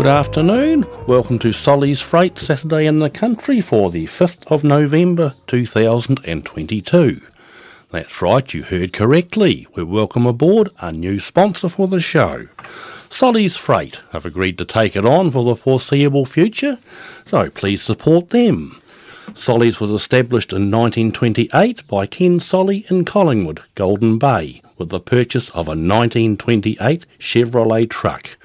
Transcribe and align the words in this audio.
Good 0.00 0.06
afternoon. 0.06 0.86
Welcome 1.06 1.38
to 1.40 1.52
Solly's 1.52 2.00
Freight 2.00 2.38
Saturday 2.38 2.86
in 2.86 3.00
the 3.00 3.10
Country 3.10 3.60
for 3.60 3.90
the 3.90 4.06
5th 4.06 4.50
of 4.50 4.64
November 4.64 5.34
2022. 5.46 7.20
That's 7.90 8.22
right, 8.22 8.54
you 8.54 8.62
heard 8.62 8.94
correctly. 8.94 9.66
We 9.74 9.82
welcome 9.82 10.26
aboard 10.26 10.70
a 10.80 10.90
new 10.90 11.20
sponsor 11.20 11.68
for 11.68 11.86
the 11.86 12.00
show. 12.00 12.48
Solly's 13.10 13.58
Freight 13.58 14.00
have 14.12 14.24
agreed 14.24 14.56
to 14.56 14.64
take 14.64 14.96
it 14.96 15.04
on 15.04 15.30
for 15.30 15.44
the 15.44 15.54
foreseeable 15.54 16.24
future, 16.24 16.78
so 17.26 17.50
please 17.50 17.82
support 17.82 18.30
them. 18.30 18.80
Solly's 19.34 19.80
was 19.80 19.90
established 19.90 20.54
in 20.54 20.70
1928 20.70 21.86
by 21.86 22.06
Ken 22.06 22.40
Solly 22.40 22.86
in 22.88 23.04
Collingwood, 23.04 23.62
Golden 23.74 24.18
Bay, 24.18 24.62
with 24.78 24.88
the 24.88 24.98
purchase 24.98 25.50
of 25.50 25.68
a 25.68 25.76
1928 25.76 27.04
Chevrolet 27.18 27.90
truck. 27.90 28.38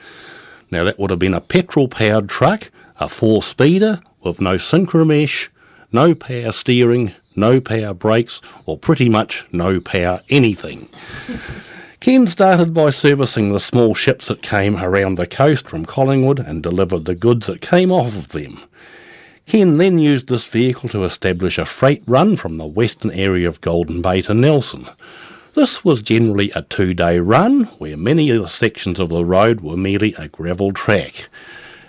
Now, 0.75 0.83
that 0.83 0.99
would 0.99 1.09
have 1.09 1.19
been 1.19 1.33
a 1.33 1.39
petrol 1.39 1.87
powered 1.87 2.27
truck, 2.27 2.69
a 2.99 3.07
four 3.07 3.41
speeder 3.41 4.01
with 4.25 4.41
no 4.41 4.55
synchro 4.55 5.07
mesh, 5.07 5.49
no 5.93 6.13
power 6.13 6.51
steering, 6.51 7.13
no 7.33 7.61
power 7.61 7.93
brakes, 7.93 8.41
or 8.65 8.77
pretty 8.77 9.07
much 9.07 9.47
no 9.53 9.79
power 9.79 10.21
anything. 10.27 10.89
Ken 12.01 12.27
started 12.27 12.73
by 12.73 12.89
servicing 12.89 13.53
the 13.53 13.59
small 13.61 13.95
ships 13.95 14.27
that 14.27 14.41
came 14.41 14.75
around 14.75 15.15
the 15.15 15.25
coast 15.25 15.69
from 15.69 15.85
Collingwood 15.85 16.39
and 16.39 16.61
delivered 16.61 17.05
the 17.05 17.15
goods 17.15 17.47
that 17.47 17.61
came 17.61 17.89
off 17.89 18.13
of 18.13 18.27
them. 18.33 18.59
Ken 19.45 19.77
then 19.77 19.97
used 19.97 20.27
this 20.27 20.43
vehicle 20.43 20.89
to 20.89 21.05
establish 21.05 21.57
a 21.57 21.65
freight 21.65 22.03
run 22.05 22.35
from 22.35 22.57
the 22.57 22.65
western 22.65 23.11
area 23.11 23.47
of 23.47 23.61
Golden 23.61 24.01
Bay 24.01 24.21
to 24.23 24.33
Nelson. 24.33 24.89
This 25.55 25.85
was 25.85 26.01
generally 26.01 26.51
a 26.51 26.63
two 26.63 26.93
day 26.93 27.17
run 27.19 27.63
where 27.79 27.95
many 27.95 28.29
of 28.29 28.41
the 28.41 28.49
sections 28.49 28.99
of 28.99 29.07
the 29.07 29.23
road 29.23 29.61
were 29.61 29.77
merely 29.77 30.13
a 30.15 30.27
gravel 30.27 30.73
track. 30.73 31.29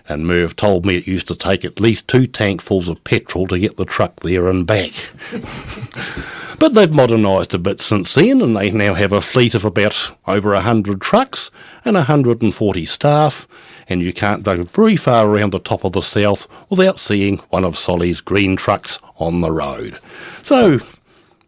And 0.08 0.24
Merv 0.24 0.54
told 0.54 0.86
me 0.86 0.96
it 0.96 1.08
used 1.08 1.26
to 1.28 1.34
take 1.34 1.64
at 1.64 1.80
least 1.80 2.06
two 2.06 2.28
tankfuls 2.28 2.86
of 2.86 3.02
petrol 3.02 3.48
to 3.48 3.58
get 3.58 3.76
the 3.76 3.84
truck 3.84 4.20
there 4.20 4.48
and 4.48 4.64
back. 4.64 4.92
but 6.60 6.74
they've 6.74 6.92
modernised 6.92 7.54
a 7.54 7.58
bit 7.58 7.80
since 7.80 8.14
then, 8.14 8.40
and 8.40 8.54
they 8.54 8.70
now 8.70 8.94
have 8.94 9.10
a 9.10 9.20
fleet 9.20 9.56
of 9.56 9.64
about 9.64 10.16
over 10.28 10.54
a 10.54 10.60
hundred 10.60 11.00
trucks 11.00 11.50
and 11.84 11.96
140 11.96 12.86
staff, 12.86 13.48
and 13.88 14.00
you 14.00 14.12
can't 14.12 14.44
go 14.44 14.62
very 14.62 14.94
far 14.94 15.26
around 15.26 15.52
the 15.52 15.58
top 15.58 15.82
of 15.82 15.90
the 15.90 16.02
south 16.02 16.46
without 16.70 17.00
seeing 17.00 17.38
one 17.50 17.64
of 17.64 17.76
Solly's 17.76 18.20
green 18.20 18.54
trucks 18.54 19.00
on 19.16 19.40
the 19.40 19.50
road. 19.50 19.98
So 20.44 20.78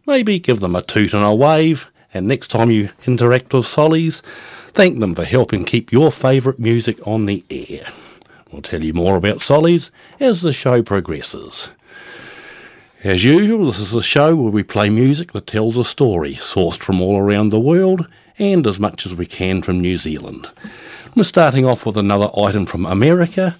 maybe 0.05 0.37
give 0.37 0.59
them 0.59 0.75
a 0.75 0.81
toot 0.81 1.13
and 1.13 1.23
a 1.23 1.33
wave, 1.33 1.88
and 2.13 2.27
next 2.27 2.47
time 2.47 2.71
you 2.71 2.89
interact 3.05 3.53
with 3.53 3.65
Solly's, 3.65 4.21
thank 4.73 4.99
them 4.99 5.15
for 5.15 5.25
helping 5.25 5.65
keep 5.65 5.91
your 5.91 6.11
favourite 6.11 6.59
music 6.59 7.05
on 7.07 7.25
the 7.25 7.43
air. 7.49 7.91
We'll 8.51 8.61
tell 8.61 8.83
you 8.83 8.93
more 8.93 9.15
about 9.15 9.41
Solly's 9.41 9.91
as 10.19 10.41
the 10.41 10.53
show 10.53 10.81
progresses. 10.81 11.69
As 13.03 13.23
usual, 13.23 13.67
this 13.67 13.79
is 13.79 13.93
a 13.93 14.01
show 14.01 14.35
where 14.35 14.51
we 14.51 14.63
play 14.63 14.89
music 14.89 15.31
that 15.31 15.47
tells 15.47 15.77
a 15.77 15.85
story, 15.85 16.35
sourced 16.35 16.79
from 16.79 16.99
all 16.99 17.17
around 17.17 17.49
the 17.49 17.59
world 17.59 18.07
and 18.37 18.65
as 18.65 18.79
much 18.79 19.05
as 19.05 19.13
we 19.13 19.25
can 19.25 19.61
from 19.61 19.79
New 19.79 19.97
Zealand. 19.97 20.49
We're 21.15 21.23
starting 21.23 21.65
off 21.65 21.85
with 21.85 21.97
another 21.97 22.29
item 22.37 22.65
from 22.65 22.85
America. 22.85 23.55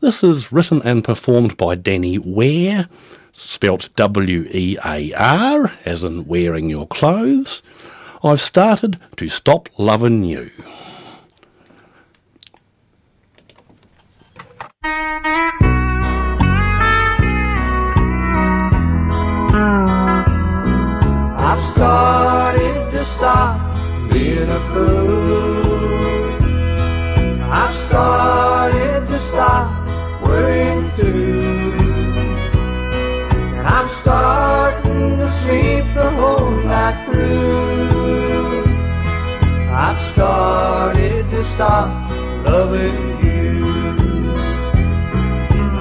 This 0.00 0.22
is 0.22 0.52
written 0.52 0.82
and 0.82 1.04
performed 1.04 1.56
by 1.56 1.74
Danny 1.74 2.18
Ware, 2.18 2.88
spelt 3.42 3.88
W 3.96 4.48
E 4.50 4.78
A 4.84 5.12
R, 5.14 5.72
as 5.84 6.04
in 6.04 6.26
wearing 6.26 6.70
your 6.70 6.86
clothes. 6.86 7.62
I've 8.24 8.40
started 8.40 8.98
to 9.16 9.28
stop 9.28 9.68
loving 9.78 10.22
you. 10.24 10.50
I've 21.44 21.62
started 21.72 22.92
to 22.92 23.04
stop 23.04 23.60
being 24.10 24.48
a 24.48 24.60
fool. 24.72 25.82
I've 27.52 27.76
started 27.88 29.06
to 29.08 29.18
stop 29.18 30.22
worrying 30.22 30.90
too. 30.96 31.41
Starting 34.02 35.16
to 35.18 35.28
sleep 35.42 35.84
the 35.94 36.10
whole 36.10 36.50
night 36.50 37.06
through. 37.06 38.64
I've 39.72 40.00
started 40.12 41.30
to 41.30 41.44
stop 41.54 42.10
loving 42.44 42.98
you. 43.24 43.62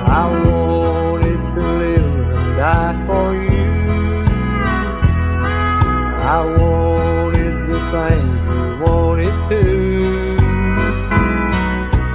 I 0.05 0.23
wanted 0.45 1.41
to 1.55 1.63
live 1.81 2.37
and 2.37 2.57
die 2.57 2.95
for 3.07 3.27
you. 3.33 3.69
I 6.37 6.39
wanted 6.59 7.55
the 7.71 7.79
things 7.91 8.41
you 8.51 8.65
wanted 8.85 9.37
to. 9.49 9.65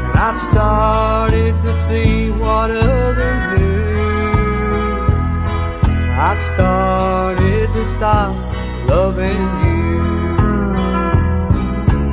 And 0.06 0.18
I've 0.26 0.40
started 0.52 1.54
to 1.64 1.72
see 1.88 2.30
what 2.30 2.70
others 2.70 3.16
do. 3.18 3.35
I've 6.28 6.42
started 6.54 7.72
to 7.72 7.96
stop 7.96 8.34
loving 8.88 9.44
you. 9.64 10.00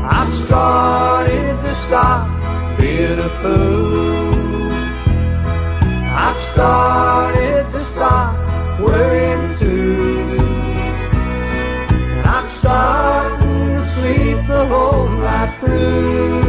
I've 0.06 0.34
started 0.46 1.56
to 1.64 1.76
stop 1.88 2.78
being 2.78 3.18
a 3.18 3.30
fool. 3.42 4.72
I've 6.26 6.40
started 6.52 7.72
to 7.72 7.86
stop 7.86 8.80
worrying 8.82 9.58
too. 9.58 10.38
And 12.18 12.28
I'm 12.38 12.50
starting 12.60 13.78
to 13.78 13.84
sleep 13.96 14.48
the 14.48 14.66
whole 14.68 15.10
night 15.10 15.60
through. 15.60 16.44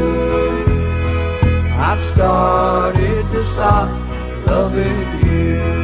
I've 1.89 2.05
started 2.13 3.23
to 3.33 3.45
stop 3.55 3.89
loving 4.47 5.01
you. 5.25 5.84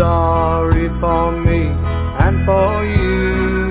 Sorry 0.00 0.88
for 0.98 1.30
me 1.30 1.60
and 2.24 2.36
for 2.46 2.86
you. 2.86 3.70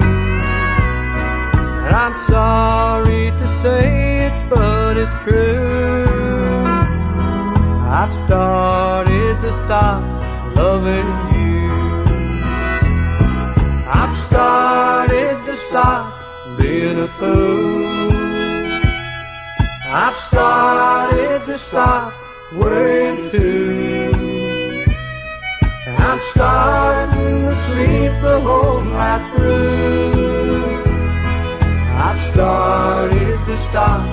And 1.85 1.95
I'm 2.05 2.15
sorry 2.29 3.31
to 3.41 3.47
say 3.63 4.27
it, 4.27 4.35
but 4.47 4.95
it's 5.03 5.17
true. 5.25 6.05
I've 7.99 8.13
started 8.27 9.41
to 9.41 9.51
stop 9.65 10.03
loving 10.55 11.09
you. 11.33 11.67
I've 14.01 14.15
started 14.27 15.35
to 15.47 15.55
stop 15.67 16.59
being 16.59 16.99
a 16.99 17.09
fool. 17.17 18.13
I've 20.03 20.17
started 20.29 21.47
to 21.47 21.57
stop 21.57 22.13
worrying 22.53 23.31
too. 23.31 24.28
I'm 26.19 26.25
starting 26.35 27.47
to 27.47 27.55
sleep 27.67 28.11
the 28.21 28.41
whole 28.41 28.81
night 28.81 29.23
through. 29.37 30.83
I've 31.95 32.33
started 32.33 33.45
to 33.45 33.57
stop 33.69 34.03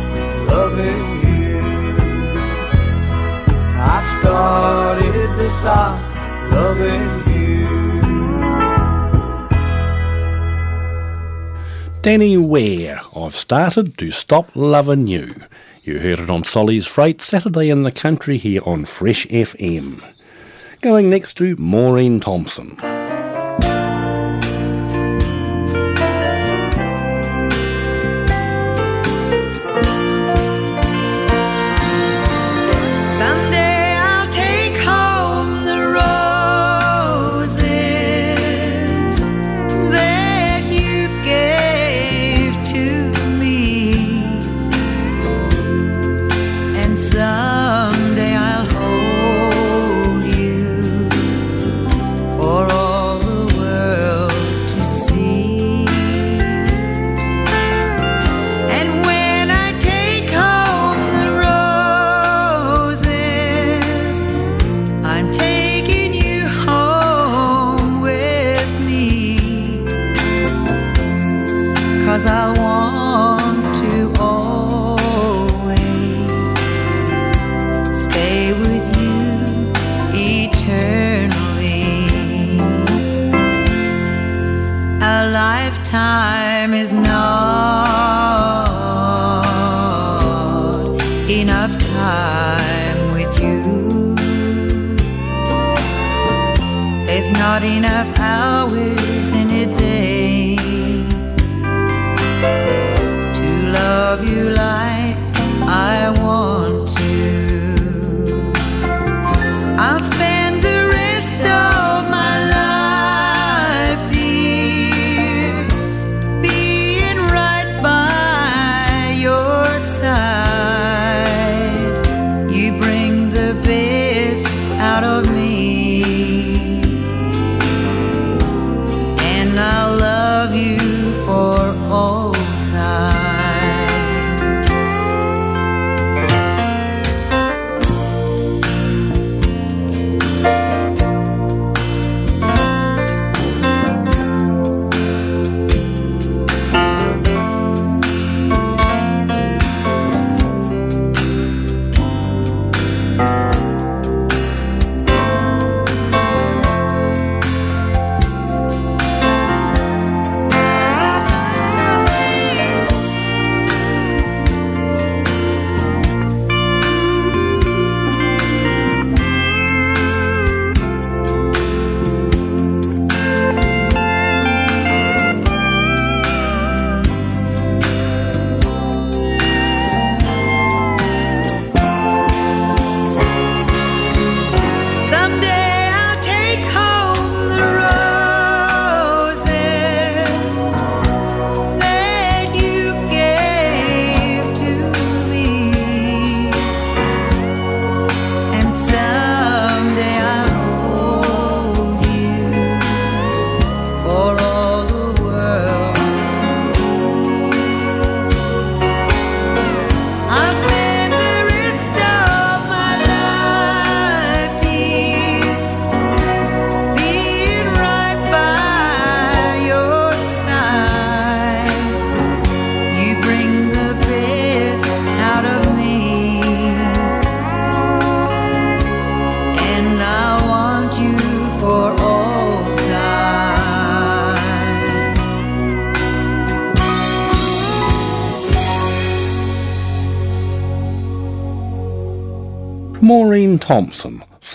loving 0.49 1.03
you. 1.27 1.59
I've 3.83 4.21
started 4.21 5.37
to 5.37 5.49
stop 5.59 5.99
loving 6.53 7.07
you. 7.35 7.67
Danny 12.03 12.37
Ware, 12.37 13.01
I've 13.17 13.35
started 13.35 13.99
to 13.99 14.13
stop 14.13 14.49
loving 14.55 15.09
you. 15.09 15.29
You 15.83 15.99
heard 15.99 16.21
it 16.21 16.31
on 16.31 16.45
Solly's 16.45 16.87
Freight 16.87 17.21
Saturday 17.21 17.69
in 17.69 17.83
the 17.83 17.91
Country 17.91 18.39
here 18.39 18.61
on 18.65 18.85
Fresh 18.85 19.27
FM. 19.27 20.16
Going 20.87 21.11
next 21.11 21.35
to 21.39 21.57
Maureen 21.57 22.21
Thompson. 22.21 22.96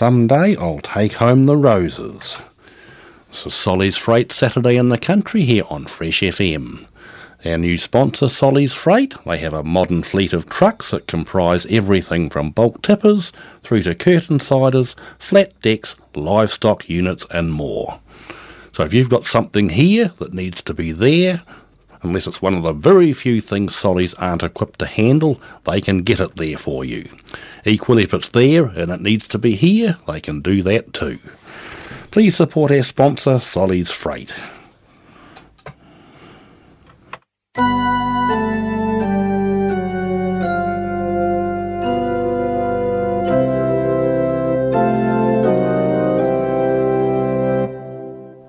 Someday 0.02 0.56
I'll 0.56 0.80
take 0.80 1.12
home 1.12 1.44
the 1.44 1.56
roses. 1.56 2.36
This 3.28 3.46
is 3.46 3.54
Solly's 3.54 3.96
Freight 3.96 4.32
Saturday 4.32 4.74
in 4.74 4.88
the 4.88 4.98
Country 4.98 5.42
here 5.42 5.62
on 5.70 5.84
Fresh 5.86 6.22
FM. 6.22 6.88
Our 7.44 7.56
new 7.56 7.78
sponsor, 7.78 8.28
Solly's 8.28 8.72
Freight, 8.72 9.14
they 9.24 9.38
have 9.38 9.54
a 9.54 9.62
modern 9.62 10.02
fleet 10.02 10.32
of 10.32 10.48
trucks 10.48 10.90
that 10.90 11.06
comprise 11.06 11.66
everything 11.66 12.30
from 12.30 12.50
bulk 12.50 12.82
tippers 12.82 13.32
through 13.62 13.84
to 13.84 13.94
curtain 13.94 14.40
siders, 14.40 14.96
flat 15.20 15.52
decks, 15.62 15.94
livestock 16.16 16.88
units, 16.88 17.24
and 17.30 17.52
more. 17.52 18.00
So 18.72 18.82
if 18.82 18.92
you've 18.92 19.08
got 19.08 19.26
something 19.26 19.68
here 19.68 20.10
that 20.18 20.34
needs 20.34 20.62
to 20.62 20.74
be 20.74 20.90
there, 20.90 21.44
unless 22.02 22.26
it's 22.26 22.42
one 22.42 22.54
of 22.54 22.62
the 22.62 22.72
very 22.72 23.12
few 23.12 23.40
things 23.40 23.74
Solly's 23.74 24.14
aren't 24.14 24.42
equipped 24.42 24.78
to 24.80 24.86
handle, 24.86 25.40
they 25.64 25.80
can 25.80 26.02
get 26.02 26.20
it 26.20 26.36
there 26.36 26.58
for 26.58 26.84
you. 26.84 27.08
Equally, 27.64 28.02
if 28.02 28.14
it's 28.14 28.28
there 28.30 28.66
and 28.66 28.90
it 28.90 29.00
needs 29.00 29.28
to 29.28 29.38
be 29.38 29.54
here, 29.54 29.98
they 30.06 30.20
can 30.20 30.40
do 30.40 30.62
that 30.62 30.92
too. 30.92 31.18
Please 32.10 32.36
support 32.36 32.70
our 32.70 32.82
sponsor, 32.82 33.38
Solly's 33.38 33.90
Freight. 33.90 34.32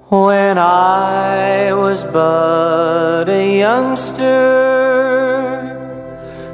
When 0.10 0.58
I 0.60 1.74
was 1.74 2.04
but 2.04 2.73
a 3.30 3.60
youngster, 3.60 4.32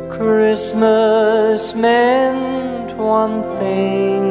Christmas 0.10 1.74
meant 1.74 2.96
one 2.98 3.44
thing 3.60 4.24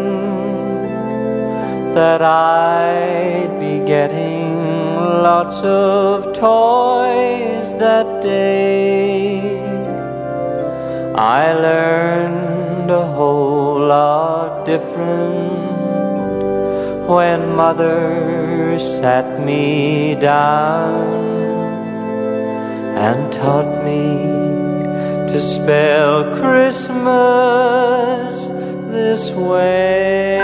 that 1.95 2.23
I'd 2.23 3.59
be 3.59 3.85
getting 3.87 4.95
lots 5.23 5.63
of 5.63 6.33
toys 6.35 7.75
that 7.79 8.21
day. 8.21 9.59
I 11.15 11.53
learned 11.55 12.91
a 12.91 13.07
whole 13.07 13.81
lot 13.81 14.65
different 14.65 15.59
when 17.09 17.57
mother 17.57 18.79
sat 18.79 19.41
me 19.41 20.15
down 20.15 21.48
and 22.99 23.33
taught 23.33 23.85
me 23.85 24.03
to 25.33 25.39
spell 25.41 26.35
Christmas 26.41 26.89
this 28.91 29.31
way. 29.31 30.41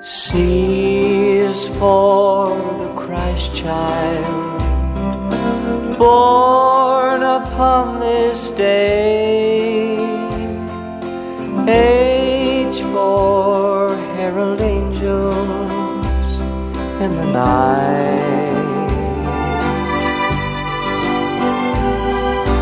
C 0.00 1.36
is 1.48 1.68
for 1.78 2.56
the 2.82 2.90
Christ 2.96 3.54
child 3.54 4.58
born 5.98 7.22
upon 7.22 8.00
this 8.00 8.50
day. 8.52 9.98
H 11.68 12.01
in 17.02 17.16
the 17.16 17.26
night. 17.26 18.52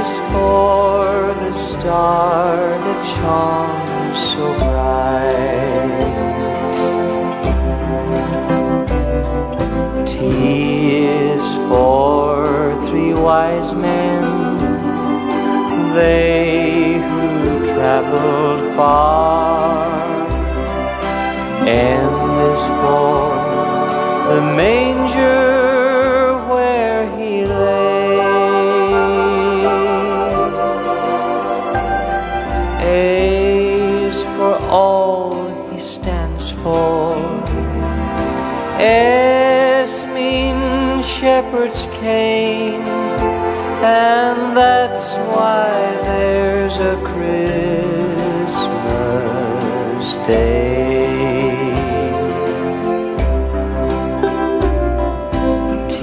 is 0.00 0.10
for 0.32 1.34
the 1.44 1.52
star 1.52 2.56
that 2.86 3.00
shone 3.14 4.14
so 4.14 4.44
bright. 4.58 4.87
Wise 13.28 13.74
men, 13.74 14.24
they 15.94 16.94
who 16.94 17.62
traveled 17.74 18.62
far. 18.74 20.00
M 21.66 22.14
is 22.52 22.64
for 22.80 23.20
the 24.30 24.40
manger 24.60 26.38
where 26.50 27.02
he 27.18 27.44
lay. 27.44 28.18
A 32.80 34.06
is 34.06 34.22
for 34.36 34.54
all 34.80 35.34
he 35.70 35.78
stands 35.78 36.46
for. 36.62 37.18
S 38.80 39.92
means 40.14 41.06
shepherds 41.06 41.88
came, 42.00 42.87
and 43.88 44.56
that's 44.56 45.14
why 45.32 45.70
there's 46.08 46.78
a 46.78 46.96
Christmas 47.10 48.54
day. 50.26 50.68
T 55.88 55.98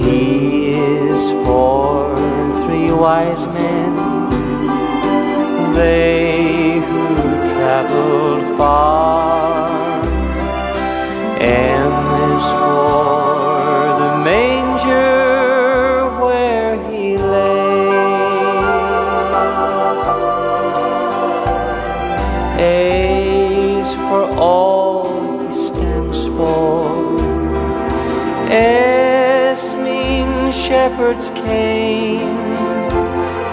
is 0.70 1.24
for 1.44 2.16
three 2.62 2.90
wise 2.90 3.46
men, 3.58 3.92
they 5.74 6.80
who 6.88 7.04
traveled 7.54 8.44
far. 8.58 8.95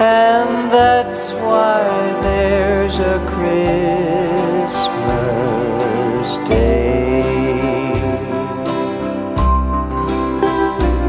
And 0.03 0.71
that's 0.71 1.33
why 1.33 1.83
there's 2.21 2.99
a 2.99 3.19
Christmas 3.33 4.77
day. 6.47 7.23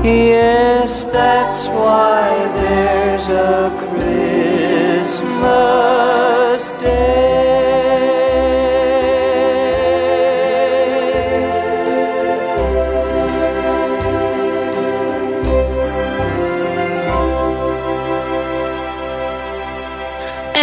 Yes, 0.04 1.04
that's 1.06 1.68
why 1.68 2.28
there's 2.60 3.28
a 3.28 3.70
Christmas 3.88 5.93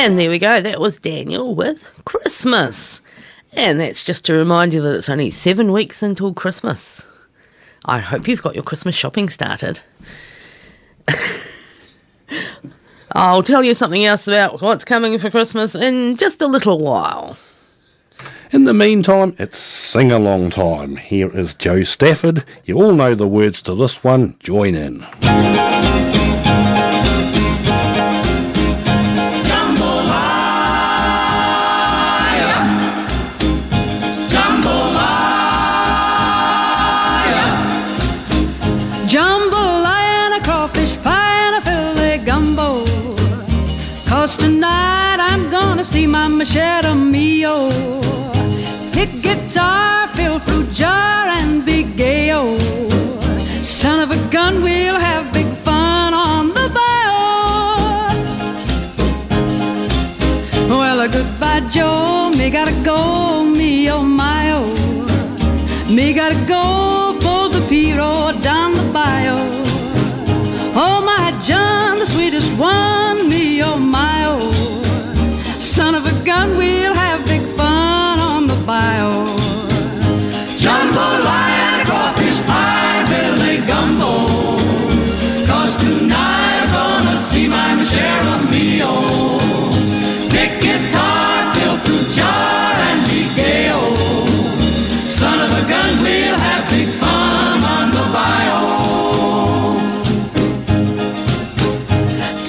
And 0.03 0.17
there 0.17 0.31
we 0.31 0.39
go. 0.39 0.59
That 0.59 0.81
was 0.81 0.97
Daniel 0.97 1.53
with 1.53 1.87
Christmas. 2.05 3.03
And 3.53 3.79
that's 3.79 4.03
just 4.03 4.25
to 4.25 4.33
remind 4.33 4.73
you 4.73 4.81
that 4.81 4.95
it's 4.95 5.09
only 5.09 5.29
seven 5.29 5.71
weeks 5.71 6.01
until 6.01 6.33
Christmas. 6.33 7.03
I 7.85 7.99
hope 7.99 8.27
you've 8.27 8.41
got 8.41 8.55
your 8.55 8.63
Christmas 8.63 8.95
shopping 8.95 9.29
started. 9.29 9.81
I'll 13.11 13.43
tell 13.43 13.63
you 13.63 13.75
something 13.75 14.03
else 14.03 14.27
about 14.27 14.59
what's 14.59 14.83
coming 14.83 15.19
for 15.19 15.29
Christmas 15.29 15.75
in 15.75 16.17
just 16.17 16.41
a 16.41 16.47
little 16.47 16.79
while. 16.79 17.37
In 18.51 18.63
the 18.63 18.73
meantime, 18.73 19.35
it's 19.37 19.59
sing 19.59 20.11
along 20.11 20.49
time. 20.49 20.95
Here 20.95 21.29
is 21.29 21.53
Jo 21.53 21.83
Stafford. 21.83 22.43
You 22.65 22.77
all 22.77 22.95
know 22.95 23.13
the 23.13 23.27
words 23.27 23.61
to 23.61 23.75
this 23.75 24.03
one. 24.03 24.35
Join 24.39 24.73
in. 24.73 25.05
gun, 76.31 76.49
we'll 76.57 76.95
have 77.03 77.19
big 77.31 77.43
fun 77.57 78.17
on 78.31 78.41
the 78.51 78.57
bayou. 78.69 79.27
Jambalaya, 80.63 81.69
crawfish 81.87 82.39
pie, 82.49 83.01
filé 83.09 83.53
gumbo. 83.69 84.13
Cause 85.49 85.73
tonight 85.83 86.59
I'm 86.61 86.69
gonna 86.77 87.17
see 87.27 87.45
my 87.55 87.69
Michelle 87.79 88.27
and 88.35 88.47
Son 95.19 95.37
of 95.45 95.51
a 95.61 95.63
gun, 95.71 95.91
we'll 96.03 96.39
have 96.47 96.63
big 96.73 96.89
fun 97.01 97.59
on 97.75 97.85
the. 97.95 98.01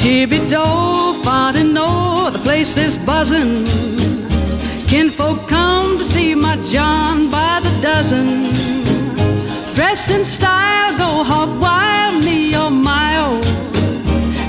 Tibby 0.02 0.38
place 2.52 2.76
is 2.76 2.98
buzzing. 2.98 3.64
Kinfolk 4.86 5.48
come 5.48 5.96
to 5.96 6.04
see 6.04 6.34
my 6.34 6.56
John 6.72 7.30
by 7.30 7.60
the 7.64 7.74
dozen. 7.80 8.26
Dressed 9.74 10.10
in 10.10 10.22
style, 10.22 10.92
go 10.98 11.10
hog 11.24 11.50
wild, 11.58 12.22
me 12.26 12.52
oh 12.54 12.68
my. 12.68 13.12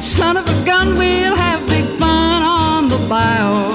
Son 0.02 0.36
of 0.36 0.46
a 0.46 0.66
gun, 0.66 0.98
we'll 0.98 1.38
have 1.46 1.62
big 1.70 1.86
fun 2.02 2.42
on 2.44 2.90
the 2.90 3.00
bayou. 3.08 3.73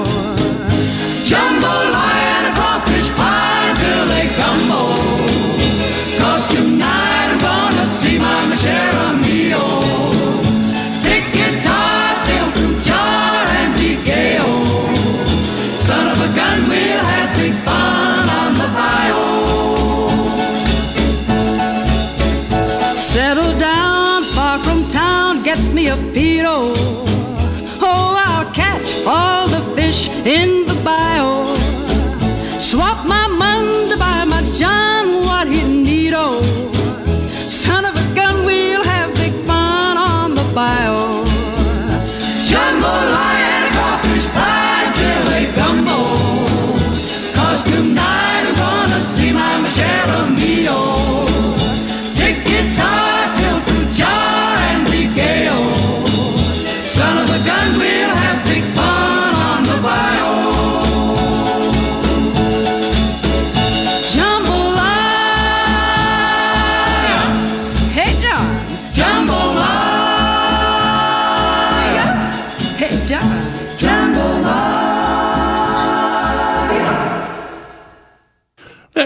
In 30.07 30.68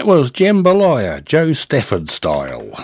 That 0.04 0.10
was 0.10 0.30
Jambalaya, 0.30 1.24
Jo 1.24 1.54
Stafford 1.54 2.10
style. 2.10 2.78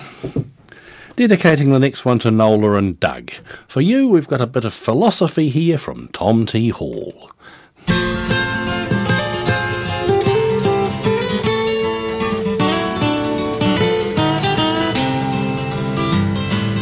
Dedicating 1.17 1.71
the 1.71 1.79
next 1.79 2.07
one 2.07 2.19
to 2.21 2.31
Nola 2.31 2.77
and 2.77 2.99
Doug. 2.99 3.33
For 3.69 3.83
you, 3.83 4.09
we've 4.09 4.27
got 4.27 4.41
a 4.41 4.47
bit 4.47 4.65
of 4.65 4.73
philosophy 4.73 5.51
here 5.51 5.77
from 5.77 6.09
Tom 6.15 6.47
T. 6.47 6.71
Hall. 6.71 7.31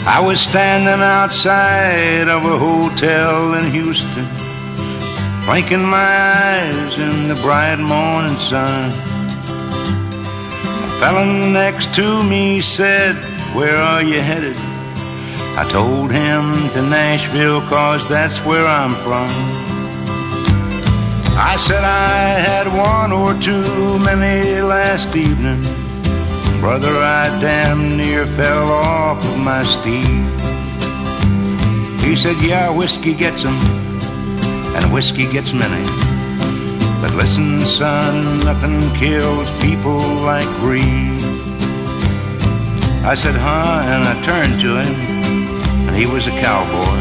I 0.07 0.23
was 0.25 0.40
standing 0.40 1.02
outside 1.04 2.28
of 2.28 2.45
a 2.45 2.59
hotel 2.59 3.54
in 3.54 3.73
Houston, 3.73 4.28
blinking 5.47 5.83
my 5.83 5.99
eyes 5.99 6.97
in 6.97 7.26
the 7.26 7.35
bright 7.42 7.80
morning 7.80 8.36
sun. 8.36 9.07
A 10.99 11.00
fella 11.00 11.26
next 11.26 11.95
to 11.95 12.25
me 12.25 12.61
said, 12.61 13.15
Where 13.54 13.76
are 13.76 14.02
you 14.02 14.21
headed? 14.21 14.56
I 15.56 15.65
told 15.71 16.11
him 16.11 16.69
to 16.71 16.82
Nashville, 16.82 17.61
cause 17.61 18.08
that's 18.08 18.39
where 18.45 18.67
I'm 18.67 18.97
from. 19.04 19.30
I 21.39 21.54
said 21.56 21.84
I 21.84 22.41
had 22.49 22.67
one 22.67 23.13
or 23.13 23.32
too 23.41 24.00
many 24.00 24.61
last 24.61 25.15
evening. 25.15 25.63
Brother, 26.58 26.99
I 26.99 27.28
damn 27.41 27.97
near 27.97 28.26
fell 28.26 28.69
off 28.69 29.25
of 29.25 29.39
my 29.39 29.63
steed. 29.63 30.25
He 32.02 32.17
said, 32.17 32.43
Yeah, 32.43 32.71
whiskey 32.71 33.15
gets 33.15 33.45
'em, 33.45 33.54
and 34.75 34.93
whiskey 34.93 35.30
gets 35.30 35.52
many. 35.52 36.07
But 37.00 37.15
listen, 37.15 37.61
son, 37.67 38.41
nothing 38.41 38.80
kills 38.95 39.50
people 39.61 39.99
like 40.30 40.47
greed. 40.58 41.23
I 43.04 43.15
said, 43.15 43.34
Huh? 43.34 43.82
And 43.84 44.04
I 44.06 44.15
turned 44.23 44.61
to 44.61 44.80
him, 44.82 44.95
and 45.89 45.97
he 45.97 46.06
was 46.06 46.26
a 46.26 46.34
cowboy, 46.41 46.99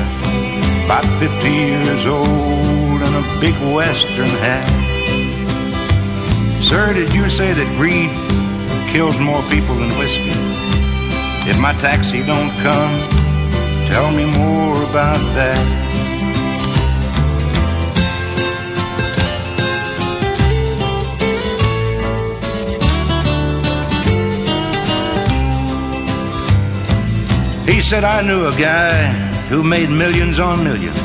about 0.86 1.06
50 1.20 1.50
years 1.50 2.06
old, 2.06 3.02
in 3.02 3.14
a 3.14 3.26
big 3.42 3.56
western 3.76 4.34
hat. 4.46 4.68
Sir, 6.64 6.94
did 6.94 7.14
you 7.14 7.30
say 7.30 7.54
that 7.54 7.68
greed 7.78 8.12
kills 8.98 9.20
more 9.20 9.44
people 9.44 9.76
than 9.76 9.90
whiskey. 10.00 10.32
If 11.50 11.60
my 11.60 11.74
taxi 11.74 12.26
don't 12.26 12.52
come, 12.66 12.94
tell 13.88 14.12
me 14.12 14.26
more 14.26 14.84
about 14.90 15.22
that. 15.36 15.64
He 27.68 27.82
said, 27.82 28.06
I 28.06 28.22
knew 28.22 28.48
a 28.48 28.56
guy 28.56 29.12
who 29.50 29.62
made 29.62 29.90
millions 29.90 30.40
on 30.40 30.64
millions. 30.64 31.00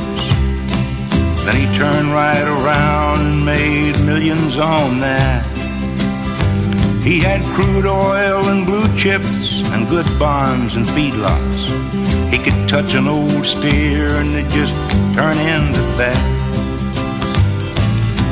Then 1.44 1.56
he 1.56 1.66
turned 1.76 2.12
right 2.12 2.42
around 2.42 3.26
and 3.26 3.44
made 3.44 3.98
millions 4.04 4.56
on 4.56 5.00
that. 5.00 5.44
He 7.02 7.18
had 7.18 7.42
crude 7.56 7.84
oil 7.84 8.48
and 8.48 8.64
blue 8.64 8.86
chips 8.96 9.68
and 9.72 9.88
good 9.88 10.06
bonds 10.20 10.76
and 10.76 10.86
feedlots. 10.86 11.58
He 12.30 12.38
could 12.38 12.68
touch 12.68 12.94
an 12.94 13.08
old 13.08 13.44
steer 13.44 14.06
and 14.20 14.32
it 14.32 14.48
just 14.48 14.74
turn 15.16 15.36
into 15.38 15.82
fat. 15.98 16.16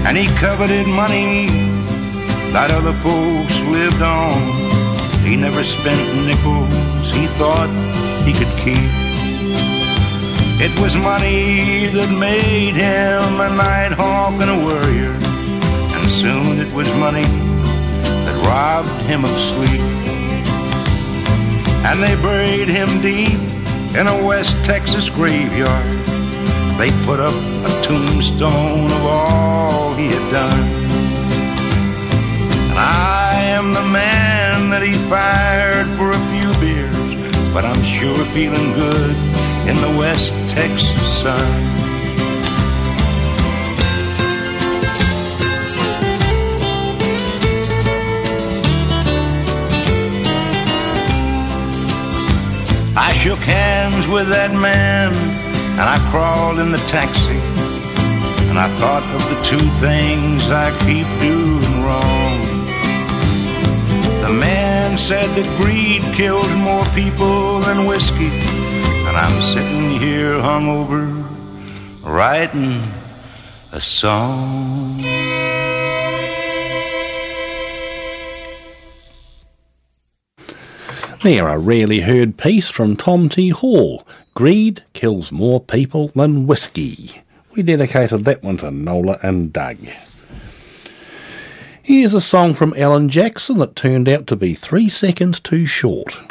And 0.06 0.16
he 0.16 0.28
coveted 0.38 0.86
money 0.86 1.46
that 2.52 2.70
other 2.70 2.92
folks 3.02 3.58
lived 3.68 4.02
on. 4.02 4.38
He 5.26 5.34
never 5.34 5.64
spent 5.64 6.00
nickels 6.26 6.90
he 7.12 7.26
thought 7.38 7.70
he 8.32 8.44
could 8.44 8.56
keep. 8.58 8.90
It 10.62 10.72
was 10.80 10.94
money 10.96 11.86
that 11.86 12.10
made 12.10 12.76
him 12.76 13.40
a 13.40 13.50
night 13.56 13.92
hawk 13.92 14.40
and 14.40 14.50
a 14.50 14.58
warrior. 14.66 15.14
And 15.96 16.10
soon 16.10 16.60
it 16.60 16.72
was 16.72 16.88
money 16.94 17.28
that 18.24 18.36
robbed 18.46 19.02
him 19.10 19.24
of 19.24 19.36
sleep. 19.50 19.80
And 21.88 22.02
they 22.02 22.14
buried 22.22 22.68
him 22.68 23.00
deep 23.00 23.40
in 23.98 24.06
a 24.06 24.26
West 24.26 24.64
Texas 24.64 25.08
graveyard. 25.08 25.90
They 26.78 26.90
put 27.04 27.18
up 27.18 27.34
a 27.68 27.82
tombstone 27.82 28.90
of 28.92 29.02
all 29.02 29.94
he 29.94 30.06
had 30.06 30.26
done. 30.30 30.60
And 32.70 32.78
I 32.78 33.40
am 33.56 33.72
the 33.72 33.82
man 33.82 34.70
that 34.70 34.82
he 34.82 34.94
fired 35.08 35.88
for 35.96 36.09
but 37.52 37.64
I'm 37.64 37.82
sure 37.82 38.24
feeling 38.26 38.72
good 38.74 39.16
in 39.68 39.76
the 39.80 39.94
West 39.98 40.32
Texas 40.48 41.22
sun. 41.22 41.80
I 52.96 53.12
shook 53.14 53.38
hands 53.38 54.06
with 54.06 54.28
that 54.28 54.52
man 54.52 55.12
and 55.80 55.80
I 55.80 55.98
crawled 56.10 56.58
in 56.60 56.70
the 56.70 56.82
taxi. 56.88 57.40
And 58.50 58.58
I 58.58 58.68
thought 58.80 59.04
of 59.16 59.22
the 59.32 59.38
two 59.50 59.66
things 59.78 60.50
I 60.50 60.70
keep 60.84 61.06
doing 61.20 61.84
wrong. 61.84 62.36
The 64.22 64.32
man 64.32 64.69
said 64.98 65.28
that 65.36 65.58
greed 65.58 66.02
kills 66.14 66.48
more 66.56 66.84
people 66.94 67.60
than 67.60 67.86
whiskey. 67.86 68.30
And 69.06 69.16
I'm 69.16 69.40
sitting 69.40 69.90
here 69.90 70.34
hungover, 70.34 71.24
writing 72.02 72.82
a 73.72 73.80
song. 73.80 75.02
There, 81.22 81.48
a 81.48 81.58
rarely 81.58 82.00
heard 82.00 82.38
piece 82.38 82.68
from 82.68 82.96
Tom 82.96 83.28
T. 83.28 83.50
Hall. 83.50 84.06
Greed 84.34 84.84
kills 84.94 85.30
more 85.30 85.60
people 85.60 86.08
than 86.08 86.46
whiskey. 86.46 87.22
We 87.54 87.62
dedicated 87.62 88.24
that 88.24 88.42
one 88.42 88.56
to 88.58 88.70
Nola 88.70 89.18
and 89.22 89.52
Doug. 89.52 89.78
Here's 91.90 92.14
a 92.14 92.20
song 92.20 92.54
from 92.54 92.72
Alan 92.76 93.08
Jackson 93.08 93.58
that 93.58 93.74
turned 93.74 94.08
out 94.08 94.28
to 94.28 94.36
be 94.36 94.54
three 94.54 94.88
seconds 94.88 95.40
too 95.40 95.66
short. 95.66 96.22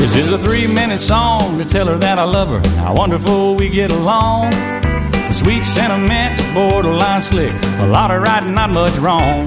This 0.00 0.16
is 0.16 0.32
a 0.32 0.38
three 0.38 0.66
minute 0.66 0.98
song 0.98 1.58
to 1.58 1.64
tell 1.64 1.86
her 1.86 1.96
that 1.98 2.18
I 2.18 2.24
love 2.24 2.48
her. 2.48 2.68
How 2.80 2.92
wonderful 2.92 3.54
we 3.54 3.68
get 3.68 3.92
along. 3.92 4.50
The 4.50 5.32
sweet 5.32 5.62
sentiment 5.62 6.42
borderline 6.52 7.22
slick. 7.22 7.54
A 7.78 7.86
lot 7.86 8.10
of 8.10 8.20
right 8.20 8.44
not 8.44 8.70
much 8.70 8.96
wrong. 8.96 9.46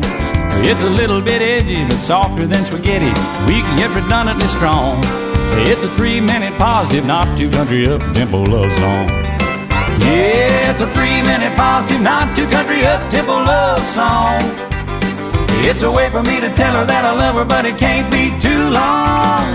It's 0.64 0.84
a 0.84 0.90
little 0.90 1.20
bit 1.20 1.42
edgy, 1.42 1.84
but 1.84 1.98
softer 1.98 2.48
than 2.48 2.64
spaghetti. 2.64 3.12
Weak 3.46 3.66
yet 3.78 3.94
redundantly 3.94 4.48
strong. 4.48 5.02
It's 5.68 5.84
a 5.84 5.94
three 5.98 6.22
minute 6.22 6.54
positive, 6.54 7.06
not 7.06 7.38
too 7.38 7.50
country 7.52 7.86
up 7.86 8.00
tempo 8.14 8.44
love 8.44 8.72
song. 8.80 9.21
Yeah, 10.02 10.72
it's 10.72 10.82
a 10.82 10.88
three 10.88 11.22
minute 11.24 11.56
positive, 11.56 12.02
not 12.02 12.36
too 12.36 12.48
country 12.48 12.86
up 12.86 13.10
tempo 13.10 13.34
love 13.34 13.86
song. 13.88 14.40
It's 15.64 15.84
a 15.84 15.92
way 15.92 16.10
for 16.10 16.24
me 16.24 16.40
to 16.42 16.52
tell 16.54 16.74
her 16.74 16.86
that 16.86 17.06
I 17.06 17.14
love 17.14 17.36
her, 17.36 17.46
but 17.46 17.66
it 17.66 17.78
can't 17.78 18.12
be 18.12 18.34
too 18.40 18.70
long. 18.70 19.46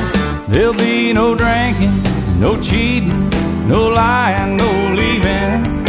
There'll 0.49 0.75
be 0.75 1.13
no 1.13 1.35
drinking, 1.35 1.95
no 2.39 2.61
cheating, 2.61 3.29
no 3.67 3.89
lying, 3.89 4.57
no 4.57 4.71
leaving. 4.95 5.85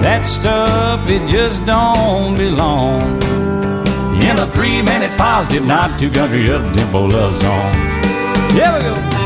That 0.00 0.24
stuff, 0.24 1.06
it 1.08 1.28
just 1.28 1.64
don't 1.66 2.38
belong. 2.38 3.22
In 4.22 4.38
a 4.38 4.46
three 4.46 4.80
minute 4.82 5.10
positive, 5.18 5.66
not 5.66 6.00
too 6.00 6.10
country 6.10 6.50
up 6.50 6.72
tempo 6.74 7.04
love 7.04 7.38
song. 7.40 7.72
Here 8.52 8.72
we 8.74 8.80
go. 8.80 9.19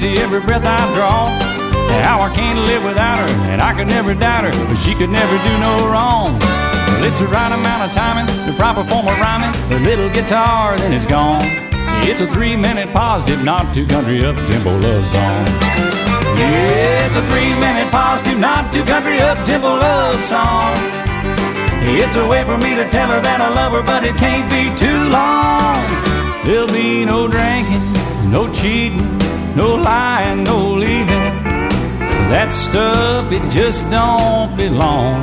The 0.00 0.16
every 0.16 0.40
breath 0.40 0.64
I 0.64 0.80
draw. 0.96 1.28
How 2.00 2.22
I 2.24 2.32
can't 2.32 2.58
live 2.64 2.84
without 2.84 3.20
her, 3.20 3.30
and 3.52 3.60
I 3.60 3.74
could 3.76 3.86
never 3.86 4.14
doubt 4.14 4.44
her, 4.44 4.52
but 4.64 4.76
she 4.76 4.94
could 4.94 5.10
never 5.10 5.36
do 5.44 5.52
no 5.60 5.76
wrong. 5.92 6.38
Well, 6.40 7.04
it's 7.04 7.18
the 7.18 7.28
right 7.28 7.52
amount 7.52 7.84
of 7.84 7.92
timing, 7.92 8.24
the 8.48 8.56
proper 8.56 8.80
form 8.88 9.08
of 9.08 9.18
rhyming, 9.20 9.52
the 9.68 9.78
little 9.84 10.08
guitar, 10.08 10.78
then 10.78 10.92
it's 10.94 11.04
gone. 11.04 11.44
It's 12.08 12.20
a 12.22 12.26
three 12.32 12.56
minute 12.56 12.88
positive, 12.94 13.44
not 13.44 13.74
too 13.74 13.84
country 13.86 14.24
up 14.24 14.36
tempo 14.48 14.72
love 14.78 15.04
song. 15.04 15.44
Yeah, 16.40 17.04
it's 17.04 17.16
a 17.16 17.24
three 17.28 17.52
minute 17.60 17.90
positive, 17.92 18.38
not 18.38 18.72
too 18.72 18.84
country 18.84 19.20
up 19.20 19.36
tempo 19.44 19.68
love 19.68 20.16
song. 20.24 20.72
It's 21.84 22.16
a 22.16 22.26
way 22.26 22.42
for 22.44 22.56
me 22.56 22.74
to 22.74 22.88
tell 22.88 23.10
her 23.10 23.20
that 23.20 23.40
I 23.42 23.52
love 23.52 23.72
her, 23.72 23.82
but 23.82 24.04
it 24.04 24.16
can't 24.16 24.48
be 24.48 24.72
too 24.80 25.12
long. 25.12 25.76
There'll 26.46 26.72
be 26.72 27.04
no 27.04 27.28
drinking, 27.28 27.84
no 28.30 28.48
cheating, 28.52 29.20
no 29.56 29.74
lying, 29.76 30.44
no 30.44 30.72
leaving. 30.74 31.26
That 32.30 32.52
stuff, 32.52 33.32
it 33.32 33.42
just 33.50 33.90
don't 33.90 34.56
belong. 34.56 35.22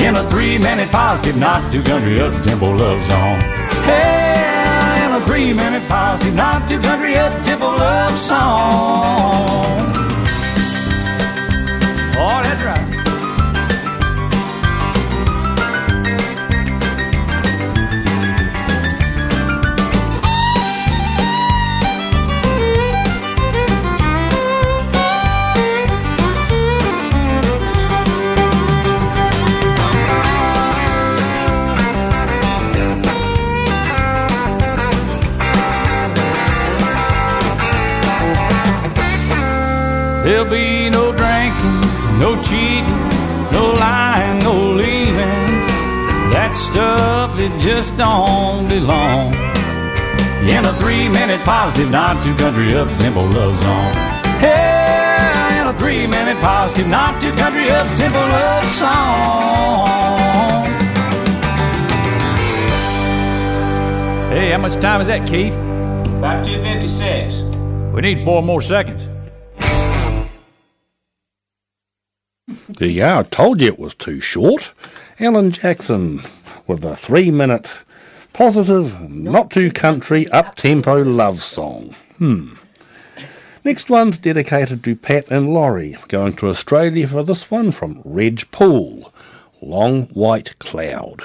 In 0.00 0.16
a 0.16 0.24
three 0.30 0.58
minute 0.58 0.90
positive, 0.90 1.36
not 1.36 1.70
too 1.70 1.82
country 1.82 2.20
up 2.20 2.32
tempo 2.42 2.74
love 2.74 3.00
song. 3.00 3.38
Hey, 3.84 5.04
in 5.04 5.12
a 5.12 5.24
three 5.26 5.52
minute 5.52 5.86
positive, 5.88 6.34
not 6.34 6.68
too 6.68 6.80
country 6.80 7.16
up 7.16 7.42
tempo 7.44 7.66
love 7.66 8.18
song. 8.18 9.92
Oh, 12.16 12.40
that's 12.42 12.62
right. 12.64 12.91
There'll 40.42 40.56
be 40.56 40.90
no 40.90 41.12
drinking, 41.12 42.18
no 42.18 42.34
cheating, 42.42 43.00
no 43.52 43.74
lying, 43.78 44.40
no 44.40 44.72
leaving. 44.72 45.62
That 46.34 46.50
stuff, 46.52 47.38
it 47.38 47.56
just 47.60 47.96
don't 47.96 48.66
belong. 48.66 49.34
In 50.42 50.64
a 50.64 50.72
three 50.82 51.08
minute 51.10 51.40
positive, 51.42 51.92
not 51.92 52.24
too 52.24 52.34
country 52.34 52.74
up 52.74 52.88
tempo 52.98 53.22
love 53.22 53.56
song. 53.56 53.92
Hey, 54.42 55.60
in 55.60 55.68
a 55.68 55.74
three 55.78 56.08
minute 56.08 56.36
positive, 56.38 56.88
not 56.88 57.22
too 57.22 57.32
country 57.34 57.70
up 57.70 57.86
tempo 57.96 58.18
love 58.18 58.64
song. 58.64 59.86
Hey, 64.32 64.50
how 64.50 64.58
much 64.58 64.74
time 64.80 65.00
is 65.00 65.06
that, 65.06 65.24
Keith? 65.24 65.54
About 66.18 66.44
256. 66.44 67.42
We 67.94 68.00
need 68.00 68.22
four 68.22 68.42
more 68.42 68.60
seconds. 68.60 69.11
Go. 72.90 73.18
I 73.18 73.22
told 73.22 73.60
you 73.60 73.68
it 73.68 73.78
was 73.78 73.94
too 73.94 74.20
short. 74.20 74.72
Alan 75.20 75.52
Jackson 75.52 76.22
with 76.66 76.84
a 76.84 76.96
three 76.96 77.30
minute 77.30 77.70
positive, 78.32 79.10
not 79.10 79.50
too 79.50 79.70
country, 79.70 80.28
up 80.28 80.56
tempo 80.56 81.02
love 81.02 81.42
song. 81.42 81.94
Hmm. 82.18 82.54
Next 83.64 83.88
one's 83.88 84.18
dedicated 84.18 84.82
to 84.82 84.96
Pat 84.96 85.30
and 85.30 85.54
Laurie. 85.54 85.96
Going 86.08 86.34
to 86.36 86.48
Australia 86.48 87.06
for 87.06 87.22
this 87.22 87.50
one 87.50 87.70
from 87.70 88.02
Reg 88.04 88.50
Poole. 88.50 89.12
Long 89.60 90.06
White 90.06 90.58
Cloud. 90.58 91.22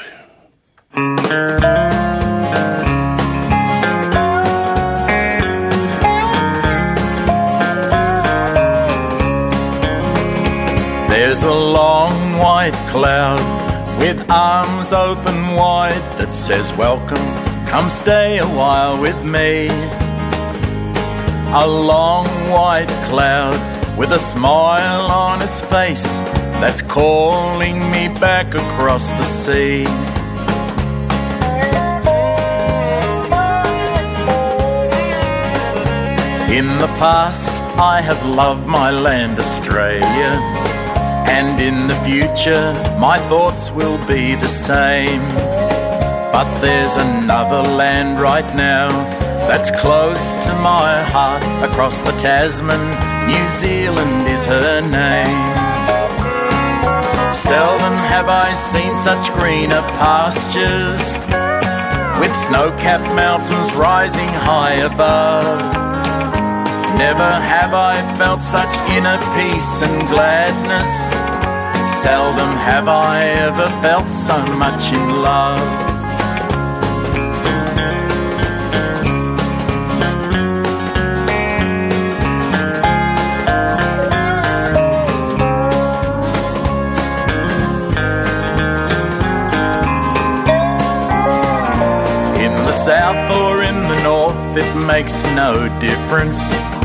There's 11.39 11.55
a 11.55 11.59
long 11.59 12.39
white 12.39 12.73
cloud 12.89 13.99
with 13.99 14.27
arms 14.27 14.91
open 14.91 15.53
wide 15.53 16.01
that 16.17 16.33
says, 16.33 16.73
Welcome, 16.73 17.27
come 17.67 17.91
stay 17.91 18.39
a 18.39 18.47
while 18.47 18.99
with 18.99 19.23
me. 19.23 19.67
A 21.53 21.67
long 21.67 22.25
white 22.49 22.89
cloud 23.07 23.59
with 23.99 24.13
a 24.13 24.17
smile 24.17 25.11
on 25.11 25.43
its 25.43 25.61
face 25.61 26.17
that's 26.57 26.81
calling 26.81 27.91
me 27.91 28.07
back 28.07 28.55
across 28.55 29.07
the 29.11 29.23
sea. 29.25 29.81
In 36.51 36.79
the 36.79 36.91
past, 36.97 37.51
I 37.77 38.01
have 38.01 38.25
loved 38.25 38.65
my 38.65 38.89
land, 38.89 39.37
Australia. 39.37 40.66
And 41.29 41.59
in 41.59 41.87
the 41.87 41.99
future, 42.03 42.73
my 42.97 43.19
thoughts 43.27 43.69
will 43.71 43.97
be 44.07 44.35
the 44.35 44.47
same. 44.47 45.21
But 46.31 46.59
there's 46.59 46.95
another 46.95 47.61
land 47.61 48.19
right 48.19 48.55
now 48.55 48.89
that's 49.47 49.69
close 49.81 50.37
to 50.45 50.53
my 50.55 51.03
heart. 51.03 51.43
Across 51.69 51.99
the 52.01 52.11
Tasman, 52.13 52.83
New 53.27 53.47
Zealand 53.47 54.27
is 54.27 54.45
her 54.45 54.81
name. 54.81 55.67
Seldom 57.31 57.95
have 58.13 58.29
I 58.29 58.53
seen 58.53 58.95
such 58.95 59.31
greener 59.33 59.81
pastures, 59.99 61.03
with 62.19 62.35
snow 62.35 62.71
capped 62.77 63.13
mountains 63.15 63.73
rising 63.75 64.29
high 64.29 64.77
above. 64.91 66.06
Never 66.97 67.29
have 67.29 67.75
I 67.75 68.01
felt 68.17 68.41
such 68.41 68.73
inner 68.89 69.19
peace 69.35 69.81
and 69.83 70.07
gladness. 70.07 70.89
Seldom 72.01 72.55
have 72.55 72.87
I 72.87 73.23
ever 73.47 73.67
felt 73.83 74.09
so 74.09 74.43
much 74.47 74.91
in 74.91 75.21
love. 75.21 75.61
In 92.41 92.53
the 92.65 92.71
south 92.71 93.31
or 93.39 93.61
in 93.61 93.83
the 93.83 94.01
north, 94.01 94.57
it 94.57 94.75
makes 94.75 95.23
no 95.25 95.69
difference. 95.79 96.76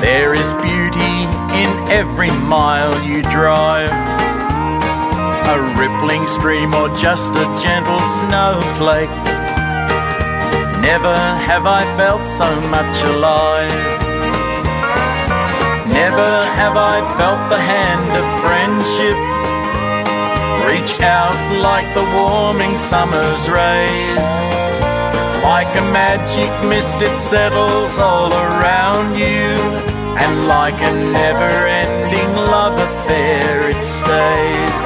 There 0.00 0.34
is 0.34 0.52
beauty 0.62 1.16
in 1.62 1.70
every 1.90 2.30
mile 2.30 3.02
you 3.02 3.22
drive. 3.22 3.90
A 5.54 5.58
rippling 5.78 6.26
stream 6.26 6.74
or 6.74 6.88
just 6.96 7.34
a 7.34 7.46
gentle 7.62 8.00
snowflake. 8.20 9.16
Never 10.80 11.16
have 11.48 11.66
I 11.66 11.82
felt 11.96 12.24
so 12.24 12.60
much 12.60 12.96
alive. 13.04 13.72
Never 15.88 16.32
have 16.58 16.76
I 16.76 16.96
felt 17.18 17.50
the 17.50 17.58
hand 17.58 18.10
of 18.20 18.26
friendship 18.42 19.36
reach 20.66 21.00
out 21.00 21.38
like 21.62 21.88
the 21.94 22.02
warming 22.16 22.76
summer's 22.76 23.48
rays. 23.48 24.26
Like 25.42 25.72
a 25.76 25.86
magic 25.92 26.50
mist, 26.68 27.00
it 27.02 27.16
settles 27.16 27.98
all 27.98 28.32
around 28.32 29.16
you, 29.16 29.54
and 30.22 30.48
like 30.48 30.80
a 30.80 30.92
never 31.12 31.52
ending 31.66 32.32
love 32.34 32.78
affair, 32.88 33.68
it 33.68 33.82
stays. 33.82 34.78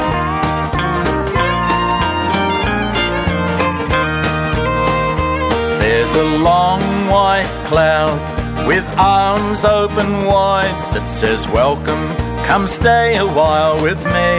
There's 5.80 6.14
a 6.14 6.24
long 6.42 6.82
white 7.08 7.50
cloud 7.66 8.18
with 8.66 8.84
arms 8.98 9.64
open 9.64 10.24
wide 10.24 10.94
that 10.94 11.06
says, 11.06 11.46
Welcome, 11.48 12.08
come 12.46 12.66
stay 12.66 13.16
a 13.16 13.26
while 13.26 13.82
with 13.82 13.98
me. 14.04 14.32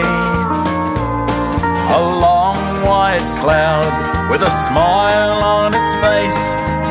A 1.93 2.01
long 2.27 2.62
white 2.84 3.27
cloud 3.41 4.30
with 4.32 4.41
a 4.41 4.49
smile 4.67 5.43
on 5.43 5.73
its 5.73 5.93
face 5.95 6.43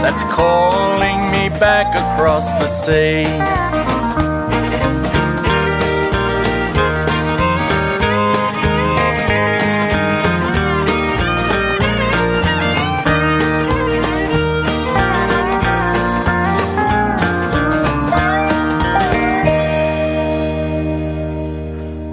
that's 0.02 0.22
calling 0.32 1.30
me 1.32 1.48
back 1.58 1.88
across 1.94 2.52
the 2.60 2.66
sea. 2.66 3.59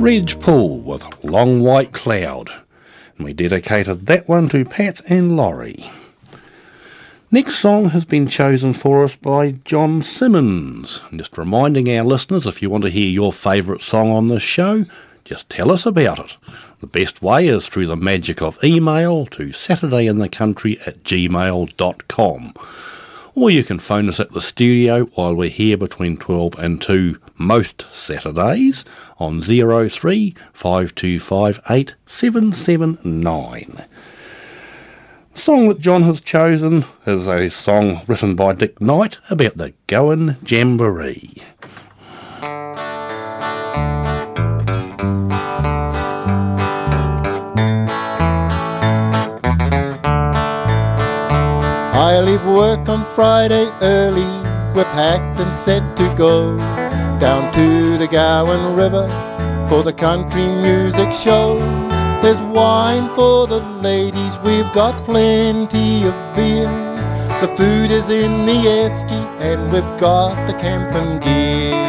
Reg 0.07 0.39
Poole 0.39 0.77
with 0.77 1.05
Long 1.21 1.61
White 1.61 1.91
Cloud. 1.91 2.49
And 3.17 3.25
we 3.25 3.33
dedicated 3.33 4.05
that 4.05 4.25
one 4.25 4.47
to 4.47 4.63
Pat 4.63 5.01
and 5.07 5.35
Laurie. 5.35 5.91
Next 7.29 7.55
song 7.55 7.89
has 7.89 8.05
been 8.05 8.29
chosen 8.29 8.71
for 8.71 9.03
us 9.03 9.17
by 9.17 9.55
John 9.65 10.01
Simmons. 10.01 11.01
Just 11.13 11.37
reminding 11.37 11.93
our 11.93 12.05
listeners 12.05 12.47
if 12.47 12.61
you 12.61 12.69
want 12.69 12.85
to 12.85 12.89
hear 12.89 13.09
your 13.09 13.33
favourite 13.33 13.81
song 13.81 14.09
on 14.09 14.27
this 14.27 14.43
show, 14.43 14.85
just 15.25 15.49
tell 15.49 15.73
us 15.73 15.85
about 15.85 16.19
it. 16.19 16.37
The 16.79 16.87
best 16.87 17.21
way 17.21 17.49
is 17.49 17.67
through 17.67 17.87
the 17.87 17.97
magic 17.97 18.41
of 18.41 18.63
email 18.63 19.25
to 19.25 19.47
saturdayinthecountry 19.47 20.87
at 20.87 21.03
gmail.com. 21.03 22.53
Or 23.35 23.51
you 23.51 23.65
can 23.65 23.79
phone 23.79 24.07
us 24.07 24.21
at 24.21 24.31
the 24.31 24.39
studio 24.39 25.03
while 25.15 25.35
we're 25.35 25.49
here 25.49 25.75
between 25.75 26.15
12 26.15 26.57
and 26.57 26.81
2 26.81 27.19
most 27.37 27.85
Saturdays 27.91 28.83
on 29.19 29.41
03 29.41 30.33
525 30.53 31.61
8779. 31.69 33.85
The 35.33 35.39
song 35.39 35.67
that 35.67 35.79
John 35.79 36.01
has 36.03 36.19
chosen 36.19 36.85
is 37.05 37.27
a 37.27 37.49
song 37.49 38.01
written 38.07 38.35
by 38.35 38.53
Dick 38.53 38.81
Knight 38.81 39.19
about 39.29 39.57
the 39.57 39.73
Gowan 39.85 40.37
Jamboree. 40.43 41.43
I 51.93 52.19
leave 52.21 52.43
work 52.45 52.89
on 52.89 53.05
Friday 53.13 53.69
early. 53.81 54.25
We're 54.75 54.85
packed 54.85 55.39
and 55.39 55.53
set 55.53 55.95
to 55.97 56.15
go 56.15 56.57
down 57.19 57.51
to 57.51 57.97
the 57.97 58.07
Gowan 58.07 58.75
River 58.75 59.07
for 59.67 59.81
the 59.81 59.93
country 59.93 60.45
music 60.45 61.11
show. 61.13 61.57
There's 62.21 62.39
wine 62.39 63.09
for 63.15 63.47
the 63.47 63.59
ladies, 63.59 64.37
we've 64.39 64.71
got 64.71 65.03
plenty 65.03 66.03
of 66.03 66.13
beer. 66.35 66.69
The 67.41 67.47
food 67.55 67.89
is 67.89 68.09
in 68.09 68.45
the 68.45 68.53
esky 68.53 69.21
and 69.39 69.71
we've 69.71 69.99
got 69.99 70.45
the 70.45 70.53
camping 70.53 71.19
gear. 71.19 71.87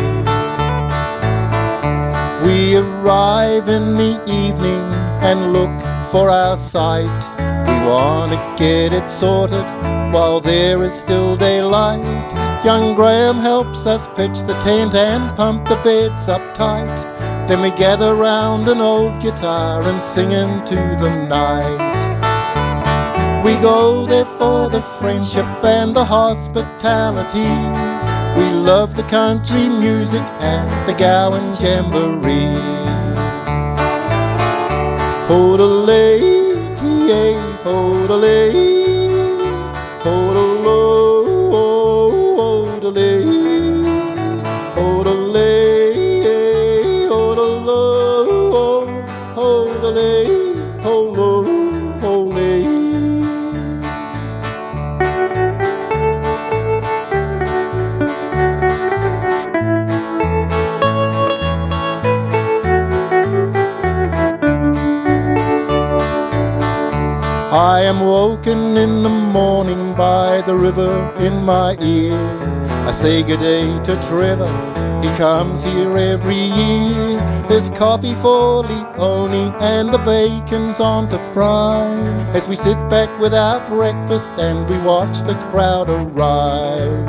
We 2.44 2.76
arrive 2.76 3.68
in 3.68 3.96
the 3.96 4.22
evening 4.24 4.84
and 5.20 5.52
look 5.52 6.10
for 6.10 6.30
our 6.30 6.56
site. 6.56 7.24
We 7.68 7.86
want 7.86 8.32
to 8.32 8.54
get 8.56 8.94
it 8.94 9.06
sorted 9.08 9.66
while 10.12 10.40
there 10.40 10.82
is 10.82 10.94
still 10.94 11.36
daylight. 11.36 12.47
Young 12.64 12.97
Graham 12.97 13.38
helps 13.38 13.87
us 13.87 14.09
pitch 14.16 14.40
the 14.40 14.59
tent 14.61 14.94
and 14.94 15.37
pump 15.37 15.68
the 15.68 15.77
beds 15.77 16.29
up 16.29 16.55
tight. 16.55 16.97
Then 17.47 17.61
we 17.61 17.71
gather 17.71 18.16
round 18.16 18.68
an 18.68 18.81
old 18.81 19.23
guitar 19.23 19.81
and 19.83 20.03
sing 20.03 20.33
into 20.33 20.75
the 20.75 21.11
night. 21.29 21.99
We 23.44 23.55
go 23.62 24.05
there 24.07 24.25
for 24.25 24.68
the 24.68 24.83
friendship 24.99 25.47
and 25.62 25.94
the 25.94 26.05
hospitality. 26.05 27.49
We 28.38 28.51
love 28.51 28.97
the 28.97 29.05
country 29.05 29.68
music 29.68 30.27
and 30.40 30.88
the 30.88 30.94
Gowan 30.94 31.55
Jamboree. 31.55 32.59
Hold 35.29 35.61
a 35.61 35.64
lady, 35.64 37.12
eh? 37.12 38.77
I 67.50 67.80
am 67.80 68.00
woken 68.00 68.76
in 68.76 69.02
the 69.02 69.08
morning 69.08 69.94
by 69.94 70.42
the 70.42 70.54
river 70.54 71.11
in 71.18 71.46
my 71.46 71.78
ear. 71.80 72.14
I 72.87 72.92
say 72.92 73.22
good 73.22 73.40
day 73.40 73.64
to 73.84 73.96
Trevor, 74.06 74.52
he 75.00 75.08
comes 75.16 75.62
here 75.62 75.96
every 75.96 76.34
year. 76.37 77.16
There's 77.48 77.70
coffee 77.70 78.14
for 78.16 78.64
Leone 78.64 79.54
and 79.62 79.88
the 79.88 79.96
bacon's 79.96 80.78
on 80.78 81.08
to 81.08 81.18
fry. 81.32 81.87
As 82.34 82.46
we 82.46 82.54
sit 82.54 82.76
back 82.90 83.08
with 83.18 83.32
our 83.32 83.66
breakfast 83.66 84.30
and 84.32 84.68
we 84.68 84.76
watch 84.80 85.16
the 85.20 85.34
crowd 85.50 85.88
arrive. 85.88 87.06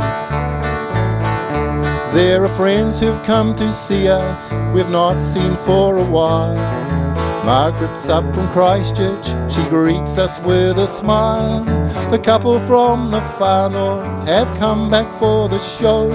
There 2.13 2.45
are 2.45 2.55
friends 2.55 2.97
who've 2.97 3.21
come 3.23 3.57
to 3.57 3.73
see 3.73 4.07
us, 4.07 4.53
we've 4.73 4.87
not 4.87 5.21
seen 5.21 5.57
for 5.65 5.97
a 5.97 6.09
while. 6.09 7.08
Margaret's 7.49 8.07
up 8.07 8.23
from 8.35 8.47
Christchurch, 8.49 9.25
she 9.51 9.63
greets 9.69 10.19
us 10.19 10.37
with 10.41 10.77
a 10.77 10.85
smile. 10.85 11.65
The 12.11 12.19
couple 12.19 12.59
from 12.67 13.09
the 13.09 13.21
far 13.39 13.71
north 13.71 14.27
have 14.27 14.55
come 14.59 14.91
back 14.91 15.11
for 15.17 15.49
the 15.49 15.57
show 15.57 16.09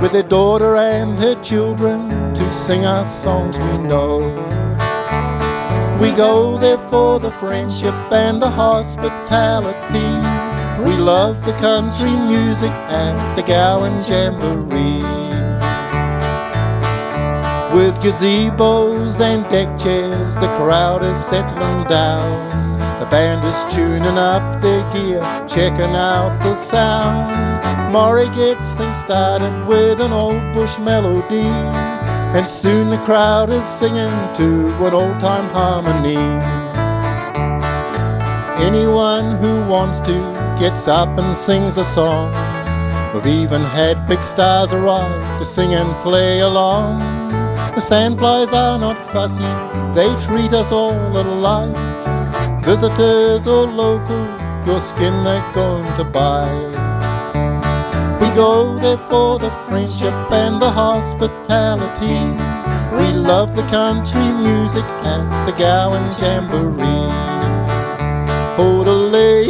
with 0.00 0.12
their 0.12 0.22
daughter 0.22 0.76
and 0.76 1.18
her 1.18 1.34
children 1.42 2.32
to 2.32 2.64
sing 2.64 2.84
us 2.84 3.24
songs 3.24 3.58
we 3.58 3.78
know. 3.88 4.18
We 6.00 6.12
go 6.12 6.56
there 6.58 6.78
for 6.88 7.18
the 7.18 7.32
friendship 7.32 7.96
and 8.12 8.40
the 8.40 8.48
hospitality. 8.48 10.12
We 10.84 10.96
love 10.96 11.44
the 11.44 11.54
country 11.54 12.12
music 12.12 12.70
and 12.70 13.36
the 13.36 13.42
Gowan 13.42 14.00
Jamboree. 14.00 15.27
With 17.78 17.94
gazebos 18.00 19.20
and 19.20 19.48
deck 19.48 19.78
chairs, 19.78 20.34
the 20.34 20.48
crowd 20.58 21.04
is 21.04 21.16
settling 21.26 21.88
down. 21.88 22.80
The 22.98 23.06
band 23.06 23.46
is 23.46 23.72
tuning 23.72 24.18
up 24.18 24.60
their 24.60 24.82
gear, 24.92 25.20
checking 25.46 25.94
out 25.94 26.42
the 26.42 26.56
sound. 26.56 27.92
Maury 27.92 28.26
gets 28.30 28.66
things 28.72 28.98
started 28.98 29.68
with 29.68 30.00
an 30.00 30.12
old 30.12 30.42
bush 30.54 30.76
melody, 30.80 31.46
and 32.34 32.48
soon 32.48 32.90
the 32.90 32.98
crowd 33.04 33.48
is 33.48 33.64
singing 33.78 34.16
to 34.38 34.74
an 34.84 34.92
old 34.92 35.20
time 35.20 35.48
harmony. 35.50 36.18
Anyone 38.60 39.36
who 39.36 39.64
wants 39.70 40.00
to 40.00 40.16
gets 40.58 40.88
up 40.88 41.16
and 41.16 41.38
sings 41.38 41.76
a 41.76 41.84
song. 41.84 42.34
We've 43.14 43.44
even 43.44 43.62
had 43.62 44.08
big 44.08 44.24
stars 44.24 44.72
arrive 44.72 45.38
to 45.38 45.46
sing 45.46 45.74
and 45.74 45.94
play 46.02 46.40
along. 46.40 47.17
The 47.74 47.82
sandflies 47.82 48.52
are 48.52 48.78
not 48.78 48.96
fussy, 49.12 49.50
they 49.94 50.10
treat 50.26 50.52
us 50.52 50.72
all 50.72 51.16
alike. 51.16 51.76
Visitors 52.64 53.46
or 53.46 53.66
local, 53.66 54.24
your 54.66 54.80
skin 54.80 55.24
they're 55.24 55.52
going 55.52 55.86
to 55.96 56.04
bite. 56.04 56.74
We 58.20 58.28
go 58.34 58.78
there 58.78 58.98
for 59.08 59.38
the 59.38 59.50
friendship 59.66 60.12
and 60.30 60.60
the 60.60 60.70
hospitality. 60.70 62.20
We 62.98 63.12
love 63.12 63.54
the 63.54 63.66
country 63.68 64.28
music 64.32 64.84
and 65.04 65.46
the 65.46 65.52
Gowan 65.52 66.10
Jamboree. 66.20 67.06
Hodalay, 68.56 69.46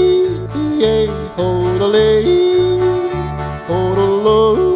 hodalay, 1.37 2.25
hodalo, 3.67 4.68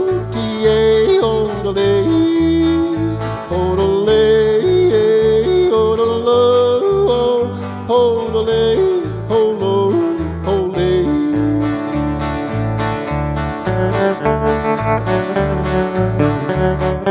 The 17.05 17.11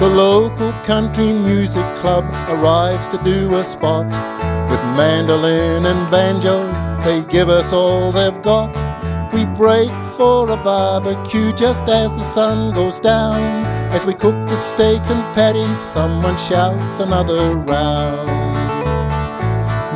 local 0.00 0.72
country 0.84 1.34
music 1.34 1.84
club 2.00 2.24
arrives 2.48 3.08
to 3.08 3.18
do 3.22 3.54
a 3.56 3.64
spot 3.64 4.06
with 4.70 4.80
mandolin 4.96 5.84
and 5.84 6.10
banjo. 6.10 6.72
They 7.04 7.20
give 7.30 7.50
us 7.50 7.74
all 7.74 8.10
they've 8.10 8.40
got. 8.40 8.72
We 9.34 9.44
break 9.44 9.90
for 10.16 10.48
a 10.48 10.56
barbecue 10.56 11.52
just 11.52 11.82
as 11.82 12.10
the 12.12 12.24
sun 12.24 12.72
goes 12.72 12.98
down. 13.00 13.66
As 13.92 14.06
we 14.06 14.14
cook 14.14 14.34
the 14.48 14.56
steak 14.56 15.02
and 15.10 15.34
patties, 15.34 15.78
someone 15.92 16.38
shouts 16.38 17.00
another 17.00 17.54
round. 17.54 18.47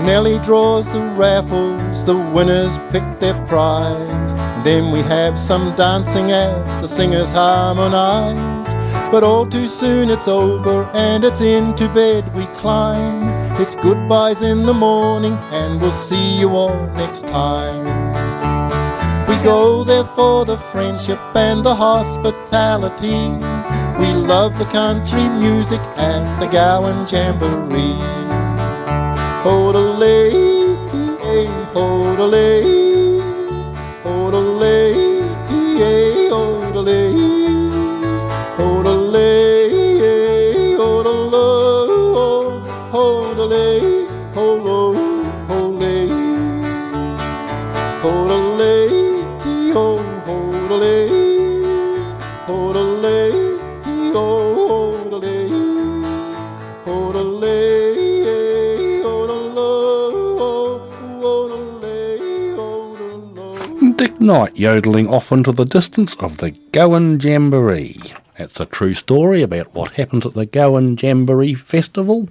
Nellie 0.05 0.41
draws 0.41 0.91
the 0.91 1.01
raffles, 1.17 2.05
the 2.05 2.17
winners 2.17 2.77
pick 2.91 3.05
their 3.21 3.35
prize. 3.47 4.33
And 4.33 4.67
then 4.67 4.91
we 4.91 5.01
have 5.03 5.39
some 5.39 5.77
dancing 5.77 6.33
as 6.33 6.81
the 6.81 6.89
singers 6.89 7.31
harmonize. 7.31 8.75
But 9.13 9.23
all 9.23 9.47
too 9.47 9.69
soon 9.69 10.11
it's 10.11 10.27
over 10.27 10.85
and 10.93 11.23
it's 11.23 11.41
into 11.41 11.89
bed 11.89 12.35
we 12.35 12.47
climb. 12.59 13.29
It's 13.61 13.77
goodbyes 13.77 14.43
in 14.43 14.67
the 14.67 14.75
morning 14.75 15.35
and 15.53 15.81
we'll 15.81 15.93
see 15.93 16.37
you 16.37 16.57
all 16.57 16.87
next 16.95 17.23
time. 17.23 17.85
We 19.29 19.37
go 19.45 19.85
there 19.85 20.05
for 20.05 20.45
the 20.45 20.59
friendship 20.73 21.21
and 21.37 21.65
the 21.65 21.77
hospitality. 21.77 23.29
We 24.01 24.13
love 24.13 24.59
the 24.59 24.65
country 24.65 25.29
music 25.29 25.81
and 25.95 26.43
the 26.43 26.49
Gowan 26.49 27.07
Jamboree. 27.07 28.22
Hodalay, 29.45 30.31
hodalay, 30.93 31.49
hodalay, 31.75 32.82
Dick 64.33 64.39
Knight 64.39 64.57
yodeling 64.57 65.09
off 65.09 65.31
into 65.31 65.53
the 65.53 65.67
distance 65.67 66.17
of 66.17 66.39
the 66.39 66.53
Gowan 66.73 67.21
Jamboree. 67.21 68.01
That's 68.39 68.61
a 68.61 68.65
true 68.65 68.95
story 68.95 69.43
about 69.43 69.75
what 69.75 69.93
happens 69.93 70.25
at 70.25 70.33
the 70.33 70.47
Gowan 70.47 70.97
Jamboree 70.97 71.53
Festival, 71.53 72.31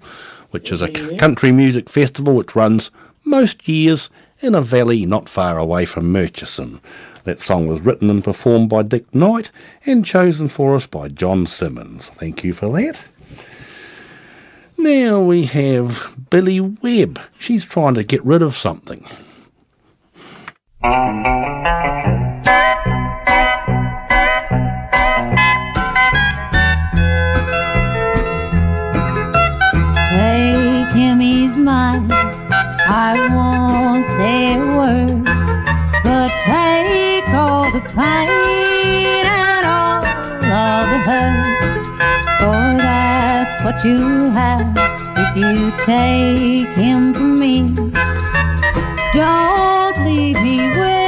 which 0.49 0.71
is 0.71 0.81
a 0.81 0.87
c- 0.87 1.15
country 1.17 1.51
music 1.51 1.91
festival 1.91 2.33
which 2.33 2.55
runs 2.55 2.89
most 3.23 3.67
years 3.67 4.09
in 4.39 4.55
a 4.55 4.63
valley 4.63 5.05
not 5.05 5.29
far 5.29 5.59
away 5.59 5.85
from 5.85 6.11
Murchison. 6.11 6.81
That 7.23 7.39
song 7.39 7.67
was 7.67 7.81
written 7.81 8.09
and 8.09 8.23
performed 8.23 8.67
by 8.67 8.81
Dick 8.81 9.13
Knight 9.13 9.51
and 9.85 10.03
chosen 10.03 10.49
for 10.49 10.73
us 10.73 10.87
by 10.87 11.07
John 11.07 11.45
Simmons. 11.45 12.07
Thank 12.07 12.43
you 12.43 12.53
for 12.55 12.67
that. 12.81 12.99
Now 14.75 15.21
we 15.21 15.43
have 15.43 16.15
Billy 16.31 16.59
Webb. 16.59 17.19
She's 17.37 17.63
trying 17.63 17.93
to 17.93 18.03
get 18.03 18.25
rid 18.25 18.41
of 18.41 18.57
something. 18.57 19.05
Take 20.83 20.93
him, 30.95 31.19
he's 31.19 31.55
mine. 31.55 32.07
I 32.11 33.29
won't 33.31 34.07
say 34.17 34.55
a 34.55 34.57
word, 34.75 35.23
but 36.03 36.31
take 36.41 37.29
all 37.29 37.71
the 37.71 37.81
pain 37.81 39.25
and 39.27 39.65
all 39.67 40.03
of 40.03 40.89
the 40.89 40.99
hurt. 41.05 41.59
For 42.39 42.61
that's 42.81 43.63
what 43.63 43.85
you 43.85 44.31
have 44.31 44.73
if 45.15 45.37
you 45.37 45.71
take 45.85 46.75
him 46.75 47.13
from 47.13 47.37
me. 47.37 47.75
Don't 49.13 50.05
leave 50.05 50.41
me 50.41 50.69
with 50.69 51.00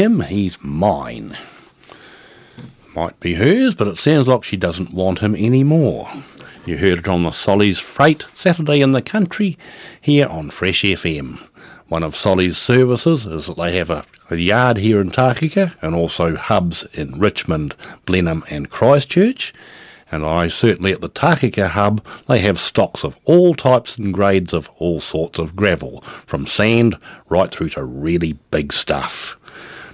him, 0.00 0.22
he's 0.22 0.56
mine. 0.62 1.36
Might 2.94 3.20
be 3.20 3.34
hers, 3.34 3.74
but 3.74 3.86
it 3.86 3.98
sounds 3.98 4.28
like 4.28 4.44
she 4.44 4.56
doesn't 4.56 4.94
want 4.94 5.18
him 5.18 5.36
anymore. 5.36 6.10
You 6.64 6.78
heard 6.78 7.00
it 7.00 7.08
on 7.08 7.24
the 7.24 7.32
Solly's 7.32 7.78
Freight 7.78 8.24
Saturday 8.34 8.80
in 8.80 8.92
the 8.92 9.02
Country 9.02 9.58
here 10.00 10.26
on 10.26 10.48
Fresh 10.50 10.82
FM. 10.82 11.38
One 11.88 12.02
of 12.02 12.16
Solly's 12.16 12.56
services 12.56 13.26
is 13.26 13.46
that 13.46 13.58
they 13.58 13.76
have 13.76 13.90
a, 13.90 14.04
a 14.30 14.36
yard 14.36 14.78
here 14.78 15.02
in 15.02 15.10
Takaka 15.10 15.74
and 15.82 15.94
also 15.94 16.34
hubs 16.34 16.84
in 16.94 17.18
Richmond, 17.18 17.74
Blenheim, 18.06 18.42
and 18.48 18.70
Christchurch. 18.70 19.52
And 20.10 20.24
I 20.24 20.48
certainly 20.48 20.92
at 20.92 21.02
the 21.02 21.10
Takaka 21.10 21.68
hub, 21.68 22.02
they 22.26 22.38
have 22.40 22.58
stocks 22.58 23.04
of 23.04 23.18
all 23.24 23.54
types 23.54 23.98
and 23.98 24.14
grades 24.14 24.54
of 24.54 24.70
all 24.78 24.98
sorts 24.98 25.38
of 25.38 25.54
gravel, 25.54 26.00
from 26.26 26.46
sand 26.46 26.96
right 27.28 27.50
through 27.50 27.68
to 27.70 27.84
really 27.84 28.38
big 28.50 28.72
stuff. 28.72 29.36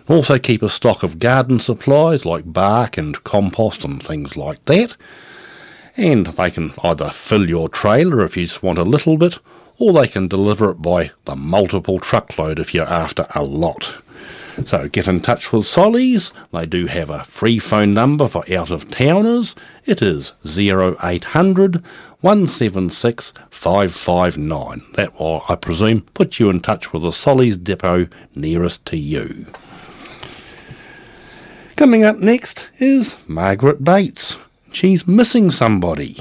Also 0.08 0.38
keep 0.38 0.62
a 0.62 0.68
stock 0.68 1.02
of 1.02 1.18
garden 1.18 1.58
supplies 1.58 2.24
like 2.24 2.52
bark 2.52 2.96
and 2.96 3.22
compost 3.24 3.84
and 3.84 4.02
things 4.02 4.36
like 4.36 4.64
that. 4.66 4.96
And 5.96 6.26
they 6.26 6.50
can 6.50 6.72
either 6.84 7.10
fill 7.10 7.48
your 7.48 7.68
trailer 7.68 8.24
if 8.24 8.36
you 8.36 8.44
just 8.44 8.62
want 8.62 8.78
a 8.78 8.84
little 8.84 9.16
bit, 9.16 9.38
or 9.78 9.92
they 9.92 10.06
can 10.06 10.28
deliver 10.28 10.70
it 10.70 10.82
by 10.82 11.10
the 11.24 11.34
multiple 11.34 11.98
truckload 11.98 12.58
if 12.58 12.72
you're 12.72 12.86
after 12.86 13.26
a 13.34 13.42
lot. 13.42 13.96
So 14.64 14.88
get 14.88 15.08
in 15.08 15.20
touch 15.20 15.52
with 15.52 15.66
Solly's. 15.66 16.32
They 16.52 16.66
do 16.66 16.86
have 16.86 17.10
a 17.10 17.24
free 17.24 17.58
phone 17.58 17.90
number 17.90 18.26
for 18.26 18.44
out 18.52 18.70
of 18.70 18.90
towners. 18.90 19.54
It 19.84 20.00
is 20.00 20.32
0800 20.46 21.82
176 22.20 23.34
559. 23.50 24.82
That 24.94 25.18
will, 25.18 25.44
I 25.48 25.56
presume, 25.56 26.02
put 26.14 26.38
you 26.38 26.48
in 26.48 26.60
touch 26.60 26.92
with 26.92 27.02
the 27.02 27.12
Solly's 27.12 27.56
depot 27.56 28.08
nearest 28.34 28.86
to 28.86 28.96
you. 28.96 29.46
Coming 31.76 32.04
up 32.04 32.16
next 32.20 32.70
is 32.78 33.16
Margaret 33.28 33.84
Bates. 33.84 34.38
She's 34.72 35.06
missing 35.06 35.50
somebody. 35.50 36.16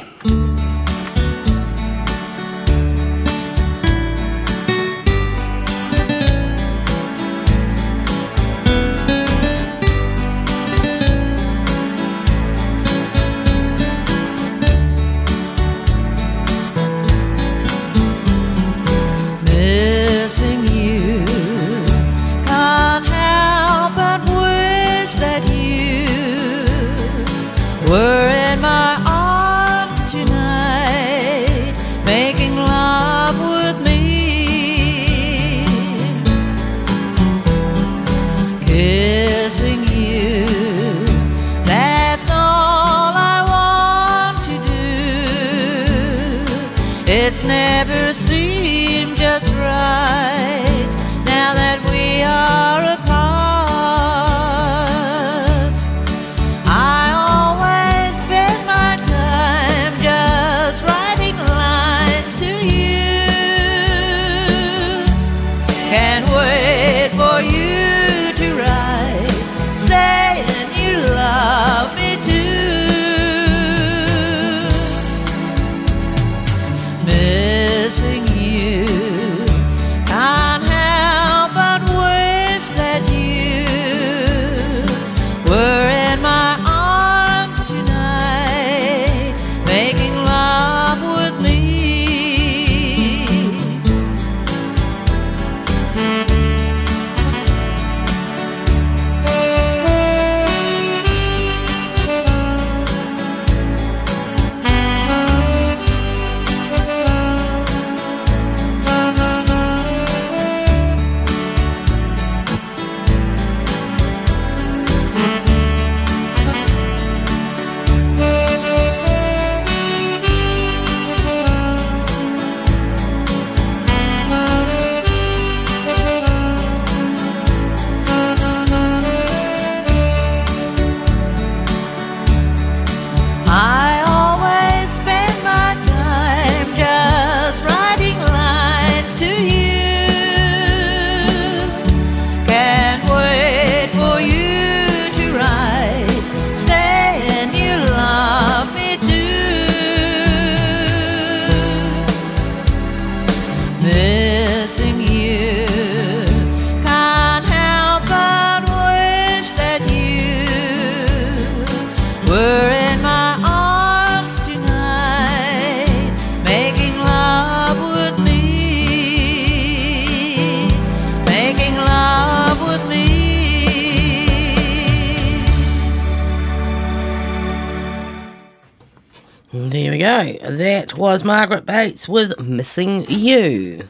Was 181.15 181.23
Margaret 181.23 181.65
Bates 181.65 182.09
with 182.09 182.37
Missing 182.41 183.05
You. 183.07 183.87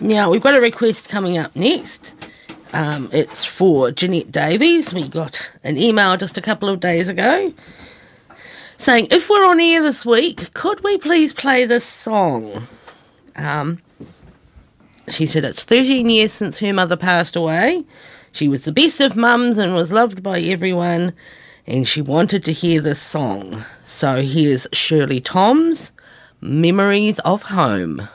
Now, 0.00 0.30
we've 0.30 0.42
got 0.42 0.52
a 0.52 0.60
request 0.60 1.08
coming 1.08 1.38
up 1.38 1.56
next. 1.56 2.14
Um, 2.74 3.08
it's 3.10 3.46
for 3.46 3.90
Jeanette 3.90 4.30
Davies. 4.30 4.92
We 4.92 5.08
got 5.08 5.50
an 5.64 5.78
email 5.78 6.14
just 6.18 6.36
a 6.36 6.42
couple 6.42 6.68
of 6.68 6.80
days 6.80 7.08
ago 7.08 7.54
saying, 8.76 9.08
if 9.10 9.30
we're 9.30 9.48
on 9.48 9.60
air 9.60 9.82
this 9.82 10.04
week, 10.04 10.52
could 10.52 10.84
we 10.84 10.98
please 10.98 11.32
play 11.32 11.64
this 11.64 11.86
song? 11.86 12.64
Um, 13.34 13.80
she 15.08 15.26
said 15.26 15.46
it's 15.46 15.64
13 15.64 16.10
years 16.10 16.34
since 16.34 16.58
her 16.58 16.74
mother 16.74 16.98
passed 16.98 17.34
away. 17.34 17.82
She 18.30 18.46
was 18.46 18.66
the 18.66 18.72
best 18.72 19.00
of 19.00 19.16
mums 19.16 19.56
and 19.56 19.74
was 19.74 19.90
loved 19.90 20.22
by 20.22 20.38
everyone, 20.40 21.14
and 21.68 21.86
she 21.86 22.00
wanted 22.00 22.42
to 22.42 22.52
hear 22.52 22.80
this 22.80 23.00
song. 23.00 23.64
So 23.84 24.22
here's 24.22 24.66
Shirley 24.72 25.20
Tom's 25.20 25.92
Memories 26.40 27.18
of 27.20 27.42
Home. 27.42 28.08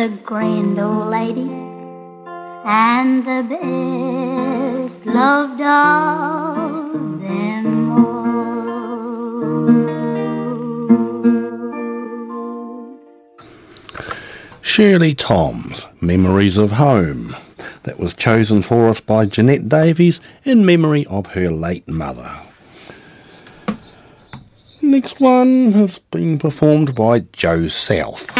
a 0.00 0.08
grand 0.08 0.80
old 0.80 1.08
lady 1.08 1.50
and 2.64 3.22
the 3.26 3.42
best 3.50 5.04
loved 5.04 5.60
of 5.60 6.92
them 7.20 7.90
all. 7.92 8.08
Shirley 14.62 15.14
Toms, 15.14 15.86
Memories 16.00 16.56
of 16.56 16.72
Home. 16.72 17.36
That 17.82 17.98
was 17.98 18.14
chosen 18.14 18.62
for 18.62 18.88
us 18.88 19.00
by 19.00 19.26
Jeanette 19.26 19.68
Davies 19.68 20.22
in 20.44 20.64
memory 20.64 21.04
of 21.06 21.26
her 21.28 21.50
late 21.50 21.86
mother. 21.86 22.40
Next 24.80 25.20
one 25.20 25.72
has 25.72 25.98
been 25.98 26.38
performed 26.38 26.94
by 26.94 27.20
Joe 27.32 27.68
South. 27.68 28.30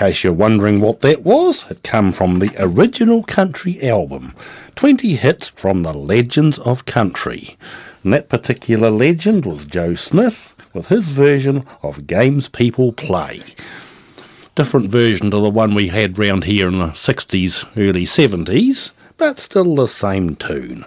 Case 0.00 0.24
you're 0.24 0.32
wondering 0.32 0.80
what 0.80 1.00
that 1.00 1.24
was, 1.24 1.70
it 1.70 1.82
come 1.82 2.10
from 2.10 2.38
the 2.38 2.50
original 2.58 3.22
country 3.22 3.86
album, 3.86 4.34
20 4.76 5.14
hits 5.16 5.50
from 5.50 5.82
the 5.82 5.92
Legends 5.92 6.58
of 6.60 6.86
Country. 6.86 7.58
And 8.02 8.14
that 8.14 8.30
particular 8.30 8.90
legend 8.90 9.44
was 9.44 9.66
Joe 9.66 9.94
Smith 9.94 10.56
with 10.72 10.86
his 10.86 11.10
version 11.10 11.66
of 11.82 12.06
Games 12.06 12.48
People 12.48 12.92
Play. 12.92 13.42
Different 14.54 14.88
version 14.88 15.30
to 15.32 15.38
the 15.38 15.50
one 15.50 15.74
we 15.74 15.88
had 15.88 16.18
round 16.18 16.44
here 16.44 16.68
in 16.68 16.78
the 16.78 16.86
60s, 16.86 17.68
early 17.76 18.06
70s, 18.06 18.92
but 19.18 19.38
still 19.38 19.74
the 19.74 19.86
same 19.86 20.34
tune. 20.34 20.86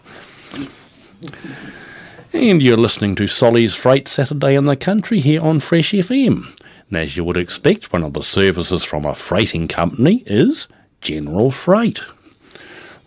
And 2.33 2.63
you're 2.63 2.77
listening 2.77 3.13
to 3.17 3.27
Solly's 3.27 3.75
Freight 3.75 4.07
Saturday 4.07 4.55
in 4.55 4.65
the 4.65 4.75
Country 4.75 5.19
here 5.19 5.43
on 5.43 5.59
Fresh 5.59 5.91
FM. 5.91 6.47
And 6.93 7.01
as 7.01 7.17
you 7.17 7.23
would 7.23 7.37
expect, 7.37 7.91
one 7.91 8.03
of 8.03 8.13
the 8.13 8.21
services 8.21 8.83
from 8.83 9.03
a 9.03 9.15
freighting 9.15 9.67
company 9.67 10.21
is 10.27 10.67
General 11.01 11.49
Freight. 11.49 11.97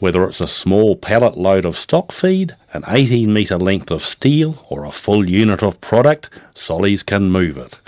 Whether 0.01 0.25
it's 0.25 0.41
a 0.41 0.49
small 0.49 0.97
pallet 0.97 1.39
load 1.39 1.65
of 1.65 1.79
stock 1.79 2.11
feed, 2.11 2.57
an 2.73 2.83
18 2.89 3.33
metre 3.33 3.59
length 3.59 3.93
of 3.93 4.03
steel, 4.03 4.67
or 4.71 4.83
a 4.83 4.91
full 4.91 5.31
unit 5.31 5.63
of 5.63 5.81
product, 5.81 6.31
Solly's 6.53 7.05
can 7.05 7.31
move 7.31 7.57
it. 7.57 7.79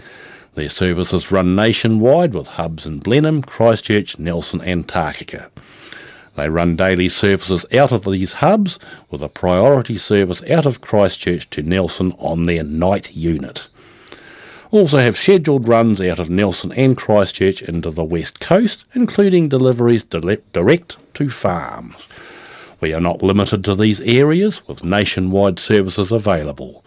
Their 0.54 0.68
services 0.68 1.32
run 1.32 1.56
nationwide 1.56 2.32
with 2.32 2.46
hubs 2.46 2.86
in 2.86 3.00
Blenheim, 3.00 3.42
Christchurch, 3.42 4.20
Nelson, 4.20 4.60
Takaka. 4.60 5.50
They 6.36 6.48
run 6.48 6.76
daily 6.76 7.08
services 7.08 7.66
out 7.74 7.90
of 7.90 8.04
these 8.04 8.34
hubs 8.34 8.78
with 9.10 9.20
a 9.20 9.28
priority 9.28 9.98
service 9.98 10.44
out 10.48 10.64
of 10.64 10.80
Christchurch 10.80 11.50
to 11.50 11.64
Nelson 11.64 12.12
on 12.18 12.44
their 12.44 12.62
night 12.62 13.16
unit. 13.16 13.66
Also 14.70 14.98
have 14.98 15.16
scheduled 15.16 15.66
runs 15.66 16.00
out 16.00 16.18
of 16.18 16.28
Nelson 16.28 16.72
and 16.72 16.96
Christchurch 16.96 17.62
into 17.62 17.90
the 17.90 18.04
west 18.04 18.38
coast, 18.40 18.84
including 18.94 19.48
deliveries 19.48 20.04
direct 20.04 20.96
to 21.14 21.30
farms. 21.30 21.96
We 22.80 22.92
are 22.92 23.00
not 23.00 23.22
limited 23.22 23.64
to 23.64 23.74
these 23.74 24.00
areas, 24.02 24.66
with 24.68 24.84
nationwide 24.84 25.58
services 25.58 26.12
available. 26.12 26.84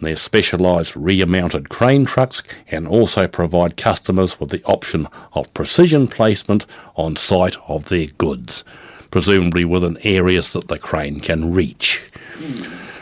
Their 0.00 0.16
specialised 0.16 0.94
rear-mounted 0.94 1.68
crane 1.68 2.04
trucks 2.04 2.42
can 2.68 2.86
also 2.86 3.26
provide 3.26 3.76
customers 3.76 4.38
with 4.38 4.50
the 4.50 4.62
option 4.64 5.08
of 5.32 5.52
precision 5.54 6.08
placement 6.08 6.66
on 6.96 7.16
site 7.16 7.56
of 7.68 7.88
their 7.88 8.08
goods, 8.18 8.62
presumably 9.10 9.64
within 9.64 9.98
areas 10.04 10.52
that 10.52 10.68
the 10.68 10.78
crane 10.78 11.20
can 11.20 11.52
reach. 11.52 12.02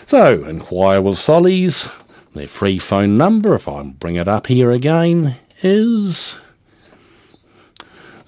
So, 0.06 0.44
inquire 0.44 1.00
with 1.00 1.18
Solly's. 1.18 1.88
Their 2.34 2.48
free 2.48 2.78
phone 2.78 3.16
number, 3.16 3.54
if 3.54 3.66
I 3.66 3.82
bring 3.82 4.16
it 4.16 4.28
up 4.28 4.46
here 4.46 4.70
again, 4.70 5.36
is 5.62 6.38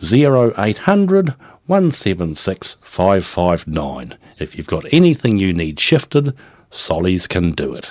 0800 0.02 1.34
176 1.66 2.76
559. 2.82 4.18
If 4.38 4.56
you've 4.56 4.66
got 4.66 4.92
anything 4.92 5.38
you 5.38 5.52
need 5.52 5.78
shifted, 5.78 6.36
Solly's 6.70 7.26
can 7.28 7.52
do 7.52 7.74
it. 7.74 7.90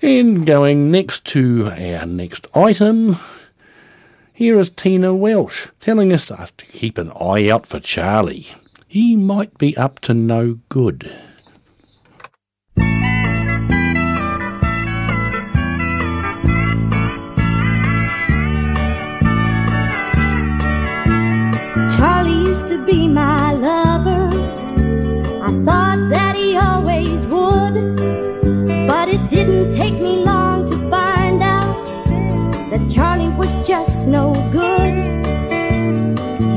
And 0.00 0.46
going 0.46 0.90
next 0.90 1.24
to 1.26 1.70
our 1.70 2.06
next 2.06 2.46
item, 2.54 3.16
here 4.32 4.58
is 4.58 4.70
Tina 4.70 5.14
Welsh 5.14 5.68
telling 5.80 6.12
us 6.12 6.26
to 6.26 6.46
keep 6.66 6.96
an 6.96 7.10
eye 7.12 7.48
out 7.48 7.66
for 7.66 7.80
Charlie. 7.80 8.48
He 8.86 9.16
might 9.16 9.58
be 9.58 9.76
up 9.76 10.00
to 10.00 10.14
no 10.14 10.60
good. 10.68 11.14
Take 29.86 30.00
me 30.00 30.24
long 30.24 30.68
to 30.68 30.76
find 30.90 31.40
out 31.40 31.84
that 32.70 32.90
Charlie 32.90 33.32
was 33.42 33.52
just 33.68 33.98
no 33.98 34.32
good. 34.50 34.94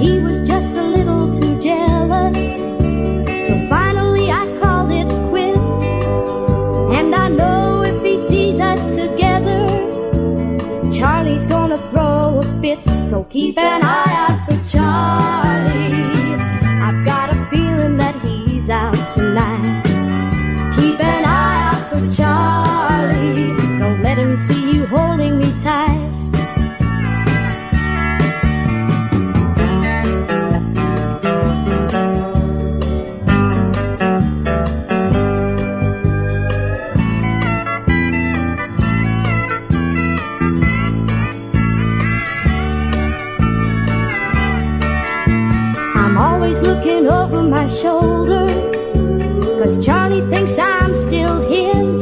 He 0.01 0.19
was 0.19 0.37
just 0.47 0.71
a 0.75 0.85
little 0.95 1.25
too 1.39 1.53
jealous. 1.61 2.51
So 3.47 3.53
finally 3.69 4.31
I 4.31 4.45
called 4.59 4.91
it 5.01 5.09
quits. 5.29 5.85
And 6.97 7.13
I 7.13 7.27
know 7.27 7.83
if 7.83 8.01
he 8.01 8.15
sees 8.29 8.59
us 8.59 8.81
together, 8.95 9.61
Charlie's 10.97 11.45
gonna 11.45 11.79
throw 11.91 12.41
a 12.43 12.61
fit. 12.61 12.83
So 13.11 13.25
keep 13.25 13.59
an 13.59 13.83
eye 13.83 14.15
out 14.25 14.39
for 14.47 14.57
Charlie. 14.73 16.33
I've 16.87 17.05
got 17.05 17.29
a 17.35 17.47
feeling 17.51 17.97
that 17.97 18.15
he's 18.23 18.69
out 18.71 18.97
tonight. 19.13 19.88
Shoulder. 47.71 48.47
Cause 49.61 49.83
Charlie 49.85 50.27
thinks 50.29 50.57
I'm 50.57 50.95
still 51.07 51.41
his. 51.41 51.99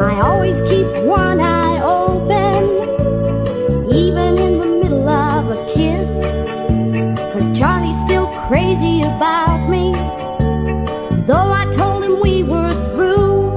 I 0.00 0.20
always 0.20 0.60
keep 0.62 0.86
one 1.04 1.40
eye 1.40 1.80
open, 1.82 2.64
even 3.92 4.38
in 4.38 4.58
the 4.58 4.66
middle 4.66 5.08
of 5.08 5.50
a 5.50 5.72
kiss. 5.74 6.10
Cause 7.32 7.58
Charlie's 7.58 8.00
still 8.04 8.26
crazy 8.48 9.02
about 9.02 9.68
me. 9.68 9.92
Though 11.26 11.50
I 11.52 11.70
told 11.74 12.04
him 12.04 12.20
we 12.20 12.42
were 12.42 12.74
through, 12.94 13.50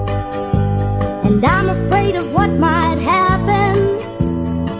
and 1.25 1.43
I'm 1.45 1.69
afraid 1.69 2.15
of 2.15 2.31
what 2.31 2.49
might 2.49 2.99
happen 2.99 3.99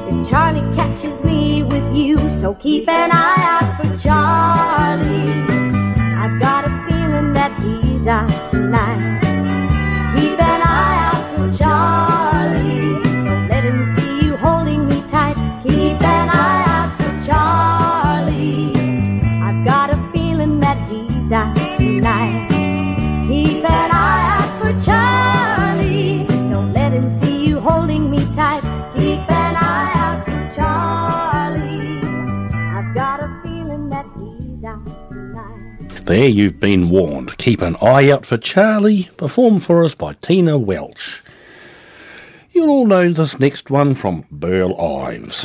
if 0.10 0.30
Charlie 0.30 0.76
catches 0.76 1.24
me 1.24 1.64
with 1.64 1.96
you. 1.96 2.18
So 2.42 2.54
keep 2.56 2.90
an 2.90 3.12
eye 3.12 3.36
out 3.38 3.55
out 8.08 8.52
tonight. 8.52 9.20
Keep 10.16 10.40
an 10.40 10.62
eye 10.62 11.05
There 36.16 36.30
you've 36.30 36.62
been 36.62 36.90
warned. 36.90 37.38
Keep 37.38 37.62
an 37.62 37.76
eye 37.82 38.10
out 38.10 38.26
for 38.26 38.38
Charlie, 38.38 39.10
performed 39.18 39.66
for 39.66 39.84
us 39.84 39.96
by 39.96 40.14
Tina 40.14 40.58
Welch. 40.58 41.22
You'll 42.54 42.70
all 42.70 42.88
know 42.88 43.12
this 43.12 43.38
next 43.38 43.70
one 43.70 43.96
from 43.96 44.24
Burl 44.32 44.80
Ives. 44.80 45.44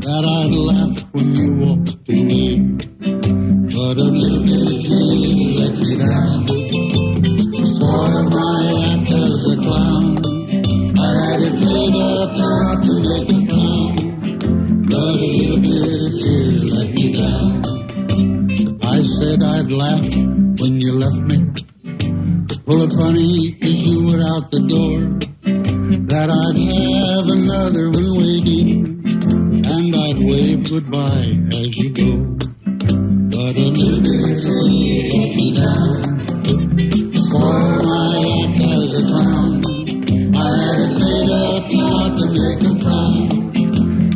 That 0.00 0.24
I'd 0.24 0.54
laugh 0.54 1.04
when 1.12 1.28
you 1.34 1.48
walked 1.54 1.94
away. 2.08 2.58
But 3.00 3.96
a 3.96 4.06
little 4.06 4.82
tea 4.82 5.58
let 5.58 5.74
me 5.78 5.96
down. 5.98 6.46
Spoiled 7.66 8.30
my 8.30 8.58
act 8.92 9.10
as 9.10 9.44
a 9.46 9.56
clown. 9.62 10.18
I 10.98 11.10
had 11.20 11.40
it 11.42 11.56
made 11.58 11.96
up 11.96 12.30
not 12.36 12.82
to 12.84 12.92
make 13.08 13.30
a 13.30 13.40
frown. 13.48 13.94
But 14.86 15.16
a 15.16 15.30
little 15.30 15.60
tea 16.20 16.50
let 16.74 16.88
me 16.94 17.06
down. 17.12 17.50
I 18.82 19.02
said 19.02 19.42
I'd 19.42 19.72
laugh 19.72 20.06
when 20.60 20.80
you 20.80 20.92
left 20.92 21.22
me. 21.22 21.38
Pull 22.64 22.82
it 22.82 22.92
funny 22.92 23.58
as 23.62 23.86
you 23.86 24.06
were 24.06 24.22
out 24.22 24.50
the 24.50 24.60
door. 24.68 25.19
That 26.20 26.28
I'd 26.28 26.60
have 26.60 27.32
another 27.32 27.88
one 27.88 28.12
waiting. 28.20 29.00
And 29.64 29.88
I'd 29.96 30.20
wave 30.20 30.68
goodbye 30.68 31.32
as 31.48 31.72
you 31.78 31.88
go. 31.96 32.36
But 33.32 33.56
a 33.56 33.72
little 33.72 34.04
bit 34.04 34.44
let 34.44 35.32
me 35.32 35.56
down. 35.56 36.20
Spoil 37.24 37.72
my 37.88 38.20
act 38.36 38.60
as 38.68 39.00
a 39.00 39.08
clown. 39.08 39.64
I 40.36 40.52
had 40.60 40.78
it 40.84 40.92
made 41.00 41.32
up 41.40 41.64
not 41.72 42.12
to 42.20 42.26
make 42.36 42.68
a 42.68 42.76
frown. 42.84 43.24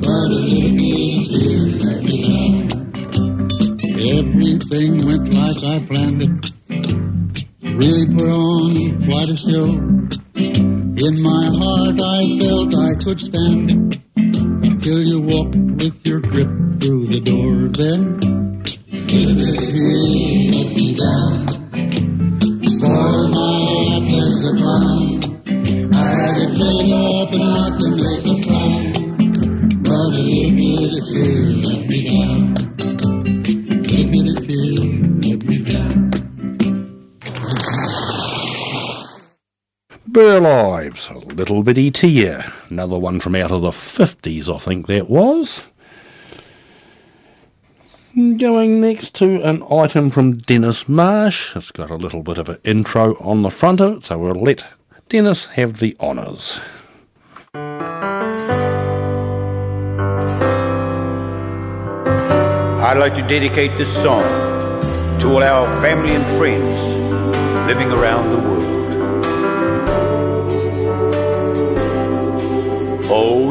But 0.04 0.28
a 0.28 0.44
little 0.44 0.76
bit 0.76 1.24
let 1.88 2.04
me 2.04 2.16
down. 2.28 2.68
Everything 4.12 4.90
went 5.06 5.32
like 5.32 5.56
I 5.64 5.80
planned 5.86 6.20
it. 6.20 6.52
Really 7.62 8.06
put 8.12 8.28
on 8.28 9.08
quite 9.08 9.30
a 9.30 9.36
show. 9.38 10.23
In 11.06 11.20
my 11.20 11.50
heart 11.60 12.00
I 12.00 12.38
felt 12.40 12.74
I 12.74 12.94
could 13.04 13.20
stand. 13.20 14.00
Till 14.82 15.02
you 15.02 15.20
walked 15.20 15.54
with 15.54 16.06
your 16.06 16.20
grip 16.20 16.48
through 16.80 17.08
the 17.08 17.20
door. 17.20 17.68
Then, 17.68 18.00
tea 19.06 19.26
let 20.50 20.72
me 20.74 20.94
down. 20.96 21.44
Spoiled 22.64 23.30
my 23.36 23.52
act 23.92 24.12
as 24.16 24.44
a 24.48 24.56
clown. 24.56 25.92
I 25.92 26.08
had 26.08 26.36
it 26.40 26.52
made 26.56 27.23
Burl 40.14 40.46
Ives, 40.46 41.08
a 41.08 41.18
little 41.18 41.64
bitty 41.64 41.90
tear. 41.90 42.44
Another 42.70 42.96
one 42.96 43.18
from 43.18 43.34
out 43.34 43.50
of 43.50 43.62
the 43.62 43.72
50s, 43.72 44.48
I 44.48 44.58
think 44.58 44.86
that 44.86 45.10
was. 45.10 45.64
Going 48.14 48.80
next 48.80 49.16
to 49.16 49.42
an 49.42 49.64
item 49.68 50.10
from 50.10 50.36
Dennis 50.36 50.88
Marsh. 50.88 51.56
It's 51.56 51.72
got 51.72 51.90
a 51.90 51.96
little 51.96 52.22
bit 52.22 52.38
of 52.38 52.48
an 52.48 52.58
intro 52.62 53.16
on 53.16 53.42
the 53.42 53.50
front 53.50 53.80
of 53.80 53.96
it, 53.96 54.04
so 54.04 54.16
we'll 54.16 54.34
let 54.34 54.64
Dennis 55.08 55.46
have 55.46 55.80
the 55.80 55.96
honours. 55.98 56.60
I'd 62.84 62.98
like 62.98 63.16
to 63.16 63.26
dedicate 63.26 63.76
this 63.76 63.92
song 63.92 64.22
to 65.18 65.32
all 65.32 65.42
our 65.42 65.66
family 65.82 66.14
and 66.14 66.24
friends 66.38 66.94
living 67.66 67.90
around 67.90 68.30
the 68.30 68.38
world. 68.38 68.73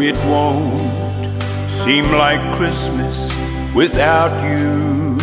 It 0.06 0.18
won't 0.26 1.41
seem 1.70 2.04
like 2.12 2.41
Christmas 2.58 3.16
without 3.74 4.34
you. 4.43 5.18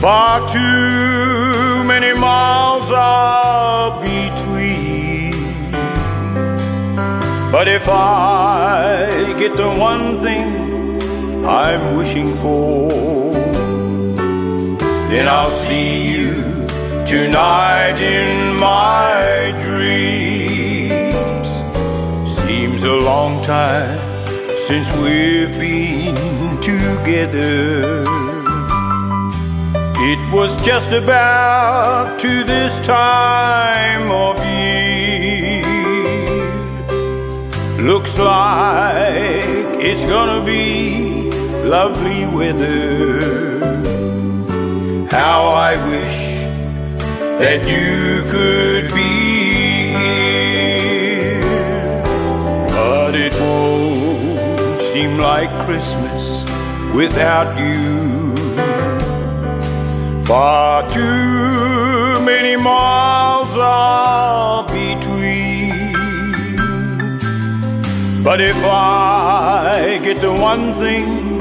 Far 0.00 0.40
too 0.52 1.84
many 1.84 2.18
miles 2.18 2.90
are 2.90 4.00
between. 4.00 5.32
But 7.52 7.68
if 7.68 7.88
I 7.88 9.34
get 9.38 9.56
the 9.56 9.70
one 9.70 10.20
thing 10.20 11.46
I'm 11.46 11.96
wishing 11.96 12.36
for, 12.38 12.90
then 15.10 15.28
I'll 15.28 15.56
see 15.66 16.10
you 16.12 16.34
tonight 17.06 17.98
in 18.00 18.56
my 18.56 19.54
dreams. 19.64 20.17
Seems 22.78 22.92
a 22.92 22.94
long 22.94 23.42
time 23.42 23.98
since 24.56 24.88
we've 24.98 25.50
been 25.58 26.14
together. 26.60 28.04
It 30.10 30.32
was 30.32 30.54
just 30.64 30.92
about 30.92 32.20
to 32.20 32.44
this 32.44 32.78
time 32.86 34.12
of 34.12 34.38
year. 34.46 35.64
Looks 37.84 38.16
like 38.16 39.42
it's 39.88 40.04
gonna 40.04 40.44
be 40.44 41.32
lovely 41.64 42.26
weather. 42.26 43.18
How 45.10 45.48
I 45.48 45.74
wish 45.90 46.18
that 47.42 47.60
you 47.66 48.22
could 48.30 48.94
be 48.94 49.14
here, 49.98 50.37
like 55.18 55.50
Christmas 55.66 56.44
without 56.94 57.58
you. 57.58 58.34
Far 60.24 60.88
too 60.90 62.24
many 62.24 62.56
miles 62.56 63.52
are 63.58 64.64
between. 64.64 65.92
But 68.22 68.40
if 68.40 68.56
I 68.64 70.00
get 70.04 70.20
the 70.20 70.32
one 70.32 70.74
thing 70.74 71.38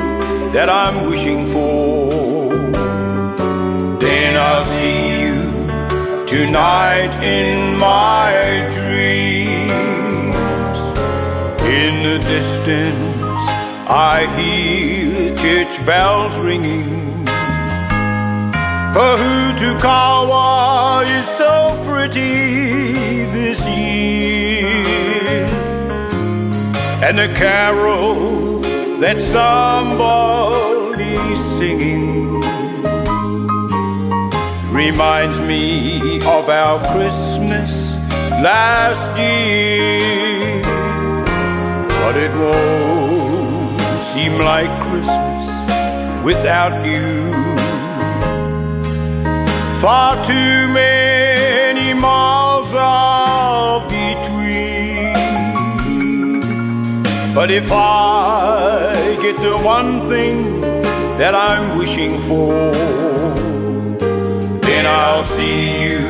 that 0.53 0.69
I'm 0.69 1.09
wishing 1.09 1.47
for, 1.47 2.09
then 3.99 4.38
I'll 4.38 4.65
see 4.78 5.21
you 5.21 5.38
tonight 6.25 7.13
in 7.23 7.78
my 7.78 8.69
dreams. 8.73 9.78
In 11.80 11.93
the 12.03 12.19
distance, 12.36 13.07
I 13.89 14.27
hear 14.35 15.33
church 15.38 15.85
bells 15.85 16.38
ringing. 16.38 17.23
Pohutukawa 18.93 20.43
is 21.07 21.25
so 21.38 21.81
pretty 21.85 23.23
this 23.31 23.65
year. 23.65 25.47
And 27.01 27.17
the 27.17 27.29
carol 27.35 28.59
that 28.99 29.21
somebody's 29.21 30.19
singing 31.57 32.41
reminds 34.69 35.39
me 35.39 36.17
of 36.25 36.49
our 36.49 36.83
Christmas 36.91 37.95
last 38.43 39.17
year. 39.17 40.61
But 41.88 42.17
it 42.17 42.33
won't 42.35 43.07
seem 44.18 44.39
like 44.39 44.72
Christmas 44.88 45.43
without 46.26 46.76
you. 46.91 47.05
Far 49.80 50.11
too 50.26 50.57
many 50.84 51.93
miles 51.93 52.70
are 52.74 53.80
between. 53.82 55.13
But 57.36 57.51
if 57.51 57.68
I 57.72 59.18
get 59.22 59.36
the 59.47 59.55
one 59.76 60.09
thing 60.09 60.61
that 61.20 61.34
I'm 61.36 61.78
wishing 61.78 62.13
for. 62.28 62.72
Then 64.68 64.86
I'll 64.86 65.28
see 65.38 65.59
you 65.84 66.01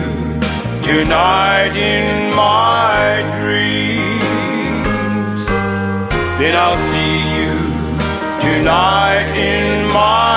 tonight 0.89 1.76
in 1.76 2.34
my 2.36 3.01
dreams. 3.39 4.26
Then 6.39 6.53
I'll 6.55 6.82
see 6.91 7.26
you 8.58 8.64
tonight 8.64 9.38
in 9.38 9.88
my 9.88 10.28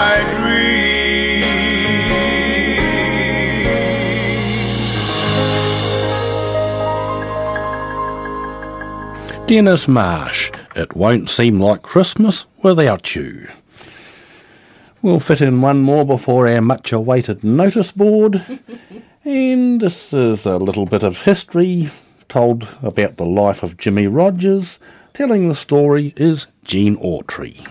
Dennis 9.47 9.89
Marsh, 9.89 10.53
It 10.77 10.95
Won't 10.95 11.29
Seem 11.29 11.59
Like 11.59 11.83
Christmas 11.83 12.47
Without 12.62 13.16
You. 13.16 13.49
We'll 15.03 15.18
fit 15.18 15.41
in 15.41 15.61
one 15.61 15.81
more 15.81 16.07
before 16.07 16.47
our 16.47 16.61
much 16.61 16.93
awaited 16.93 17.43
notice 17.43 17.91
board. 17.91 18.45
and 19.25 19.81
this 19.81 20.12
is 20.12 20.47
a 20.47 20.57
little 20.57 20.87
bit 20.87 21.03
of 21.03 21.23
history 21.23 21.91
told 22.29 22.68
about 22.81 23.16
the 23.16 23.27
life 23.27 23.64
of 23.64 23.77
Jimmy 23.77 24.07
Rodgers. 24.07 24.79
Telling 25.14 25.49
the 25.49 25.57
story 25.57 26.14
is 26.16 26.47
Gene 26.62 26.97
Autry. 26.99 27.66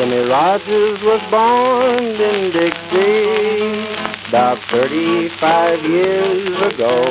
Jimmy 0.00 0.30
Rodgers 0.30 0.98
was 1.02 1.20
born 1.30 2.02
in 2.02 2.52
Dixie 2.52 3.84
about 4.28 4.58
35 4.70 5.84
years 5.84 6.72
ago. 6.72 7.04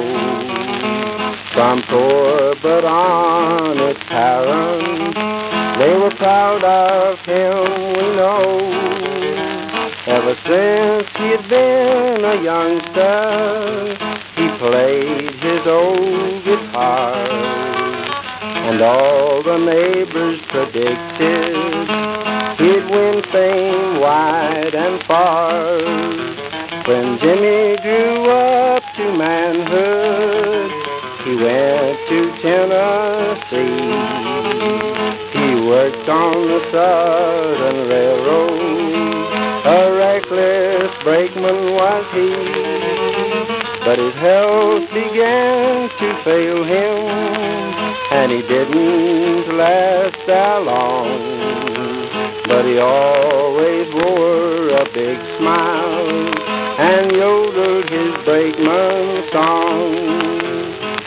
From 1.51 1.83
poor 1.83 2.55
but 2.63 2.85
honest 2.85 3.99
parents, 4.07 5.19
they 5.77 5.99
were 5.99 6.09
proud 6.09 6.63
of 6.63 7.19
him, 7.27 7.93
we 7.93 8.15
know. 8.15 8.57
Ever 10.07 10.35
since 10.47 11.07
he 11.15 11.27
had 11.29 11.47
been 11.47 12.25
a 12.25 12.41
youngster, 12.41 13.97
he 14.35 14.49
played 14.57 15.35
his 15.35 15.67
old 15.67 16.43
guitar. 16.43 17.13
And 18.65 18.81
all 18.81 19.43
the 19.43 19.59
neighbors 19.59 20.41
predicted 20.47 22.38
he'd 22.59 22.85
win 22.91 23.23
fame 23.31 24.01
wide 24.01 24.75
and 24.75 25.01
far. 25.03 25.79
When 26.85 27.17
Jimmy 27.19 27.77
grew 27.77 28.29
up 28.29 28.83
to 28.97 29.17
manhood, 29.17 30.69
he 31.23 31.35
went 31.35 31.97
to 32.09 32.19
Tennessee. 32.41 33.79
He 35.39 35.55
worked 35.67 36.09
on 36.09 36.47
the 36.49 36.71
Southern 36.71 37.87
Railroad. 37.87 38.59
A 39.65 39.95
reckless 39.95 40.91
brakeman 41.03 41.73
was 41.73 42.05
he. 42.13 42.29
But 43.85 43.99
his 43.99 44.15
health 44.15 44.89
began 44.89 45.89
to 45.89 46.23
fail 46.23 46.63
him, 46.65 47.07
and 48.11 48.31
he 48.31 48.41
didn't 48.41 49.55
last 49.55 50.17
that 50.27 50.63
long. 50.63 51.98
But 52.49 52.65
he 52.65 52.79
always 52.79 53.93
wore 53.93 54.69
a 54.69 54.83
big 54.91 55.19
smile 55.37 56.09
and 56.79 57.11
yodeled 57.11 57.87
his 57.91 58.17
brakeman 58.25 59.31
song. 59.31 59.93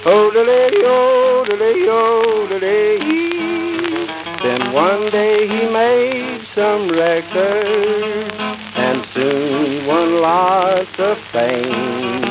Odele, 0.04 0.70
odele, 0.70 1.72
odele. 2.46 3.00
Then 4.40 4.72
one 4.72 5.10
day 5.10 5.48
he 5.48 5.68
made 5.68 6.46
some 6.54 6.88
records 6.88 8.30
and 8.76 9.04
soon 9.12 9.84
won 9.84 10.20
lots 10.20 10.96
of 10.98 11.18
fame. 11.32 12.22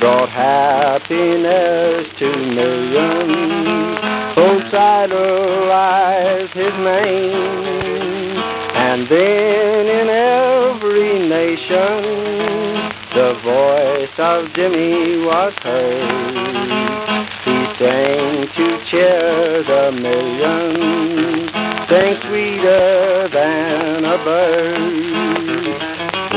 Brought 0.00 0.28
happiness 0.30 2.08
to 2.18 2.36
millions. 2.36 3.98
Folks 4.34 4.74
idolized 4.74 6.52
his 6.52 6.72
name. 6.82 8.13
And 8.94 9.08
then 9.08 9.86
in 9.88 10.08
every 10.08 11.18
nation, 11.28 12.04
the 13.12 13.34
voice 13.42 14.16
of 14.20 14.52
Jimmy 14.52 15.18
was 15.18 15.52
heard. 15.64 17.26
He 17.44 17.74
sang 17.76 18.46
to 18.54 18.84
cheer 18.84 19.64
the 19.64 19.90
millions, 19.90 21.50
sang 21.88 22.20
sweeter 22.22 23.26
than 23.32 24.04
a 24.04 24.16
bird. 24.18 24.78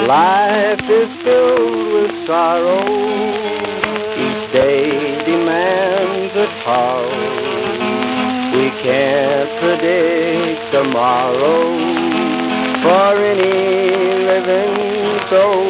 Life 0.07 0.89
is 0.89 1.09
filled 1.21 1.93
with 1.93 2.25
sorrow, 2.25 2.81
each 4.17 4.51
day 4.51 5.23
demands 5.25 6.35
a 6.35 6.47
toll. 6.63 7.11
We 8.51 8.71
can't 8.81 9.59
predict 9.61 10.71
tomorrow 10.71 12.06
for 12.87 13.15
any 13.19 14.23
living 14.31 14.75
soul. 15.27 15.67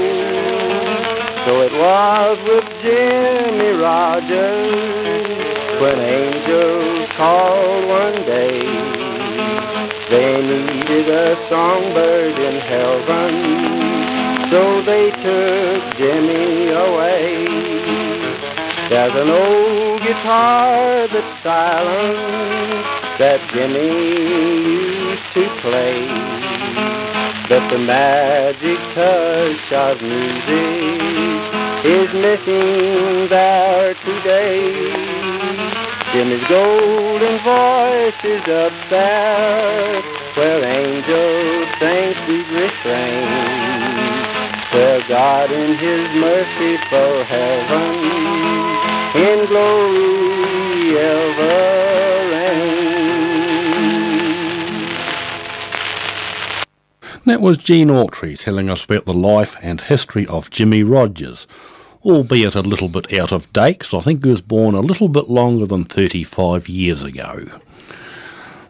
So 1.45 1.61
it 1.67 1.73
was 1.73 2.37
with 2.47 2.67
Jimmy 2.83 3.71
Rodgers 3.71 5.01
when 5.81 5.97
angels 5.97 7.09
called 7.17 7.87
one 7.87 8.19
day. 8.25 8.61
They 10.11 10.41
needed 10.43 11.09
a 11.09 11.35
songbird 11.49 12.37
in 12.37 12.55
heaven, 12.73 13.33
so 14.51 14.81
they 14.83 15.09
took 15.25 15.97
Jimmy 15.97 16.69
away. 16.69 17.47
There's 18.89 19.15
an 19.15 19.29
old 19.29 20.01
guitar 20.03 21.07
that's 21.07 21.43
silent 21.43 22.85
that 23.17 23.39
Jimmy 23.51 23.89
used 25.07 25.33
to 25.33 25.49
play. 25.61 26.96
But 27.49 27.69
the 27.69 27.77
magic 27.77 28.77
touch 28.93 29.71
of 29.71 30.01
music 30.01 30.99
is 31.85 32.13
missing 32.13 33.29
there 33.29 33.93
today. 33.93 34.73
Jimmy's 36.11 36.45
golden 36.49 37.39
voice 37.39 38.19
is 38.25 38.41
up 38.49 38.73
there 38.89 40.01
where 40.35 40.61
angels 40.61 41.69
sing 41.79 42.15
sweet 42.25 42.47
refrain. 42.51 43.27
Where 44.73 45.07
God 45.07 45.49
in 45.49 45.77
his 45.77 46.09
merciful 46.19 47.23
heaven 47.23 47.95
in 49.15 49.45
glory 49.45 50.97
ever 50.99 52.16
That 57.27 57.41
was 57.41 57.57
Gene 57.57 57.89
Autry 57.89 58.39
telling 58.39 58.69
us 58.69 58.85
about 58.85 59.03
the 59.03 59.13
life 59.13 59.57
and 59.61 59.81
history 59.81 60.25
of 60.27 60.49
Jimmy 60.49 60.81
Rodgers, 60.81 61.45
albeit 62.05 62.55
a 62.55 62.61
little 62.61 62.87
bit 62.87 63.11
out 63.11 63.33
of 63.33 63.51
date, 63.51 63.79
'cause 63.79 63.93
I 63.93 63.99
think 63.99 64.23
he 64.23 64.31
was 64.31 64.39
born 64.39 64.75
a 64.75 64.79
little 64.79 65.09
bit 65.09 65.29
longer 65.29 65.65
than 65.65 65.83
35 65.83 66.69
years 66.69 67.03
ago. 67.03 67.47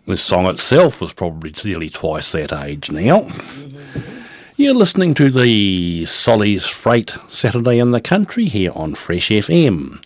This 0.08 0.24
song 0.24 0.48
itself 0.48 1.00
was 1.00 1.14
probably 1.14 1.54
nearly 1.64 1.88
twice 1.92 2.32
that 2.32 2.52
age 2.52 2.90
now. 2.90 3.28
You're 4.56 4.74
listening 4.74 5.14
to 5.14 5.30
the 5.30 6.06
Solly's 6.08 6.66
Freight 6.66 7.14
Saturday 7.30 7.78
in 7.78 7.92
the 7.92 8.02
Country 8.02 8.46
here 8.46 8.72
on 8.74 8.96
Fresh 8.96 9.30
FM. 9.30 10.02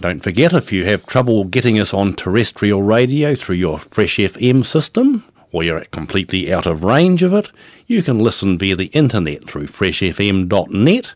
Don't 0.00 0.22
forget, 0.22 0.52
if 0.52 0.72
you 0.72 0.84
have 0.84 1.04
trouble 1.06 1.42
getting 1.42 1.80
us 1.80 1.92
on 1.92 2.14
terrestrial 2.14 2.82
radio 2.82 3.34
through 3.34 3.56
your 3.56 3.80
Fresh 3.90 4.20
FM 4.20 4.62
system, 4.62 5.24
or 5.56 5.64
you're 5.64 5.80
completely 5.86 6.52
out 6.52 6.66
of 6.66 6.84
range 6.84 7.22
of 7.22 7.32
it, 7.32 7.50
you 7.86 8.02
can 8.02 8.18
listen 8.18 8.58
via 8.58 8.76
the 8.76 8.88
internet 8.88 9.42
through 9.48 9.66
freshfm.net 9.66 11.14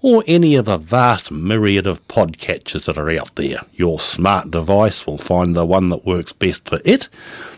or 0.00 0.22
any 0.28 0.54
of 0.54 0.66
the 0.66 0.76
vast 0.76 1.32
myriad 1.32 1.88
of 1.88 2.06
podcatchers 2.06 2.84
that 2.84 2.96
are 2.96 3.10
out 3.10 3.34
there. 3.34 3.62
Your 3.72 3.98
smart 3.98 4.52
device 4.52 5.08
will 5.08 5.18
find 5.18 5.56
the 5.56 5.66
one 5.66 5.88
that 5.88 6.06
works 6.06 6.32
best 6.32 6.68
for 6.68 6.78
it. 6.84 7.08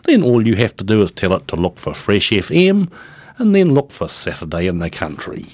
Then 0.05 0.23
all 0.23 0.47
you 0.47 0.57
have 0.57 0.75
to 0.79 0.85
do 0.85 1.03
is 1.03 1.11
tell 1.11 1.35
it 1.35 1.47
to 1.49 1.57
look 1.57 1.79
for 1.79 1.93
Fresh 1.93 2.31
FM 2.31 2.91
and 3.37 3.55
then 3.55 3.75
look 3.75 3.91
for 3.91 4.09
Saturday 4.09 4.69
in 4.69 4.79
the 4.79 4.89
Country. 4.89 5.45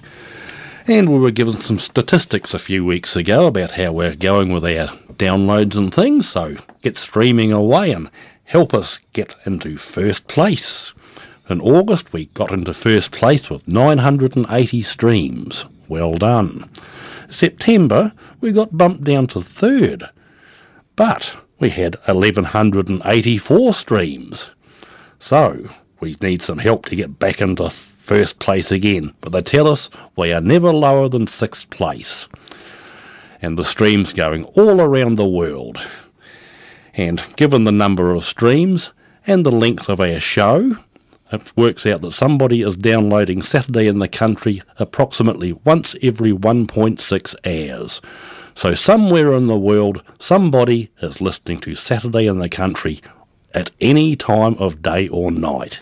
And 0.86 1.08
we 1.08 1.18
were 1.18 1.32
given 1.32 1.56
some 1.56 1.80
statistics 1.80 2.54
a 2.54 2.60
few 2.60 2.84
weeks 2.84 3.16
ago 3.16 3.48
about 3.48 3.72
how 3.72 3.90
we're 3.90 4.14
going 4.14 4.52
with 4.52 4.64
our 4.64 4.96
downloads 5.14 5.74
and 5.74 5.92
things, 5.92 6.28
so 6.28 6.56
get 6.82 6.96
streaming 6.96 7.50
away 7.50 7.90
and 7.90 8.08
help 8.48 8.72
us 8.72 8.98
get 9.12 9.36
into 9.44 9.76
first 9.76 10.26
place. 10.26 10.92
In 11.50 11.60
August, 11.60 12.12
we 12.12 12.26
got 12.26 12.50
into 12.50 12.74
first 12.74 13.10
place 13.12 13.48
with 13.48 13.68
980 13.68 14.82
streams. 14.82 15.66
Well 15.86 16.14
done. 16.14 16.68
September, 17.28 18.12
we 18.40 18.52
got 18.52 18.76
bumped 18.76 19.04
down 19.04 19.26
to 19.28 19.42
third, 19.42 20.08
but 20.96 21.36
we 21.58 21.68
had 21.68 21.96
1184 22.06 23.74
streams. 23.74 24.50
So, 25.18 25.68
we 26.00 26.16
need 26.22 26.40
some 26.40 26.58
help 26.58 26.86
to 26.86 26.96
get 26.96 27.18
back 27.18 27.42
into 27.42 27.68
first 27.68 28.38
place 28.38 28.72
again, 28.72 29.12
but 29.20 29.32
they 29.32 29.42
tell 29.42 29.68
us 29.68 29.90
we 30.16 30.32
are 30.32 30.40
never 30.40 30.72
lower 30.72 31.08
than 31.08 31.26
sixth 31.26 31.68
place. 31.68 32.26
And 33.42 33.58
the 33.58 33.64
streams 33.64 34.14
going 34.14 34.44
all 34.44 34.80
around 34.80 35.16
the 35.16 35.28
world. 35.28 35.78
And 36.98 37.22
given 37.36 37.62
the 37.62 37.72
number 37.72 38.12
of 38.12 38.24
streams 38.24 38.90
and 39.24 39.46
the 39.46 39.52
length 39.52 39.88
of 39.88 40.00
our 40.00 40.18
show, 40.18 40.76
it 41.30 41.56
works 41.56 41.86
out 41.86 42.00
that 42.00 42.12
somebody 42.12 42.62
is 42.62 42.76
downloading 42.76 43.40
Saturday 43.40 43.86
in 43.86 44.00
the 44.00 44.08
Country 44.08 44.62
approximately 44.78 45.52
once 45.52 45.94
every 46.02 46.32
1.6 46.32 47.70
hours. 47.72 48.00
So 48.56 48.74
somewhere 48.74 49.32
in 49.32 49.46
the 49.46 49.56
world, 49.56 50.02
somebody 50.18 50.90
is 51.00 51.20
listening 51.20 51.60
to 51.60 51.76
Saturday 51.76 52.26
in 52.26 52.40
the 52.40 52.48
Country 52.48 53.00
at 53.54 53.70
any 53.80 54.16
time 54.16 54.54
of 54.54 54.82
day 54.82 55.06
or 55.06 55.30
night. 55.30 55.80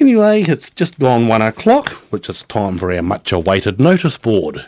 Anyway, 0.00 0.42
it's 0.42 0.70
just 0.70 0.98
gone 0.98 1.28
one 1.28 1.42
o'clock, 1.42 1.90
which 2.10 2.28
is 2.28 2.42
time 2.44 2.78
for 2.78 2.92
our 2.92 3.02
much 3.02 3.30
awaited 3.32 3.78
notice 3.78 4.16
board. 4.16 4.64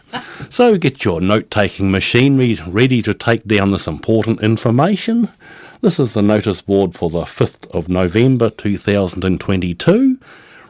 So 0.50 0.76
get 0.76 1.04
your 1.04 1.20
note 1.20 1.50
taking 1.50 1.90
machinery 1.90 2.58
ready 2.66 3.02
to 3.02 3.14
take 3.14 3.44
down 3.44 3.70
this 3.70 3.86
important 3.86 4.42
information. 4.42 5.30
This 5.80 5.98
is 5.98 6.14
the 6.14 6.22
notice 6.22 6.62
board 6.62 6.94
for 6.94 7.10
the 7.10 7.22
5th 7.22 7.68
of 7.70 7.88
November 7.88 8.50
2022. 8.50 10.18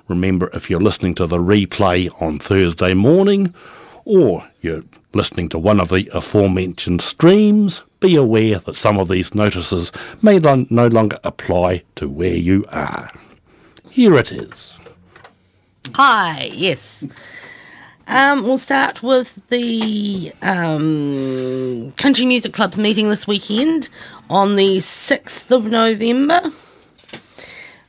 Remember, 0.09 0.51
if 0.53 0.69
you're 0.69 0.81
listening 0.81 1.15
to 1.17 1.27
the 1.27 1.39
replay 1.39 2.11
on 2.21 2.39
Thursday 2.39 2.95
morning, 2.95 3.55
or 4.05 4.49
you're 4.61 4.83
listening 5.15 5.49
to 5.49 5.59
one 5.59 5.81
of 5.81 5.89
the 5.89 6.11
aforementioned 6.13 7.01
streams, 7.01 7.83
be 8.01 8.17
aware 8.17 8.59
that 8.59 8.77
some 8.77 8.99
of 8.99 9.09
these 9.09 9.35
notices 9.35 9.93
may 10.21 10.39
no 10.39 10.89
longer 10.89 11.19
apply 11.25 11.83
to 11.97 12.09
where 12.09 12.35
you 12.35 12.67
are. 12.69 13.11
Here 13.95 14.17
it 14.17 14.33
is. 14.33 14.77
Hi, 15.95 16.51
yes. 16.53 17.05
Um, 18.09 18.43
we'll 18.43 18.59
start 18.59 19.05
with 19.05 19.39
the 19.51 20.33
um, 20.43 21.93
Country 21.93 22.27
Music 22.27 22.53
Club's 22.53 22.77
meeting 22.77 23.09
this 23.09 23.29
weekend 23.29 23.89
on 24.29 24.57
the 24.57 24.79
6th 24.79 25.49
of 25.53 25.67
November. 25.67 26.41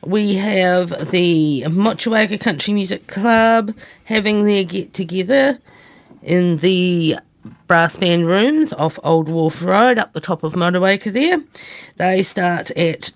We 0.03 0.35
have 0.35 1.09
the 1.09 1.63
Motueka 1.63 2.39
Country 2.39 2.75
Music 2.75 3.07
Club 3.07 3.75
having 4.03 4.45
their 4.45 4.63
get 4.63 4.93
together 4.93 5.57
in 6.21 6.57
the 6.57 7.17
brass 7.65 7.97
band 7.97 8.27
rooms 8.27 8.73
off 8.73 8.99
Old 9.03 9.27
Wharf 9.27 9.59
Road 9.59 9.97
up 9.97 10.13
the 10.13 10.21
top 10.21 10.43
of 10.43 10.53
Motueka 10.53 11.11
there. 11.11 11.41
They 11.95 12.21
start 12.21 12.69
at 12.77 13.11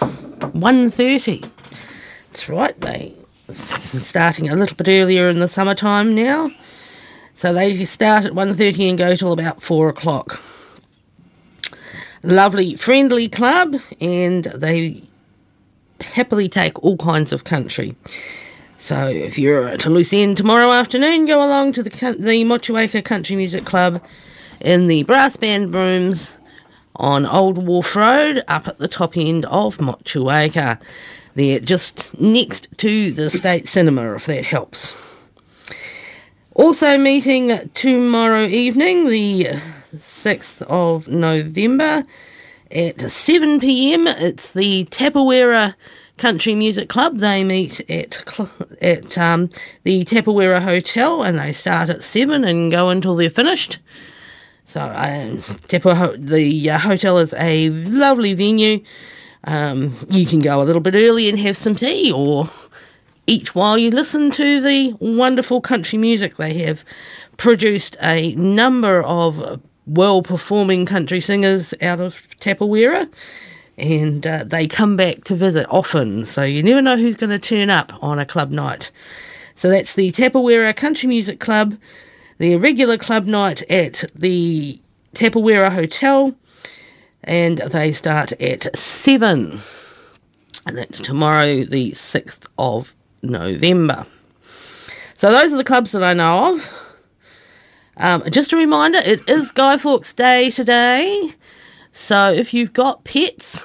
1.30. 0.00 1.50
That's 2.36 2.50
right, 2.50 2.78
they 2.82 3.14
starting 3.48 4.50
a 4.50 4.56
little 4.56 4.76
bit 4.76 4.88
earlier 4.88 5.30
in 5.30 5.40
the 5.40 5.48
summertime 5.48 6.14
now. 6.14 6.50
So 7.32 7.54
they 7.54 7.82
start 7.86 8.26
at 8.26 8.32
1.30 8.32 8.90
and 8.90 8.98
go 8.98 9.16
till 9.16 9.32
about 9.32 9.62
4 9.62 9.88
o'clock. 9.88 10.38
Lovely, 12.22 12.76
friendly 12.76 13.30
club, 13.30 13.76
and 14.02 14.44
they 14.44 15.02
happily 16.02 16.46
take 16.46 16.84
all 16.84 16.98
kinds 16.98 17.32
of 17.32 17.44
country. 17.44 17.94
So 18.76 19.06
if 19.06 19.38
you're 19.38 19.68
at 19.68 19.86
End 19.86 20.36
tomorrow 20.36 20.72
afternoon, 20.72 21.24
go 21.24 21.38
along 21.42 21.72
to 21.72 21.82
the 21.82 21.88
the 21.88 23.02
Country 23.02 23.36
Music 23.36 23.64
Club 23.64 24.04
in 24.60 24.88
the 24.88 25.04
brass 25.04 25.38
band 25.38 25.72
rooms 25.72 26.34
on 26.96 27.24
Old 27.24 27.66
Wharf 27.66 27.96
Road, 27.96 28.44
up 28.46 28.68
at 28.68 28.76
the 28.76 28.88
top 28.88 29.16
end 29.16 29.46
of 29.46 29.78
Motueka. 29.78 30.78
They're 31.36 31.60
just 31.60 32.18
next 32.18 32.66
to 32.78 33.12
the 33.12 33.28
State 33.28 33.68
Cinema, 33.68 34.14
if 34.14 34.24
that 34.24 34.46
helps. 34.46 34.96
Also 36.54 36.96
meeting 36.96 37.70
tomorrow 37.74 38.44
evening, 38.44 39.04
the 39.08 39.60
6th 39.94 40.62
of 40.62 41.08
November, 41.08 42.04
at 42.70 43.10
7 43.10 43.60
pm. 43.60 44.06
It's 44.06 44.50
the 44.52 44.86
Tapawera 44.86 45.74
Country 46.16 46.54
Music 46.54 46.88
Club. 46.88 47.18
They 47.18 47.44
meet 47.44 47.80
at 47.90 48.24
at 48.80 49.18
um, 49.18 49.50
the 49.84 50.06
Tapawera 50.06 50.62
Hotel 50.62 51.22
and 51.22 51.38
they 51.38 51.52
start 51.52 51.90
at 51.90 52.02
7 52.02 52.44
and 52.44 52.72
go 52.72 52.88
until 52.88 53.14
they're 53.14 53.28
finished. 53.28 53.78
So, 54.64 54.80
Tepa, 54.80 55.96
Ho- 55.96 56.16
the 56.16 56.70
uh, 56.70 56.78
hotel 56.78 57.18
is 57.18 57.34
a 57.34 57.68
lovely 57.68 58.32
venue. 58.32 58.80
Um, 59.46 59.96
you 60.10 60.26
can 60.26 60.40
go 60.40 60.60
a 60.60 60.64
little 60.64 60.82
bit 60.82 60.94
early 60.94 61.28
and 61.28 61.38
have 61.38 61.56
some 61.56 61.76
tea 61.76 62.12
or 62.12 62.50
eat 63.26 63.54
while 63.54 63.78
you 63.78 63.90
listen 63.90 64.30
to 64.32 64.60
the 64.60 64.96
wonderful 65.00 65.60
country 65.60 65.98
music. 65.98 66.36
They 66.36 66.54
have 66.58 66.84
produced 67.36 67.96
a 68.02 68.34
number 68.34 69.02
of 69.02 69.60
well 69.86 70.22
performing 70.22 70.84
country 70.84 71.20
singers 71.20 71.72
out 71.80 72.00
of 72.00 72.14
Tapawera 72.40 73.08
and 73.78 74.26
uh, 74.26 74.44
they 74.44 74.66
come 74.66 74.96
back 74.96 75.24
to 75.24 75.34
visit 75.34 75.66
often, 75.68 76.24
so 76.24 76.42
you 76.42 76.62
never 76.62 76.80
know 76.80 76.96
who's 76.96 77.16
going 77.16 77.30
to 77.30 77.38
turn 77.38 77.68
up 77.70 77.92
on 78.02 78.18
a 78.18 78.26
club 78.26 78.50
night. 78.50 78.90
So 79.54 79.68
that's 79.68 79.94
the 79.94 80.12
Tapawera 80.12 80.74
Country 80.74 81.08
Music 81.08 81.40
Club, 81.40 81.76
the 82.38 82.56
regular 82.56 82.96
club 82.96 83.26
night 83.26 83.62
at 83.70 84.04
the 84.14 84.80
Tapawera 85.14 85.72
Hotel, 85.72 86.34
and 87.26 87.58
they 87.58 87.92
start 87.92 88.32
at 88.40 88.76
7. 88.76 89.60
And 90.66 90.78
that's 90.78 91.00
tomorrow, 91.00 91.64
the 91.64 91.92
6th 91.92 92.46
of 92.58 92.94
November. 93.22 94.06
So 95.16 95.30
those 95.32 95.52
are 95.52 95.56
the 95.56 95.64
clubs 95.64 95.92
that 95.92 96.04
I 96.04 96.12
know 96.12 96.54
of. 96.54 96.82
Um, 97.96 98.22
just 98.30 98.52
a 98.52 98.56
reminder, 98.56 98.98
it 98.98 99.28
is 99.28 99.52
Guy 99.52 99.78
Fawkes 99.78 100.12
Day 100.12 100.50
today. 100.50 101.32
So 101.92 102.30
if 102.30 102.52
you've 102.52 102.74
got 102.74 103.04
pets, 103.04 103.64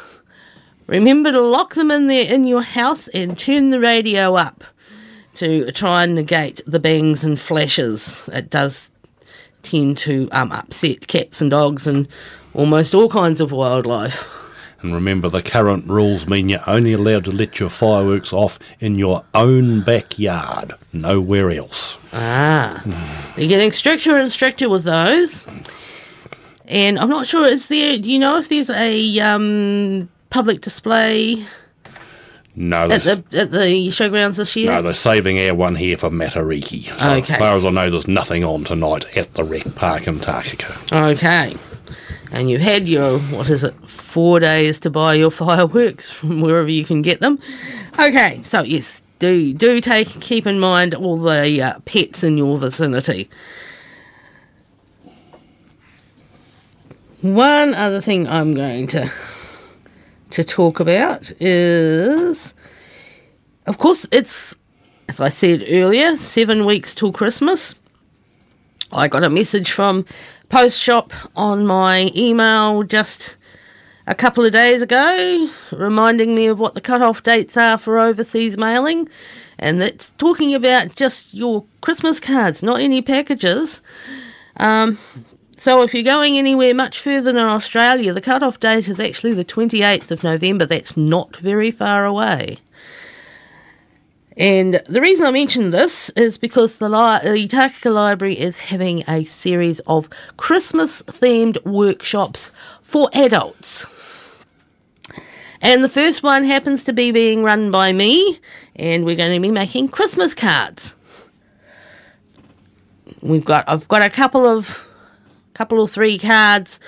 remember 0.87 1.31
to 1.31 1.41
lock 1.41 1.75
them 1.75 1.91
in 1.91 2.07
there 2.07 2.33
in 2.33 2.47
your 2.47 2.61
house 2.61 3.09
and 3.09 3.37
turn 3.37 3.71
the 3.71 3.79
radio 3.79 4.35
up 4.35 4.63
to 5.35 5.71
try 5.71 6.03
and 6.03 6.15
negate 6.15 6.61
the 6.65 6.79
bangs 6.79 7.23
and 7.23 7.39
flashes. 7.39 8.29
It 8.31 8.49
does 8.49 8.89
tend 9.63 9.97
to 9.99 10.29
um, 10.31 10.51
upset 10.51 11.07
cats 11.07 11.41
and 11.41 11.51
dogs 11.51 11.87
and 11.87 12.07
almost 12.53 12.93
all 12.95 13.09
kinds 13.09 13.41
of 13.41 13.51
wildlife. 13.51 14.27
And 14.81 14.95
remember, 14.95 15.29
the 15.29 15.43
current 15.43 15.85
rules 15.87 16.25
mean 16.25 16.49
you're 16.49 16.67
only 16.67 16.93
allowed 16.93 17.25
to 17.25 17.31
let 17.31 17.59
your 17.59 17.69
fireworks 17.69 18.33
off 18.33 18.57
in 18.79 18.95
your 18.95 19.23
own 19.35 19.81
backyard, 19.83 20.73
nowhere 20.91 21.51
else. 21.51 21.97
Ah, 22.11 22.81
they're 23.35 23.47
getting 23.47 23.71
stricter 23.71 24.15
and 24.17 24.31
stricter 24.31 24.69
with 24.69 24.83
those. 24.83 25.43
And 26.65 26.97
I'm 26.97 27.09
not 27.09 27.27
sure, 27.27 27.45
is 27.45 27.67
there, 27.67 27.97
do 27.99 28.09
you 28.09 28.17
know 28.17 28.37
if 28.37 28.49
there's 28.49 28.69
a 28.71 29.19
um, 29.19 30.09
public 30.31 30.61
display 30.61 31.45
No, 32.55 32.89
at 32.89 33.01
the, 33.03 33.23
at 33.33 33.51
the 33.51 33.89
showgrounds 33.89 34.37
this 34.37 34.55
year? 34.55 34.71
no, 34.71 34.81
they're 34.81 34.93
saving 34.93 35.39
our 35.41 35.53
one 35.53 35.75
here 35.75 35.95
for 35.97 36.09
Matariki. 36.09 36.85
So 36.99 37.11
Okay. 37.17 37.33
as 37.33 37.39
far 37.39 37.55
as 37.55 37.65
I 37.65 37.69
know, 37.69 37.89
there's 37.91 38.07
nothing 38.07 38.43
on 38.43 38.63
tonight 38.63 39.15
at 39.15 39.33
the 39.35 39.43
rec 39.43 39.75
park 39.75 40.07
in 40.07 40.19
Takaka. 40.19 41.11
Okay. 41.11 41.55
And 42.31 42.49
you've 42.49 42.61
had 42.61 42.87
your, 42.87 43.19
what 43.19 43.49
is 43.49 43.63
it, 43.63 43.75
four 43.87 44.39
days 44.39 44.79
to 44.79 44.89
buy 44.89 45.15
your 45.15 45.31
fireworks 45.31 46.09
from 46.11 46.41
wherever 46.41 46.69
you 46.69 46.85
can 46.85 47.01
get 47.01 47.19
them. 47.19 47.39
Okay, 47.99 48.41
so 48.43 48.63
yes, 48.63 49.03
do 49.19 49.53
do 49.53 49.79
take 49.79 50.07
keep 50.19 50.47
in 50.47 50.59
mind 50.59 50.95
all 50.95 51.17
the 51.17 51.61
uh, 51.61 51.79
pets 51.81 52.23
in 52.23 52.37
your 52.37 52.57
vicinity. 52.57 53.29
One 57.21 57.75
other 57.75 58.01
thing 58.01 58.27
I'm 58.27 58.55
going 58.55 58.87
to 58.87 59.11
to 60.31 60.43
talk 60.43 60.79
about 60.79 61.31
is, 61.39 62.55
of 63.67 63.77
course, 63.77 64.07
it's 64.11 64.55
as 65.07 65.19
I 65.19 65.29
said 65.29 65.65
earlier, 65.67 66.17
seven 66.17 66.65
weeks 66.65 66.95
till 66.95 67.11
Christmas. 67.11 67.75
I 68.93 69.07
got 69.07 69.23
a 69.23 69.29
message 69.29 69.69
from 69.71 70.05
Post 70.51 70.81
Shop 70.81 71.13
on 71.33 71.65
my 71.65 72.11
email 72.13 72.83
just 72.83 73.37
a 74.05 74.13
couple 74.13 74.45
of 74.45 74.51
days 74.51 74.81
ago, 74.81 75.49
reminding 75.71 76.35
me 76.35 76.47
of 76.47 76.59
what 76.59 76.73
the 76.73 76.81
cut-off 76.81 77.23
dates 77.23 77.55
are 77.55 77.77
for 77.77 77.97
overseas 77.97 78.57
mailing, 78.57 79.07
and 79.57 79.79
that's 79.79 80.11
talking 80.17 80.53
about 80.53 80.95
just 80.95 81.33
your 81.33 81.63
Christmas 81.79 82.19
cards, 82.19 82.61
not 82.61 82.81
any 82.81 83.01
packages. 83.01 83.81
Um, 84.57 84.97
So 85.55 85.83
if 85.83 85.93
you're 85.93 86.03
going 86.03 86.37
anywhere 86.39 86.73
much 86.73 86.99
further 86.99 87.31
than 87.31 87.37
Australia, 87.37 88.13
the 88.13 88.19
cut-off 88.19 88.59
date 88.59 88.89
is 88.89 88.99
actually 88.99 89.33
the 89.33 89.45
28th 89.45 90.09
of 90.09 90.23
November. 90.23 90.65
That's 90.65 90.97
not 90.97 91.37
very 91.37 91.69
far 91.69 92.03
away. 92.03 92.57
And 94.37 94.81
the 94.87 95.01
reason 95.01 95.25
I 95.25 95.31
mention 95.31 95.71
this 95.71 96.09
is 96.11 96.37
because 96.37 96.77
the, 96.77 96.87
li- 96.87 97.45
the 97.45 97.89
Library 97.91 98.39
is 98.39 98.57
having 98.57 99.03
a 99.07 99.25
series 99.25 99.79
of 99.81 100.09
Christmas 100.37 101.01
themed 101.03 101.63
workshops 101.65 102.49
for 102.81 103.09
adults. 103.13 103.85
And 105.61 105.83
the 105.83 105.89
first 105.89 106.23
one 106.23 106.43
happens 106.43 106.83
to 106.85 106.93
be 106.93 107.11
being 107.11 107.43
run 107.43 107.71
by 107.71 107.91
me, 107.91 108.39
and 108.75 109.05
we're 109.05 109.15
going 109.15 109.33
to 109.33 109.39
be 109.39 109.51
making 109.51 109.89
Christmas 109.89 110.33
cards. 110.33 110.95
We've 113.21 113.45
got 113.45 113.65
I've 113.67 113.87
got 113.87 114.01
a 114.01 114.09
couple 114.09 114.45
of 114.45 114.87
couple 115.53 115.79
or 115.79 115.87
three 115.87 116.17
cards 116.17 116.79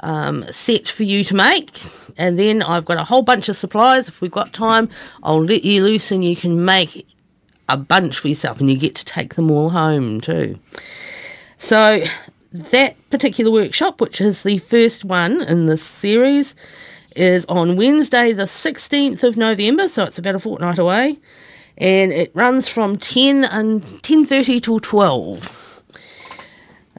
um, 0.00 0.44
set 0.50 0.88
for 0.88 1.02
you 1.02 1.24
to 1.24 1.34
make, 1.34 1.70
and 2.16 2.38
then 2.38 2.62
I've 2.62 2.84
got 2.84 2.98
a 2.98 3.04
whole 3.04 3.22
bunch 3.22 3.48
of 3.48 3.56
supplies. 3.56 4.08
If 4.08 4.20
we've 4.20 4.30
got 4.30 4.52
time, 4.52 4.88
I'll 5.22 5.44
let 5.44 5.64
you 5.64 5.82
loose 5.82 6.10
and 6.10 6.24
you 6.24 6.36
can 6.36 6.64
make 6.64 7.06
a 7.68 7.76
bunch 7.76 8.18
for 8.18 8.28
yourself, 8.28 8.60
and 8.60 8.70
you 8.70 8.76
get 8.76 8.94
to 8.96 9.04
take 9.04 9.34
them 9.34 9.50
all 9.50 9.70
home 9.70 10.20
too. 10.20 10.58
So 11.58 12.04
that 12.52 12.96
particular 13.10 13.50
workshop, 13.50 14.00
which 14.00 14.20
is 14.20 14.42
the 14.42 14.58
first 14.58 15.04
one 15.04 15.42
in 15.42 15.66
this 15.66 15.82
series, 15.82 16.54
is 17.16 17.44
on 17.46 17.76
Wednesday, 17.76 18.32
the 18.32 18.44
16th 18.44 19.22
of 19.22 19.36
November, 19.36 19.88
so 19.88 20.04
it's 20.04 20.18
about 20.18 20.34
a 20.34 20.40
fortnight 20.40 20.78
away, 20.78 21.18
and 21.78 22.12
it 22.12 22.30
runs 22.34 22.68
from 22.68 22.98
10 22.98 23.44
and 23.44 23.82
10:30 24.02 24.60
till 24.62 24.78
12. 24.78 25.63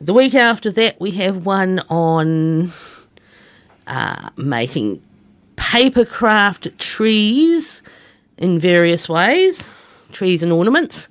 The 0.01 0.13
week 0.13 0.35
after 0.35 0.71
that, 0.71 0.99
we 0.99 1.11
have 1.11 1.45
one 1.45 1.79
on 1.89 2.73
uh, 3.87 4.29
making 4.35 5.01
paper 5.55 6.03
craft 6.03 6.77
trees 6.77 7.81
in 8.37 8.59
various 8.59 9.07
ways, 9.07 9.69
trees 10.11 10.43
and 10.43 10.51
ornaments. 10.51 11.07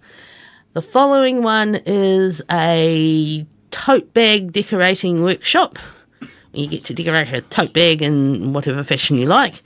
The 0.74 0.82
following 0.82 1.42
one 1.42 1.76
is 1.86 2.42
a 2.50 3.46
tote 3.70 4.12
bag 4.12 4.52
decorating 4.52 5.22
workshop. 5.22 5.78
You 6.52 6.66
get 6.66 6.84
to 6.84 6.94
decorate 6.94 7.32
a 7.32 7.40
tote 7.40 7.72
bag 7.72 8.02
in 8.02 8.52
whatever 8.52 8.84
fashion 8.84 9.16
you 9.16 9.24
like. 9.24 9.62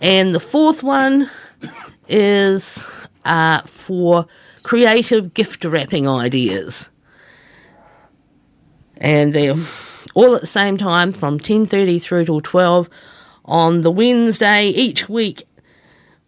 And 0.00 0.34
the 0.34 0.40
fourth 0.40 0.82
one 0.82 1.30
is 2.08 2.82
uh, 3.26 3.60
for 3.62 4.26
creative 4.62 5.34
gift 5.34 5.66
wrapping 5.66 6.08
ideas 6.08 6.88
and 8.98 9.34
they're 9.34 9.54
all 10.14 10.34
at 10.34 10.40
the 10.40 10.46
same 10.46 10.76
time 10.76 11.12
from 11.12 11.38
10.30 11.38 12.00
through 12.02 12.24
till 12.24 12.40
12 12.40 12.88
on 13.44 13.82
the 13.82 13.90
wednesday 13.90 14.66
each 14.66 15.08
week 15.08 15.46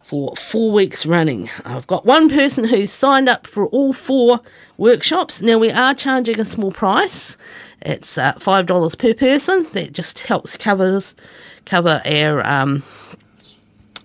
for 0.08 0.34
four 0.36 0.72
weeks 0.72 1.04
running. 1.04 1.50
I've 1.66 1.86
got 1.86 2.06
one 2.06 2.30
person 2.30 2.64
who's 2.64 2.90
signed 2.90 3.28
up 3.28 3.46
for 3.46 3.66
all 3.66 3.92
four 3.92 4.40
workshops. 4.78 5.42
Now 5.42 5.58
we 5.58 5.70
are 5.70 5.92
charging 5.92 6.40
a 6.40 6.46
small 6.46 6.72
price. 6.72 7.36
It's 7.82 8.16
uh, 8.16 8.32
five 8.38 8.64
dollars 8.64 8.94
per 8.94 9.12
person. 9.12 9.66
That 9.72 9.92
just 9.92 10.20
helps 10.20 10.56
covers 10.56 11.14
cover 11.66 12.00
our 12.06 12.46
um, 12.46 12.84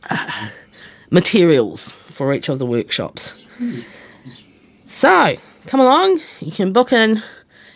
uh, 0.09 0.49
materials 1.09 1.91
for 1.91 2.33
each 2.33 2.49
of 2.49 2.59
the 2.59 2.65
workshops. 2.65 3.41
So 4.85 5.37
come 5.67 5.79
along. 5.79 6.19
You 6.41 6.51
can 6.51 6.73
book 6.73 6.91
in 6.91 7.23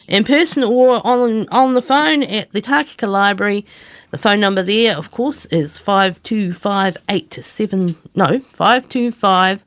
in 0.08 0.24
person 0.24 0.64
or 0.64 1.06
on 1.06 1.48
on 1.50 1.74
the 1.74 1.82
phone 1.82 2.24
at 2.24 2.52
the 2.52 2.62
Takaka 2.62 3.10
Library. 3.10 3.66
The 4.12 4.18
phone 4.18 4.40
number 4.40 4.64
there, 4.64 4.98
of 4.98 5.12
course, 5.12 5.46
is 5.48 5.80
five 5.80 6.22
two 6.24 6.54
five 6.54 6.98
eight 7.10 7.34
seven 7.34 7.96
no 8.16 8.40
five 8.54 8.88
two 8.88 9.12
five 9.12 9.64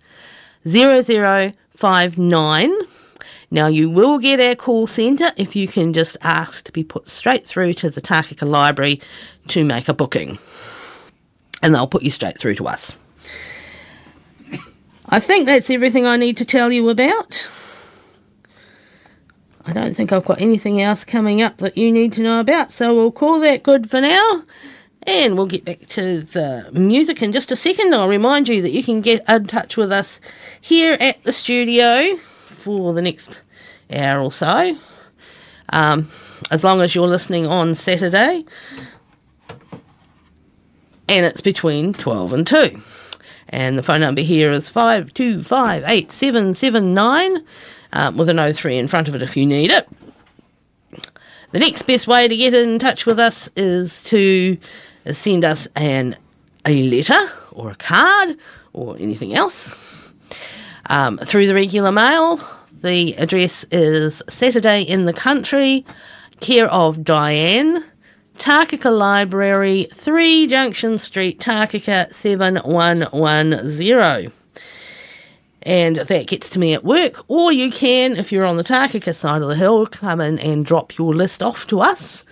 zero 0.66 1.02
zero 1.02 1.52
five 1.70 2.18
nine. 2.18 2.72
Now 3.50 3.66
you 3.66 3.90
will 3.90 4.18
get 4.18 4.40
our 4.40 4.54
call 4.54 4.86
centre 4.86 5.32
if 5.36 5.56
you 5.56 5.66
can 5.66 5.92
just 5.92 6.16
ask 6.22 6.64
to 6.64 6.72
be 6.72 6.84
put 6.84 7.08
straight 7.08 7.46
through 7.46 7.74
to 7.74 7.90
the 7.90 8.00
Takaka 8.00 8.48
Library 8.48 9.00
to 9.48 9.64
make 9.64 9.88
a 9.88 9.94
booking, 9.94 10.38
and 11.62 11.74
they'll 11.74 11.86
put 11.86 12.02
you 12.02 12.10
straight 12.10 12.38
through 12.38 12.54
to 12.56 12.68
us. 12.68 12.94
I 15.12 15.18
think 15.18 15.48
that's 15.48 15.70
everything 15.70 16.06
I 16.06 16.16
need 16.16 16.36
to 16.36 16.44
tell 16.44 16.70
you 16.70 16.88
about. 16.88 17.50
I 19.66 19.72
don't 19.72 19.94
think 19.94 20.12
I've 20.12 20.24
got 20.24 20.40
anything 20.40 20.80
else 20.80 21.04
coming 21.04 21.42
up 21.42 21.58
that 21.58 21.76
you 21.76 21.92
need 21.92 22.14
to 22.14 22.22
know 22.22 22.40
about, 22.40 22.72
so 22.72 22.94
we'll 22.94 23.12
call 23.12 23.40
that 23.40 23.62
good 23.62 23.90
for 23.90 24.00
now. 24.00 24.44
And 25.06 25.36
we'll 25.36 25.46
get 25.46 25.64
back 25.64 25.86
to 25.88 26.22
the 26.22 26.70
music 26.72 27.22
in 27.22 27.32
just 27.32 27.50
a 27.50 27.56
second. 27.56 27.94
I'll 27.94 28.08
remind 28.08 28.48
you 28.48 28.62
that 28.62 28.70
you 28.70 28.82
can 28.82 29.00
get 29.00 29.28
in 29.28 29.46
touch 29.46 29.76
with 29.76 29.92
us 29.92 30.20
here 30.60 30.96
at 31.00 31.22
the 31.22 31.32
studio 31.32 32.16
for 32.48 32.92
the 32.92 33.02
next 33.02 33.40
hour 33.92 34.22
or 34.22 34.32
so, 34.32 34.76
um, 35.70 36.10
as 36.50 36.64
long 36.64 36.82
as 36.82 36.94
you're 36.94 37.06
listening 37.06 37.46
on 37.46 37.74
Saturday. 37.74 38.44
And 41.08 41.26
it's 41.26 41.40
between 41.40 41.94
12 41.94 42.32
and 42.32 42.46
2. 42.46 42.80
And 43.48 43.76
the 43.76 43.82
phone 43.82 44.00
number 44.00 44.20
here 44.20 44.52
is 44.52 44.70
5258779 44.70 47.44
um, 47.92 48.16
with 48.16 48.28
an 48.28 48.52
03 48.52 48.78
in 48.78 48.88
front 48.88 49.08
of 49.08 49.14
it 49.14 49.22
if 49.22 49.36
you 49.36 49.46
need 49.46 49.70
it. 49.70 49.88
The 51.52 51.58
next 51.58 51.82
best 51.82 52.06
way 52.06 52.28
to 52.28 52.36
get 52.36 52.54
in 52.54 52.78
touch 52.78 53.06
with 53.06 53.18
us 53.18 53.48
is 53.56 54.04
to 54.04 54.56
send 55.12 55.44
us 55.44 55.66
an 55.74 56.16
a 56.64 56.88
letter 56.88 57.18
or 57.52 57.70
a 57.70 57.74
card 57.74 58.36
or 58.72 58.96
anything 58.98 59.34
else 59.34 59.74
um, 60.86 61.18
through 61.18 61.46
the 61.46 61.54
regular 61.54 61.90
mail. 61.90 62.40
The 62.82 63.16
address 63.16 63.64
is 63.70 64.22
Saturday 64.28 64.82
in 64.82 65.06
the 65.06 65.12
Country, 65.12 65.84
care 66.40 66.68
of 66.68 67.04
Diane, 67.04 67.84
Takaka 68.38 68.96
Library, 68.96 69.88
3 69.92 70.46
Junction 70.46 70.98
Street, 70.98 71.40
Takaka 71.40 72.14
7110 72.14 74.32
and 75.62 75.96
that 75.96 76.26
gets 76.26 76.48
to 76.50 76.58
me 76.58 76.74
at 76.74 76.84
work. 76.84 77.24
Or 77.28 77.52
you 77.52 77.70
can, 77.70 78.16
if 78.16 78.32
you're 78.32 78.44
on 78.44 78.56
the 78.56 78.64
Takaka 78.64 79.14
side 79.14 79.42
of 79.42 79.48
the 79.48 79.56
hill, 79.56 79.86
come 79.86 80.20
in 80.20 80.38
and 80.38 80.64
drop 80.64 80.96
your 80.96 81.14
list 81.14 81.42
off 81.42 81.66
to 81.68 81.80
us. 81.80 82.24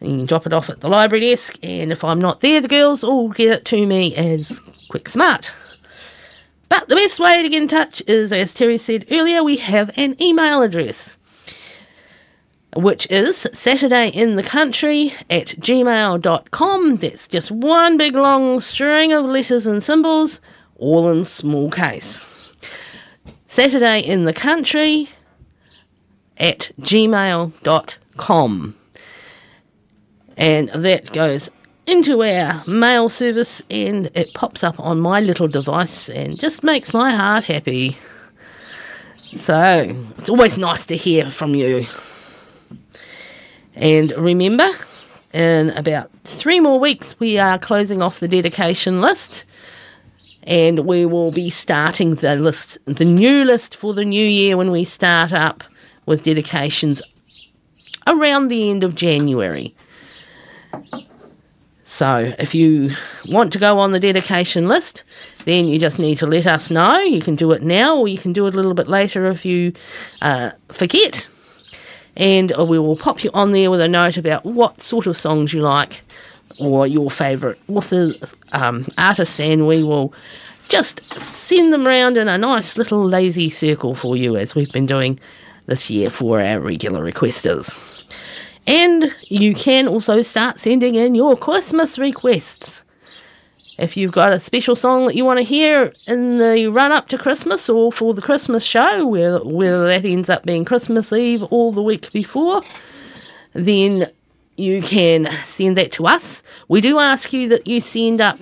You 0.00 0.18
can 0.18 0.26
drop 0.26 0.46
it 0.46 0.52
off 0.52 0.70
at 0.70 0.80
the 0.80 0.88
library 0.88 1.22
desk, 1.22 1.58
and 1.62 1.90
if 1.90 2.04
I'm 2.04 2.20
not 2.20 2.40
there, 2.40 2.60
the 2.60 2.68
girls 2.68 3.02
will 3.02 3.30
get 3.30 3.50
it 3.50 3.64
to 3.66 3.84
me 3.84 4.14
as 4.14 4.60
quick 4.88 5.08
smart. 5.08 5.52
But 6.68 6.88
the 6.88 6.94
best 6.94 7.18
way 7.18 7.42
to 7.42 7.48
get 7.48 7.62
in 7.62 7.68
touch 7.68 8.02
is, 8.06 8.30
as 8.30 8.54
Terry 8.54 8.78
said 8.78 9.06
earlier, 9.10 9.42
we 9.42 9.56
have 9.56 9.90
an 9.96 10.20
email 10.22 10.62
address, 10.62 11.16
which 12.76 13.10
is 13.10 13.48
saturdayinthecountry 13.52 15.14
at 15.28 15.46
gmail.com. 15.46 16.96
That's 16.96 17.26
just 17.26 17.50
one 17.50 17.96
big 17.96 18.14
long 18.14 18.60
string 18.60 19.12
of 19.12 19.24
letters 19.24 19.66
and 19.66 19.82
symbols 19.82 20.40
all 20.78 21.08
in 21.10 21.24
small 21.24 21.70
case. 21.70 22.24
Saturday 23.48 24.00
in 24.00 24.24
the 24.24 24.32
country 24.32 25.08
at 26.36 26.70
gmail.com. 26.80 28.74
And 30.36 30.68
that 30.68 31.12
goes 31.12 31.50
into 31.86 32.22
our 32.22 32.62
mail 32.66 33.08
service 33.08 33.60
and 33.70 34.10
it 34.14 34.34
pops 34.34 34.62
up 34.62 34.78
on 34.78 35.00
my 35.00 35.20
little 35.20 35.48
device 35.48 36.08
and 36.08 36.38
just 36.38 36.62
makes 36.62 36.94
my 36.94 37.10
heart 37.10 37.44
happy. 37.44 37.96
So 39.34 39.96
it's 40.18 40.28
always 40.28 40.56
nice 40.58 40.86
to 40.86 40.96
hear 40.96 41.30
from 41.30 41.54
you. 41.54 41.86
And 43.74 44.12
remember, 44.12 44.68
in 45.32 45.70
about 45.70 46.10
three 46.24 46.60
more 46.60 46.78
weeks, 46.78 47.18
we 47.18 47.38
are 47.38 47.58
closing 47.58 48.02
off 48.02 48.20
the 48.20 48.28
dedication 48.28 49.00
list 49.00 49.44
and 50.48 50.80
we 50.86 51.04
will 51.04 51.30
be 51.30 51.50
starting 51.50 52.14
the 52.14 52.34
list, 52.34 52.78
the 52.86 53.04
new 53.04 53.44
list 53.44 53.76
for 53.76 53.92
the 53.92 54.04
new 54.04 54.24
year 54.24 54.56
when 54.56 54.70
we 54.70 54.82
start 54.82 55.30
up 55.30 55.62
with 56.06 56.22
dedications 56.22 57.02
around 58.06 58.48
the 58.48 58.70
end 58.70 58.82
of 58.82 58.94
January. 58.94 59.76
So, 61.84 62.32
if 62.38 62.54
you 62.54 62.92
want 63.28 63.52
to 63.52 63.58
go 63.58 63.78
on 63.78 63.92
the 63.92 64.00
dedication 64.00 64.68
list, 64.68 65.04
then 65.44 65.66
you 65.66 65.78
just 65.78 65.98
need 65.98 66.16
to 66.18 66.26
let 66.26 66.46
us 66.46 66.70
know. 66.70 66.98
You 66.98 67.20
can 67.20 67.34
do 67.34 67.52
it 67.52 67.62
now, 67.62 67.98
or 67.98 68.08
you 68.08 68.18
can 68.18 68.32
do 68.32 68.46
it 68.46 68.54
a 68.54 68.56
little 68.56 68.74
bit 68.74 68.88
later 68.88 69.26
if 69.26 69.44
you 69.44 69.74
uh, 70.22 70.52
forget. 70.70 71.28
And 72.16 72.52
we 72.56 72.78
will 72.78 72.96
pop 72.96 73.22
you 73.22 73.30
on 73.34 73.52
there 73.52 73.70
with 73.70 73.82
a 73.82 73.88
note 73.88 74.16
about 74.16 74.46
what 74.46 74.80
sort 74.80 75.06
of 75.06 75.16
songs 75.16 75.52
you 75.52 75.60
like 75.60 76.02
or 76.58 76.86
your 76.86 77.10
favourite 77.10 77.58
authors, 77.68 78.34
um, 78.52 78.86
artists, 78.96 79.38
and 79.40 79.66
we 79.66 79.82
will 79.82 80.12
just 80.68 81.02
send 81.20 81.72
them 81.72 81.86
around 81.86 82.16
in 82.16 82.28
a 82.28 82.38
nice 82.38 82.76
little 82.76 83.04
lazy 83.04 83.48
circle 83.48 83.94
for 83.94 84.16
you 84.16 84.36
as 84.36 84.54
we've 84.54 84.72
been 84.72 84.86
doing 84.86 85.18
this 85.66 85.88
year 85.90 86.10
for 86.10 86.40
our 86.40 86.60
regular 86.60 87.00
requesters. 87.00 88.04
And 88.66 89.12
you 89.28 89.54
can 89.54 89.88
also 89.88 90.20
start 90.22 90.58
sending 90.58 90.94
in 90.94 91.14
your 91.14 91.36
Christmas 91.36 91.98
requests. 91.98 92.82
If 93.78 93.96
you've 93.96 94.12
got 94.12 94.32
a 94.32 94.40
special 94.40 94.74
song 94.74 95.06
that 95.06 95.14
you 95.14 95.24
want 95.24 95.38
to 95.38 95.44
hear 95.44 95.92
in 96.06 96.38
the 96.38 96.66
run 96.66 96.90
up 96.90 97.08
to 97.08 97.18
Christmas 97.18 97.68
or 97.68 97.92
for 97.92 98.12
the 98.12 98.20
Christmas 98.20 98.64
show, 98.64 99.06
whether, 99.06 99.42
whether 99.44 99.86
that 99.86 100.04
ends 100.04 100.28
up 100.28 100.44
being 100.44 100.64
Christmas 100.64 101.12
Eve 101.12 101.44
or 101.50 101.72
the 101.72 101.82
week 101.82 102.10
before, 102.12 102.60
then 103.52 104.10
you 104.58 104.82
can 104.82 105.30
send 105.44 105.76
that 105.78 105.92
to 105.92 106.06
us. 106.06 106.42
We 106.68 106.80
do 106.80 106.98
ask 106.98 107.32
you 107.32 107.48
that 107.48 107.66
you 107.66 107.80
send 107.80 108.20
up 108.20 108.38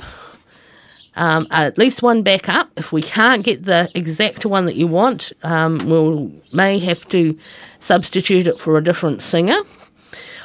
um, 1.17 1.47
at 1.51 1.79
least 1.79 2.03
one 2.03 2.23
backup. 2.23 2.71
If 2.77 2.93
we 2.93 3.03
can't 3.03 3.45
get 3.45 3.65
the 3.65 3.91
exact 3.95 4.47
one 4.47 4.67
that 4.67 4.77
you 4.77 4.87
want, 4.87 5.33
um, 5.43 5.79
we'll 5.85 6.31
may 6.53 6.79
have 6.79 7.09
to 7.09 7.37
substitute 7.81 8.47
it 8.47 8.59
for 8.59 8.77
a 8.77 8.85
different 8.85 9.23
singer. 9.23 9.61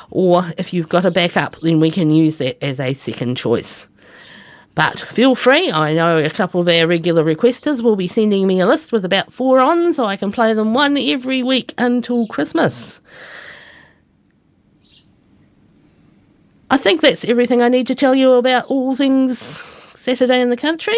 Or 0.10 0.52
if 0.57 0.73
you've 0.73 0.89
got 0.89 1.06
a 1.06 1.11
backup, 1.11 1.60
then 1.61 1.80
we 1.80 1.89
can 1.89 2.11
use 2.11 2.38
that 2.38 2.61
as 2.64 2.80
a 2.80 2.93
second 2.93 3.38
choice. 3.38 3.88
But 4.76 4.99
feel 4.99 5.35
free. 5.35 5.72
I 5.72 5.93
know 5.93 6.18
a 6.18 6.30
couple 6.30 6.61
of 6.61 6.68
our 6.68 6.88
regular 6.88 7.23
requesters 7.23 7.81
will 7.81 7.98
be 7.98 8.07
sending 8.07 8.48
me 8.48 8.61
a 8.61 8.68
list 8.68 8.91
with 8.91 9.03
about 9.03 9.31
four 9.31 9.60
on, 9.60 9.93
so 9.93 10.06
I 10.06 10.15
can 10.15 10.31
play 10.31 10.53
them 10.53 10.73
one 10.73 10.98
every 10.98 11.43
week 11.43 11.73
until 11.77 12.27
Christmas. 12.27 13.02
I 16.72 16.77
think 16.77 17.02
that's 17.02 17.26
everything 17.26 17.61
I 17.61 17.68
need 17.68 17.85
to 17.88 17.95
tell 17.95 18.15
you 18.15 18.31
about 18.31 18.64
all 18.68 18.95
things 18.95 19.61
Saturday 19.93 20.39
in 20.39 20.52
the 20.52 20.56
country. 20.56 20.98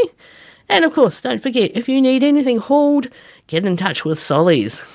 And 0.70 0.86
of 0.86 0.94
course, 0.94 1.20
don't 1.20 1.42
forget, 1.42 1.72
if 1.76 1.90
you 1.90 2.00
need 2.00 2.24
anything 2.24 2.60
hauled, 2.60 3.08
get 3.48 3.66
in 3.66 3.76
touch 3.76 4.06
with 4.06 4.20
Solly's. 4.20 4.86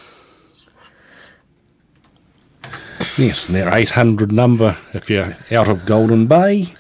Yes, 3.16 3.48
their 3.48 3.74
800 3.74 4.30
number, 4.30 4.76
if 4.94 5.10
you're 5.10 5.36
out 5.50 5.66
of 5.66 5.84
Golden 5.84 6.28
Bay, 6.28 6.74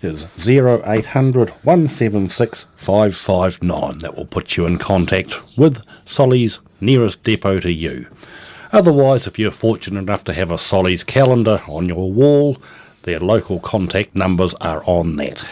is 0.00 0.24
0800 0.48 1.50
176 1.50 2.64
559. 2.76 3.98
That 3.98 4.16
will 4.16 4.24
put 4.24 4.56
you 4.56 4.64
in 4.64 4.78
contact 4.78 5.58
with 5.58 5.82
Solly's 6.06 6.58
nearest 6.80 7.22
depot 7.22 7.60
to 7.60 7.70
you. 7.70 8.06
Otherwise, 8.72 9.26
if 9.26 9.38
you're 9.38 9.50
fortunate 9.50 10.00
enough 10.00 10.24
to 10.24 10.32
have 10.32 10.50
a 10.50 10.56
Solly's 10.56 11.04
calendar 11.04 11.60
on 11.68 11.84
your 11.84 12.10
wall, 12.10 12.56
their 13.02 13.20
local 13.20 13.58
contact 13.60 14.14
numbers 14.14 14.54
are 14.54 14.82
on 14.86 15.16
that. 15.16 15.44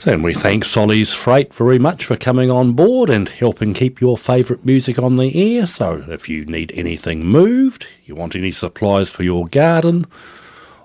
So, 0.00 0.12
and 0.12 0.24
we 0.24 0.32
thank 0.32 0.64
Solly's 0.64 1.12
Freight 1.12 1.52
very 1.52 1.78
much 1.78 2.06
for 2.06 2.16
coming 2.16 2.50
on 2.50 2.72
board 2.72 3.10
and 3.10 3.28
helping 3.28 3.74
keep 3.74 4.00
your 4.00 4.16
favourite 4.16 4.64
music 4.64 4.98
on 4.98 5.16
the 5.16 5.58
air. 5.58 5.66
So, 5.66 6.06
if 6.08 6.26
you 6.26 6.46
need 6.46 6.72
anything 6.74 7.26
moved, 7.26 7.86
you 8.06 8.14
want 8.14 8.34
any 8.34 8.50
supplies 8.50 9.10
for 9.10 9.24
your 9.24 9.46
garden, 9.46 10.06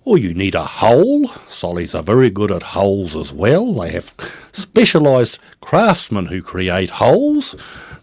or 0.03 0.17
you 0.17 0.33
need 0.33 0.53
a 0.53 0.65
hole, 0.65 1.31
Solly's 1.47 1.95
are 1.95 2.03
very 2.03 2.29
good 2.29 2.51
at 2.51 2.61
holes 2.61 3.15
as 3.15 3.31
well. 3.31 3.73
They 3.73 3.91
have 3.91 4.13
specialised 4.51 5.39
craftsmen 5.61 6.25
who 6.25 6.41
create 6.41 6.89
holes. 6.89 7.55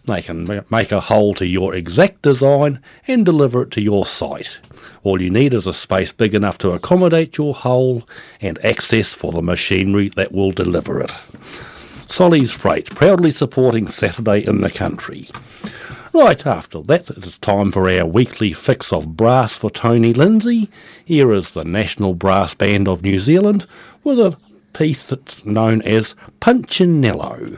They 0.05 0.23
can 0.23 0.63
make 0.71 0.91
a 0.91 0.99
hole 0.99 1.35
to 1.35 1.45
your 1.45 1.75
exact 1.75 2.23
design 2.23 2.81
and 3.07 3.23
deliver 3.23 3.61
it 3.61 3.71
to 3.71 3.81
your 3.81 4.07
site. 4.07 4.57
All 5.03 5.21
you 5.21 5.29
need 5.29 5.53
is 5.53 5.67
a 5.67 5.73
space 5.73 6.11
big 6.13 6.33
enough 6.33 6.57
to 6.59 6.71
accommodate 6.71 7.37
your 7.37 7.53
hole 7.53 8.03
and 8.39 8.63
access 8.63 9.13
for 9.13 9.31
the 9.31 9.41
machinery 9.41 10.09
that 10.09 10.31
will 10.31 10.51
deliver 10.51 11.01
it. 11.01 11.11
Solly's 12.07 12.51
Freight, 12.51 12.89
proudly 12.95 13.31
supporting 13.31 13.87
Saturday 13.87 14.45
in 14.45 14.61
the 14.61 14.69
country. 14.69 15.29
Right 16.13 16.45
after 16.45 16.81
that, 16.83 17.09
it 17.09 17.25
is 17.25 17.37
time 17.39 17.71
for 17.71 17.89
our 17.89 18.05
weekly 18.05 18.53
fix 18.53 18.93
of 18.93 19.17
brass 19.17 19.57
for 19.57 19.69
Tony 19.71 20.13
Lindsay. 20.13 20.69
Here 21.03 21.31
is 21.33 21.51
the 21.51 21.65
National 21.65 22.13
Brass 22.13 22.53
Band 22.53 22.87
of 22.87 23.01
New 23.01 23.19
Zealand 23.19 23.65
with 24.03 24.19
a 24.19 24.37
piece 24.73 25.07
that's 25.07 25.43
known 25.43 25.81
as 25.81 26.15
Punchinello. 26.39 27.57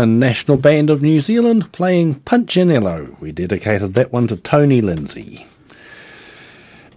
The 0.00 0.06
National 0.06 0.56
Band 0.56 0.88
of 0.88 1.02
New 1.02 1.20
Zealand 1.20 1.72
playing 1.72 2.20
Punchinello. 2.20 3.20
We 3.20 3.32
dedicated 3.32 3.92
that 3.92 4.10
one 4.10 4.28
to 4.28 4.36
Tony 4.38 4.80
Lindsay. 4.80 5.46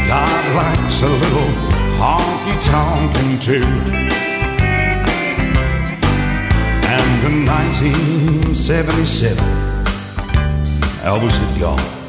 God 0.09 0.43
likes 0.59 0.97
a 1.01 1.11
little 1.23 1.51
honky 2.01 2.55
tonkin' 2.67 3.39
too. 3.39 3.69
And 6.97 7.19
in 7.27 7.35
1977, 7.45 9.37
Elvis 11.05 11.37
had 11.37 11.59
gone. 11.61 12.00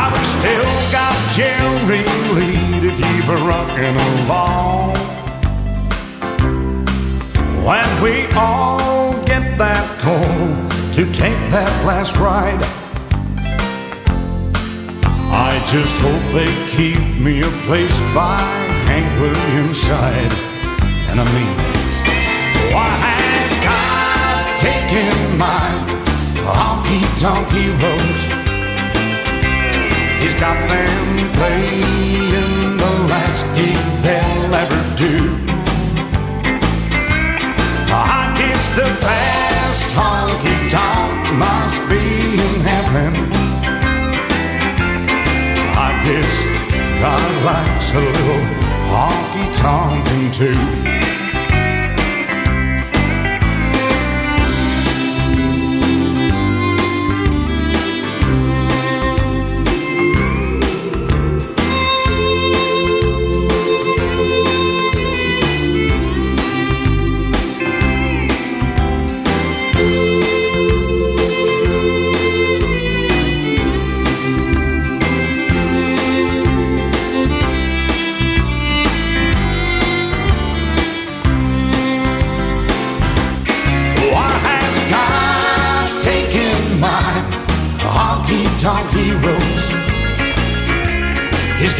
But 0.00 0.18
we 0.18 0.24
still 0.24 0.72
got 0.90 1.14
Jerry 1.36 2.02
Lee 2.32 2.80
to 2.80 2.88
keep 2.88 3.24
her 3.28 3.40
rocking 3.46 3.96
along. 4.08 4.96
When 7.68 8.02
we 8.02 8.24
all 8.34 9.12
get 9.26 9.58
that 9.58 9.86
call 10.00 10.40
to 10.94 11.04
take 11.12 11.36
that 11.52 11.84
last 11.84 12.16
ride, 12.16 12.62
I 15.30 15.62
just 15.68 15.94
hope 15.98 16.24
they 16.32 16.48
keep 16.72 17.20
me 17.20 17.42
a 17.42 17.50
place 17.68 18.00
by 18.14 18.40
Hank 18.88 19.06
Williams' 19.20 19.82
side. 19.82 20.32
And 21.10 21.20
I 21.20 21.24
mean 21.36 21.56
that. 21.60 21.76
What 22.72 22.96
has 23.04 23.52
God 23.68 24.44
taken 24.64 25.36
my 25.36 25.68
honky 26.48 27.02
tonk 27.20 27.52
heroes? 27.52 28.29
He's 30.20 30.34
got 30.34 30.68
them 30.68 31.32
playing 31.38 32.76
the 32.76 32.92
last 33.08 33.46
gig 33.56 33.80
they'll 34.04 34.54
ever 34.54 34.82
do. 34.96 35.14
I 37.88 38.34
guess 38.36 38.64
the 38.76 38.88
fast 39.00 39.88
honky 39.96 40.56
tonk 40.70 41.22
must 41.38 41.80
be 41.88 42.04
in 42.46 42.56
heaven. 42.70 43.12
I 45.88 45.90
guess 46.04 46.32
God 47.00 47.30
likes 47.50 47.90
a 47.92 48.00
little 48.00 48.44
honky 48.92 49.46
tonkin' 49.56 50.32
too. 50.32 50.99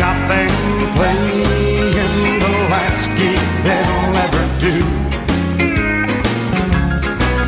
Got 0.01 0.17
them 0.31 0.49
playing 0.97 2.41
the 2.41 2.53
last 2.73 3.07
gig 3.19 3.41
they'll 3.67 4.17
ever 4.25 4.45
do. 4.65 4.77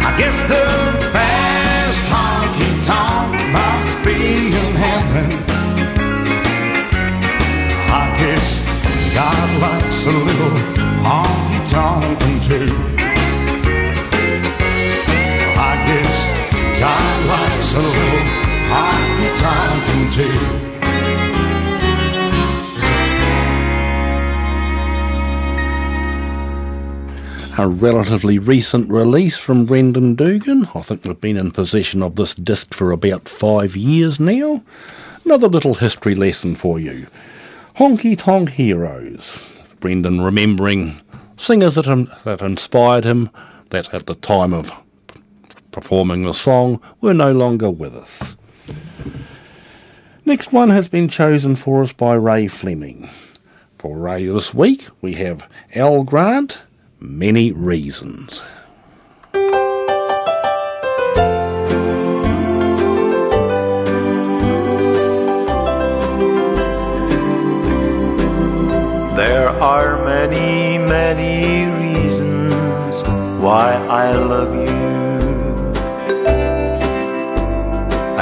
I 0.04 0.12
guess 0.20 0.36
the 0.52 0.64
fast 1.14 2.04
honky 2.12 2.70
tonk 2.84 3.32
must 3.56 3.96
be 4.04 4.18
in 4.60 4.72
heaven. 4.84 5.28
I 7.88 8.04
guess 8.20 8.46
God 9.14 9.48
likes 9.64 10.04
a 10.04 10.12
little 10.12 10.56
honky 11.06 11.60
tonkin' 11.72 12.38
too. 12.48 12.70
I 15.56 15.72
guess 15.88 16.16
God 16.84 17.16
likes 17.32 17.70
a 17.76 17.84
little 17.96 18.24
honky 18.72 19.28
tonkin' 19.40 20.10
too. 20.12 20.61
A 27.62 27.68
relatively 27.68 28.40
recent 28.40 28.90
release 28.90 29.38
from 29.38 29.66
Brendan 29.66 30.16
Dugan. 30.16 30.68
I 30.74 30.82
think 30.82 31.04
we've 31.04 31.20
been 31.20 31.36
in 31.36 31.52
possession 31.52 32.02
of 32.02 32.16
this 32.16 32.34
disc 32.34 32.74
for 32.74 32.90
about 32.90 33.28
five 33.28 33.76
years 33.76 34.18
now. 34.18 34.64
Another 35.24 35.46
little 35.46 35.74
history 35.74 36.16
lesson 36.16 36.56
for 36.56 36.80
you. 36.80 37.06
Honky 37.76 38.18
Tonk 38.18 38.50
Heroes. 38.50 39.40
Brendan 39.78 40.22
remembering 40.22 41.00
singers 41.36 41.76
that, 41.76 41.84
that 42.24 42.42
inspired 42.42 43.04
him, 43.04 43.30
that 43.70 43.94
at 43.94 44.06
the 44.06 44.16
time 44.16 44.52
of 44.52 44.72
performing 45.70 46.24
the 46.24 46.34
song 46.34 46.82
were 47.00 47.14
no 47.14 47.30
longer 47.30 47.70
with 47.70 47.94
us. 47.94 48.34
Next 50.24 50.52
one 50.52 50.70
has 50.70 50.88
been 50.88 51.06
chosen 51.06 51.54
for 51.54 51.84
us 51.84 51.92
by 51.92 52.14
Ray 52.14 52.48
Fleming. 52.48 53.08
For 53.78 53.96
Ray 53.96 54.26
this 54.26 54.52
week, 54.52 54.88
we 55.00 55.14
have 55.14 55.48
Al 55.76 56.02
Grant, 56.02 56.58
Many 57.04 57.50
Reasons. 57.50 58.44
There 69.16 69.48
are 69.48 70.04
many, 70.04 70.78
many 70.78 71.64
reasons 71.82 73.02
why 73.42 73.74
I 73.90 74.12
love 74.14 74.54
you. 74.54 74.92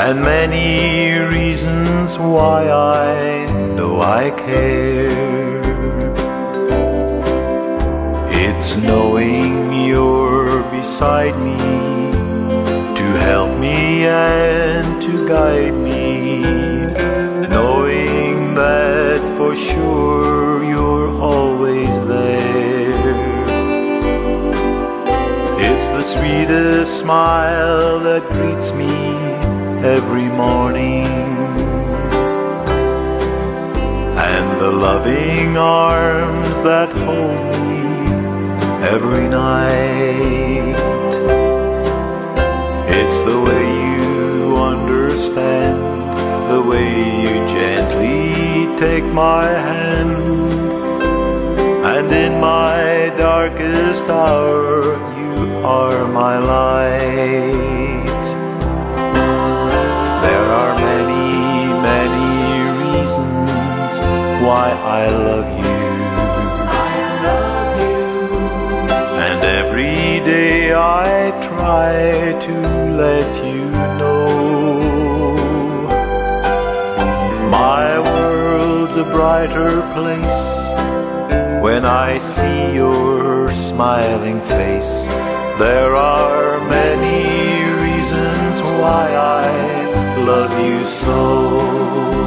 and 0.01 0.23
many 0.23 1.19
reasons 1.37 2.17
why 2.17 2.71
I 2.71 3.45
know 3.75 4.01
I 4.01 4.31
care. 4.31 5.30
It's 8.43 8.75
knowing 8.79 9.71
you're 9.85 10.63
beside 10.71 11.37
me 11.45 11.59
to 12.99 13.07
help 13.29 13.59
me 13.59 14.07
and 14.07 15.03
to 15.03 15.29
guide 15.29 15.75
me, 15.75 16.41
knowing 17.49 18.55
that 18.55 19.21
for 19.37 19.55
sure 19.55 20.65
you're 20.65 21.11
always 21.21 21.95
there. 22.07 23.15
It's 25.61 25.89
the 25.89 26.03
sweetest 26.03 26.99
smile 26.99 28.01
that 28.01 28.27
greets 28.33 28.73
me 28.73 28.95
every 29.97 30.31
morning, 30.45 31.05
and 34.29 34.47
the 34.59 34.73
loving 34.73 35.59
arms 35.59 36.57
that 36.69 36.91
hold 36.93 37.45
me 37.45 37.50
every 38.91 39.29
night. 39.29 40.75
It's 42.99 43.19
the 43.31 43.39
way 43.47 43.67
you 43.95 44.57
understand, 44.57 45.79
the 46.51 46.61
way 46.61 46.89
you 47.25 47.35
gently 47.47 48.67
take 48.81 49.05
my 49.05 49.45
hand, 49.69 50.17
and 51.95 52.11
in 52.11 52.41
my 52.41 53.15
darkest 53.17 54.05
hour, 54.07 54.83
you 55.21 55.35
are 55.65 56.09
my 56.09 56.37
light. 56.39 58.27
There 60.27 60.47
are 60.61 60.75
many, 60.91 61.29
many 61.91 62.31
reasons 62.83 63.93
why 64.45 64.67
I 64.99 65.09
love 65.11 65.49
you. 65.55 65.60
Try 71.71 72.33
to 72.49 72.55
let 73.05 73.33
you 73.45 73.65
know 74.01 74.17
my 77.49 77.87
world's 78.11 78.97
a 78.97 79.05
brighter 79.05 79.75
place 79.95 80.47
when 81.63 81.85
I 81.85 82.19
see 82.35 82.75
your 82.75 83.53
smiling 83.53 84.41
face. 84.57 84.97
There 85.65 85.95
are 85.95 86.59
many 86.79 87.21
reasons 87.87 88.55
why 88.81 89.05
I 89.43 89.47
love 90.31 90.53
you 90.67 90.85
so. 91.03 92.20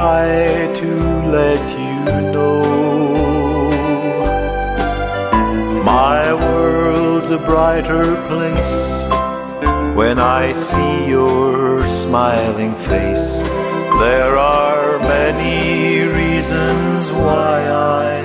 Try 0.00 0.72
to 0.72 0.90
let 1.38 1.62
you 1.78 1.96
know 2.32 2.62
my 5.84 6.32
world's 6.32 7.28
a 7.28 7.36
brighter 7.36 8.06
place 8.28 8.80
when 9.94 10.18
I 10.18 10.54
see 10.68 11.06
your 11.06 11.86
smiling 12.02 12.74
face. 12.90 13.42
There 14.06 14.38
are 14.38 14.98
many 15.00 16.00
reasons 16.20 17.10
why 17.10 17.56
I 17.68 18.20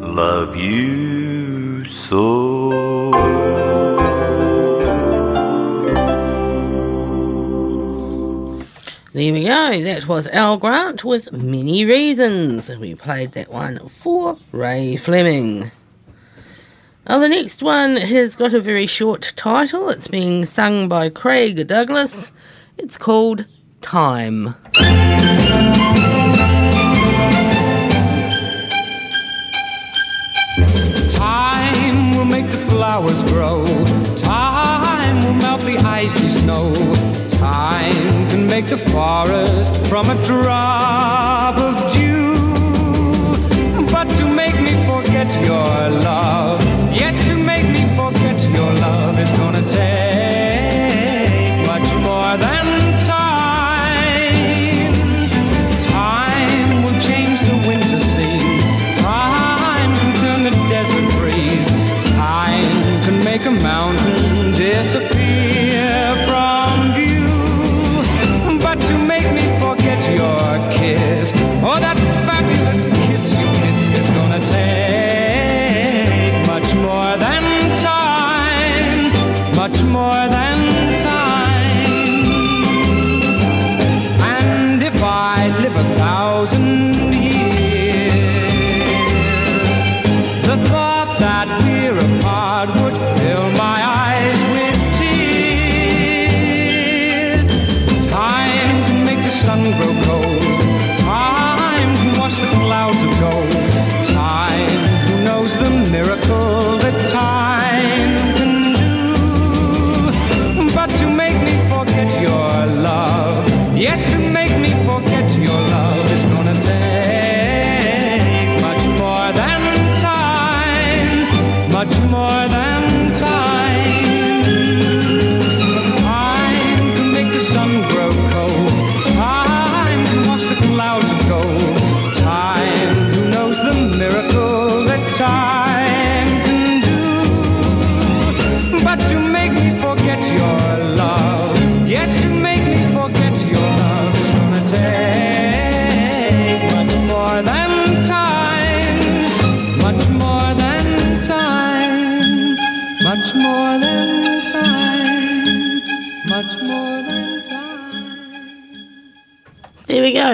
love 0.00 0.56
you 0.56 1.84
so. 1.84 2.47
There 9.28 9.34
we 9.34 9.44
go. 9.44 9.82
That 9.82 10.08
was 10.08 10.26
Al 10.28 10.56
Grant 10.56 11.04
with 11.04 11.32
Many 11.32 11.84
Reasons. 11.84 12.70
We 12.70 12.94
played 12.94 13.32
that 13.32 13.52
one 13.52 13.86
for 13.86 14.38
Ray 14.52 14.96
Fleming. 14.96 15.70
Now, 17.06 17.18
the 17.18 17.28
next 17.28 17.62
one 17.62 17.96
has 17.96 18.34
got 18.36 18.54
a 18.54 18.60
very 18.62 18.86
short 18.86 19.34
title. 19.36 19.90
It's 19.90 20.08
being 20.08 20.46
sung 20.46 20.88
by 20.88 21.10
Craig 21.10 21.66
Douglas. 21.66 22.32
It's 22.78 22.96
called 22.96 23.44
Time. 23.82 24.54
Time 31.10 32.16
will 32.16 32.24
make 32.24 32.50
the 32.50 32.64
flowers 32.70 33.22
grow. 33.24 33.66
Time 34.16 35.22
will 35.22 35.34
melt 35.34 35.60
the 35.60 35.76
icy 35.84 36.30
snow. 36.30 36.72
Time 37.28 38.17
make 38.60 38.70
the 38.70 38.90
forest 38.90 39.76
from 39.86 40.10
a 40.10 40.24
drop 40.24 41.56
of 41.58 41.92
dew. 41.92 42.34
But 43.86 44.08
to 44.16 44.24
make 44.26 44.60
me 44.60 44.74
forget 44.84 45.30
your 45.44 45.78
love, 46.02 46.60
yes, 46.92 47.27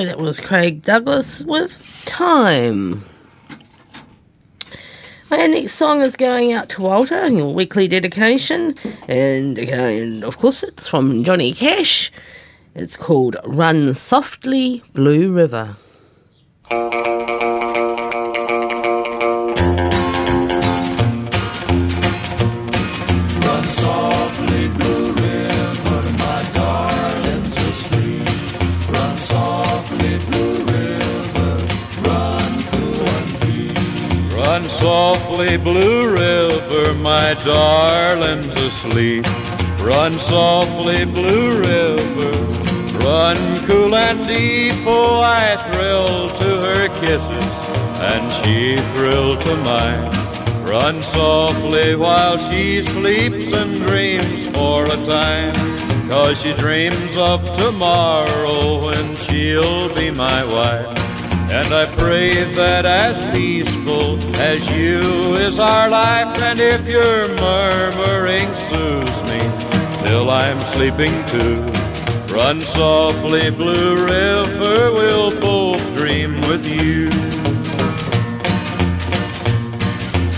That 0.05 0.19
was 0.19 0.39
Craig 0.39 0.83
Douglas 0.83 1.41
with 1.41 2.03
Time. 2.05 3.03
And 5.31 5.53
next 5.53 5.77
song 5.77 6.03
is 6.03 6.15
going 6.15 6.53
out 6.53 6.69
to 6.71 6.83
Walter, 6.83 7.27
your 7.29 7.55
weekly 7.55 7.89
dedication. 7.89 8.75
And 9.09 9.57
again, 9.57 10.23
of 10.23 10.37
course, 10.37 10.63
it's 10.63 10.87
from 10.87 11.25
Johnny 11.25 11.55
Cash. 11.55 12.13
It's 12.75 12.99
called 12.99 13.39
Run 13.47 13.95
Softly, 13.95 14.83
Blue 14.93 15.33
River. 15.33 15.77
Softly, 34.95 35.57
blue 35.57 36.03
river, 36.13 36.95
my 36.95 37.35
darling's 37.45 38.55
asleep. 38.69 39.27
Run 39.91 40.13
softly, 40.13 41.05
blue 41.05 41.49
river, 41.73 42.33
run 43.05 43.37
cool 43.67 43.93
and 43.97 44.21
deep. 44.29 44.77
Oh, 44.87 45.21
I 45.21 45.47
thrill 45.67 46.29
to 46.41 46.51
her 46.67 46.85
kisses, 47.01 47.51
and 48.11 48.25
she 48.39 48.77
thrilled 48.93 49.41
to 49.47 49.55
mine. 49.71 50.13
Run 50.65 51.03
softly 51.03 51.97
while 51.97 52.39
she 52.47 52.85
sleeps 52.85 53.49
and 53.61 53.73
dreams 53.87 54.47
for 54.57 54.87
a 54.87 54.99
time. 55.19 55.57
Cause 56.09 56.41
she 56.41 56.53
dreams 56.53 57.17
of 57.17 57.41
tomorrow 57.59 58.87
when 58.87 59.17
she'll 59.25 59.93
be 59.97 60.13
my 60.13 60.41
wife. 60.57 60.95
And 61.51 61.69
I 61.83 61.85
pray 62.03 62.33
that 62.61 62.85
as 62.85 63.17
peaceful 63.33 64.14
as 64.39 64.61
you 64.73 65.35
is 65.35 65.59
our 65.59 65.89
life. 65.89 66.41
And 66.43 66.59
if 66.61 66.89
your 66.89 67.29
murmuring 67.37 68.49
soothes 68.69 69.23
me 69.31 69.41
till 70.03 70.31
I'm 70.31 70.59
sleeping 70.75 71.13
too, 71.27 71.63
run 72.35 72.61
softly, 72.61 73.51
blue 73.51 74.05
river, 74.05 74.93
we'll 74.93 75.31
both 75.41 75.83
dream 75.97 76.41
with 76.49 76.67
you. 76.67 77.11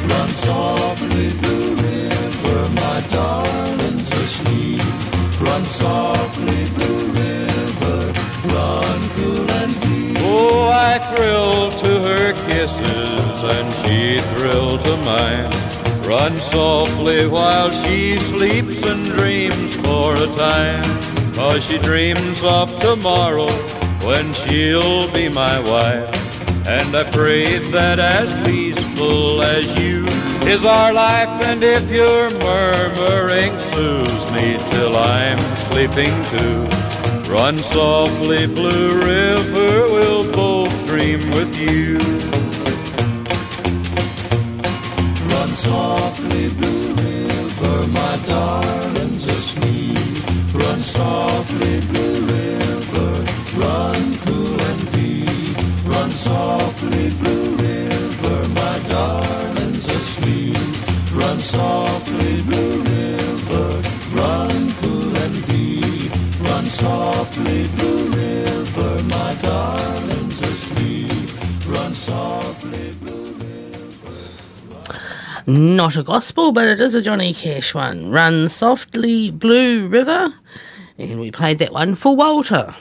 Run 0.08 0.28
softly, 0.28 1.30
blue 1.40 1.74
river, 1.76 2.58
my 2.74 3.00
darling's 3.12 4.10
asleep. 4.10 4.82
Run 5.40 5.64
softly, 5.64 6.64
blue 6.76 7.06
river, 7.12 8.12
run 8.54 9.08
cool 9.16 9.50
and 9.50 9.80
deep. 9.80 10.16
Oh, 10.20 10.68
I 10.72 10.98
thrill 11.14 11.70
to 11.70 12.00
her 12.08 12.32
kisses 12.46 12.95
and 13.50 13.72
she 13.82 14.20
thrilled 14.34 14.82
to 14.84 14.96
mine. 14.98 15.50
Run 16.06 16.36
softly 16.38 17.26
while 17.26 17.70
she 17.70 18.18
sleeps 18.18 18.82
and 18.84 19.04
dreams 19.06 19.74
for 19.76 20.14
a 20.14 20.26
time. 20.36 20.84
Cause 21.34 21.64
she 21.64 21.78
dreams 21.78 22.42
of 22.44 22.68
tomorrow 22.80 23.50
when 24.06 24.32
she'll 24.32 25.10
be 25.12 25.28
my 25.28 25.58
wife. 25.60 26.66
And 26.66 26.96
I 26.96 27.04
pray 27.10 27.58
that 27.70 27.98
as 27.98 28.28
peaceful 28.46 29.42
as 29.42 29.66
you 29.78 30.06
is 30.48 30.64
our 30.64 30.92
life. 30.92 31.28
And 31.46 31.62
if 31.62 31.90
your 31.90 32.30
murmuring 32.30 33.58
soothes 33.70 34.32
me 34.32 34.58
till 34.70 34.96
I'm 34.96 35.38
sleeping 35.68 36.14
too, 36.32 36.64
run 37.32 37.56
softly, 37.56 38.46
blue 38.46 38.98
river, 39.04 39.86
we'll 39.92 40.32
both 40.32 40.86
dream 40.86 41.20
with 41.30 41.56
you. 41.58 41.95
Softly, 45.66 46.48
blue 46.58 46.84
river, 46.94 47.78
my 48.00 48.14
darling's 48.26 49.24
asleep. 49.26 49.98
Run 50.54 50.80
softly, 50.80 51.74
blue 51.90 52.18
river, 52.34 53.12
run 53.64 54.02
cool 54.24 54.60
and 54.70 54.82
deep. 54.92 55.56
Run 55.92 56.10
softly, 56.10 57.06
blue 57.20 57.48
river, 57.66 58.38
my 58.60 58.76
darling's 58.94 59.88
asleep. 59.98 60.72
Run 61.20 61.38
softly, 61.40 62.34
blue 62.48 62.76
river, 62.94 63.68
run 64.20 64.56
cool 64.80 65.12
and 65.24 65.36
deep. 65.50 66.12
Run 66.48 66.66
softly, 66.66 67.60
blue 67.76 68.02
river, 68.22 68.92
my 69.16 69.32
darling's 69.42 70.40
asleep. 70.52 71.28
Run 71.74 71.92
softly, 71.94 72.86
blue 73.02 73.25
Not 75.48 75.96
a 75.96 76.02
gospel, 76.02 76.50
but 76.50 76.66
it 76.66 76.80
is 76.80 76.92
a 76.94 77.00
Johnny 77.00 77.32
Cash 77.32 77.72
one. 77.72 78.10
Run 78.10 78.48
Softly, 78.48 79.30
Blue 79.30 79.86
River. 79.86 80.34
And 80.98 81.20
we 81.20 81.30
played 81.30 81.60
that 81.60 81.72
one 81.72 81.94
for 81.94 82.16
Walter. 82.16 82.74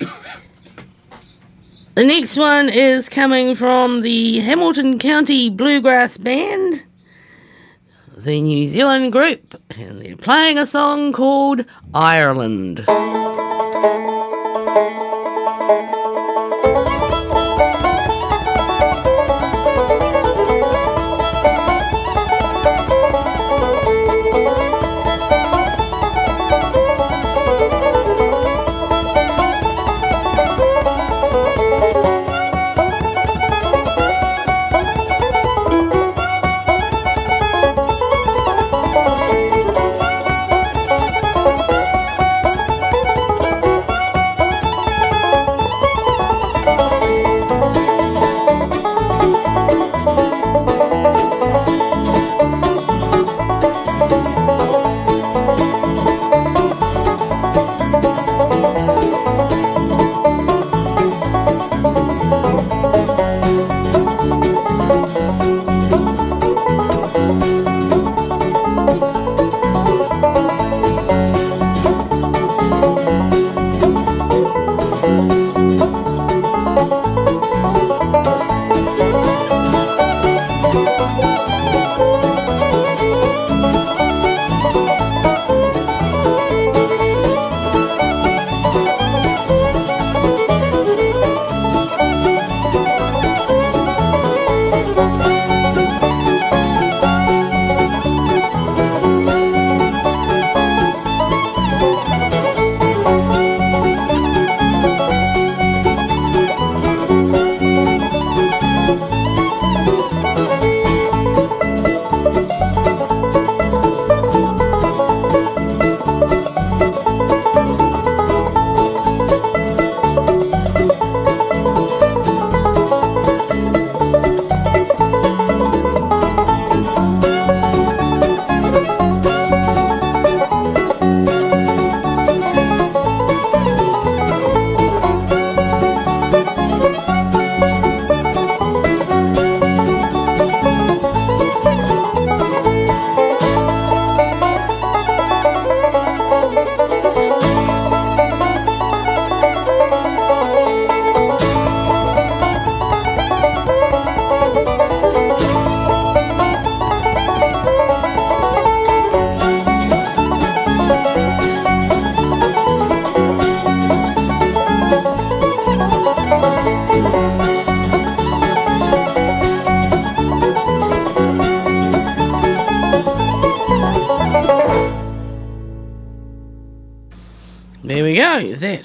The 1.94 2.06
next 2.06 2.38
one 2.38 2.70
is 2.70 3.10
coming 3.10 3.54
from 3.54 4.00
the 4.00 4.38
Hamilton 4.38 4.98
County 4.98 5.50
Bluegrass 5.50 6.16
Band, 6.16 6.84
the 8.16 8.40
New 8.40 8.66
Zealand 8.66 9.12
group, 9.12 9.60
and 9.76 10.00
they're 10.00 10.16
playing 10.16 10.56
a 10.56 10.66
song 10.66 11.12
called 11.12 11.66
Ireland. 11.92 12.86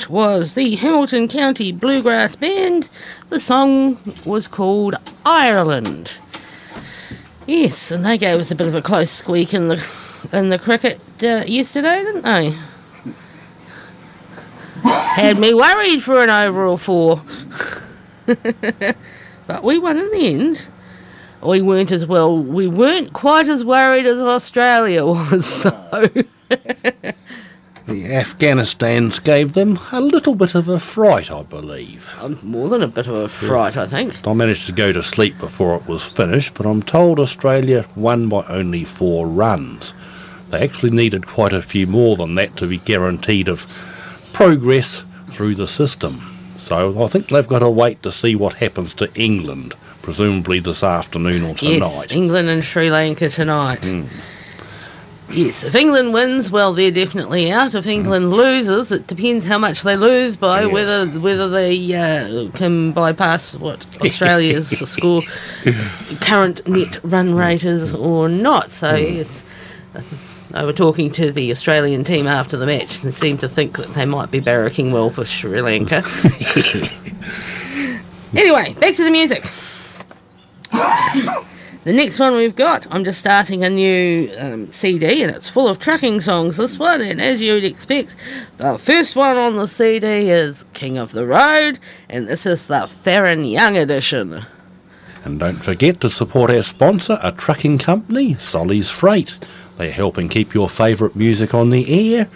Was 0.10 0.54
the 0.54 0.76
Hamilton 0.76 1.28
County 1.28 1.72
Bluegrass 1.72 2.36
Band. 2.36 2.90
The 3.30 3.40
song 3.40 3.98
was 4.26 4.48
called 4.48 4.96
Ireland. 5.26 6.20
Yes, 7.46 7.92
and 7.92 8.06
they 8.06 8.18
gave 8.18 8.40
us 8.40 8.52
a 8.52 8.56
bit 8.56 8.68
of 8.68 8.76
a 8.76 8.82
close 8.82 9.12
squeak 9.12 9.54
in 9.54 9.68
the 9.68 9.86
in 10.32 10.50
the 10.50 10.60
cricket 10.60 11.00
uh, 11.24 11.44
yesterday, 11.46 12.04
didn't 12.04 12.24
they? 12.24 12.56
Had 14.84 15.40
me 15.40 15.54
worried 15.54 16.04
for 16.04 16.24
an 16.24 16.30
overall 16.30 16.78
four. 16.78 17.22
but 18.26 19.64
we 19.64 19.78
won 19.78 19.98
in 19.98 20.12
the 20.12 20.28
end. 20.28 20.70
We 21.42 21.62
weren't 21.62 21.92
as 21.92 22.06
well. 22.06 22.38
We 22.38 22.68
weren't 22.68 23.14
quite 23.14 23.48
as 23.48 23.64
worried 23.64 24.06
as 24.06 24.20
Australia 24.20 25.06
was, 25.06 25.64
though. 25.64 26.08
The 26.08 26.26
Afghanistans 28.18 29.24
gave 29.24 29.54
them 29.54 29.80
a 29.92 30.02
little 30.02 30.34
bit 30.34 30.56
of 30.56 30.68
a 30.68 30.80
fright, 30.80 31.30
I 31.30 31.44
believe. 31.44 32.10
Um, 32.20 32.40
more 32.42 32.68
than 32.68 32.82
a 32.82 32.88
bit 32.88 33.06
of 33.06 33.14
a 33.14 33.30
fright, 33.30 33.78
I 33.78 33.86
think. 33.86 34.26
I 34.28 34.34
managed 34.34 34.66
to 34.66 34.72
go 34.72 34.92
to 34.92 35.04
sleep 35.04 35.38
before 35.38 35.76
it 35.76 35.86
was 35.88 36.04
finished, 36.04 36.56
but 36.56 36.66
I'm 36.66 36.82
told 36.82 37.20
Australia 37.20 37.86
won 37.96 38.28
by 38.28 38.44
only 38.48 38.86
four 38.86 39.28
runs. 39.28 39.94
They 40.50 40.64
actually 40.64 40.92
needed 40.92 41.28
quite 41.28 41.54
a 41.54 41.62
few 41.62 41.86
more 41.86 42.16
than 42.16 42.34
that 42.36 42.58
to 42.58 42.66
be 42.66 42.80
guaranteed 42.80 43.50
of 43.50 43.68
progress 44.34 45.04
through 45.32 45.56
the 45.56 45.68
system. 45.68 46.56
So 46.60 47.04
I 47.04 47.08
think 47.08 47.28
they've 47.28 47.48
got 47.48 47.60
to 47.60 47.70
wait 47.70 48.02
to 48.02 48.12
see 48.12 48.36
what 48.36 48.56
happens 48.56 48.96
to 48.96 49.14
England, 49.14 49.76
presumably 50.02 50.60
this 50.60 50.84
afternoon 50.84 51.44
or 51.44 51.54
tonight. 51.54 52.08
Yes, 52.10 52.12
England 52.12 52.50
and 52.50 52.64
Sri 52.64 52.90
Lanka 52.90 53.30
tonight. 53.30 53.82
Mm. 53.82 54.08
Yes, 55.30 55.64
if 55.66 55.76
England 55.76 56.14
wins, 56.14 56.52
well, 56.52 56.74
they're 56.74 56.90
definitely 56.90 57.52
out. 57.52 57.76
If 57.76 57.86
England 57.86 58.28
mm. 58.28 58.36
loses, 58.36 58.94
it 58.94 59.08
depends 59.08 59.46
how 59.46 59.58
much 59.58 59.84
they 59.84 59.98
lose 59.98 60.38
by, 60.38 60.64
Yes. 60.64 60.72
whether 60.72 61.06
whether 61.08 61.50
they 61.50 61.94
uh, 61.94 62.50
can 62.52 62.94
bypass 62.94 63.54
what 63.56 63.86
Australia's 64.02 64.70
score 64.90 65.22
current 66.22 66.66
net 66.68 67.00
run 67.04 67.32
mm. 67.32 67.40
rate 67.40 67.66
is 67.66 67.94
or 67.94 68.30
not. 68.30 68.72
So 68.72 68.94
mm. 68.94 69.18
yes, 69.18 69.44
I 70.54 70.64
were 70.64 70.72
talking 70.72 71.12
to 71.12 71.30
the 71.30 71.52
Australian 71.52 72.06
team 72.06 72.26
after 72.26 72.56
the 72.56 72.66
match 72.66 73.04
and 73.04 73.14
seemed 73.14 73.42
to 73.42 73.50
think 73.50 73.76
that 73.78 73.94
they 73.96 74.06
might 74.06 74.32
be 74.32 74.40
barracking 74.40 74.94
well 74.94 75.10
for 75.10 75.26
Sri 75.26 75.62
Lanka. 75.62 76.06
anyway, 78.34 78.74
back 78.80 78.96
to 78.96 79.04
the 79.04 79.12
music. 79.12 79.44
The 81.88 81.94
next 81.94 82.20
one 82.20 82.36
we've 82.36 82.54
got, 82.54 82.86
I'm 82.92 83.06
just 83.06 83.22
starting 83.22 83.64
a 83.64 83.70
new 83.70 84.30
um, 84.40 84.70
CD 84.70 85.24
and 85.24 85.34
it's 85.34 85.48
full 85.48 85.70
of 85.70 85.80
trucking 85.80 86.20
songs, 86.20 86.58
this 86.58 86.78
one. 86.78 87.00
And 87.00 87.22
as 87.22 87.40
you'd 87.40 87.64
expect, 87.64 88.14
the 88.58 88.78
first 88.78 89.16
one 89.16 89.38
on 89.38 89.56
the 89.56 89.70
CD 89.70 90.30
is 90.30 90.66
King 90.74 90.98
of 90.98 91.14
the 91.14 91.26
Road, 91.26 91.80
and 92.10 92.28
this 92.28 92.46
is 92.46 92.68
the 92.68 92.90
Faron 92.90 93.50
Young 93.50 93.78
edition. 93.78 94.44
And 95.24 95.40
don't 95.40 95.64
forget 95.64 96.02
to 96.02 96.10
support 96.10 96.52
our 96.52 96.62
sponsor, 96.62 97.20
a 97.24 97.32
trucking 97.32 97.78
company, 97.78 98.36
Solly's 98.38 98.90
Freight. 98.90 99.38
They're 99.78 99.90
helping 99.90 100.28
keep 100.28 100.54
your 100.54 100.68
favourite 100.68 101.16
music 101.16 101.54
on 101.54 101.70
the 101.70 102.18
air. 102.18 102.28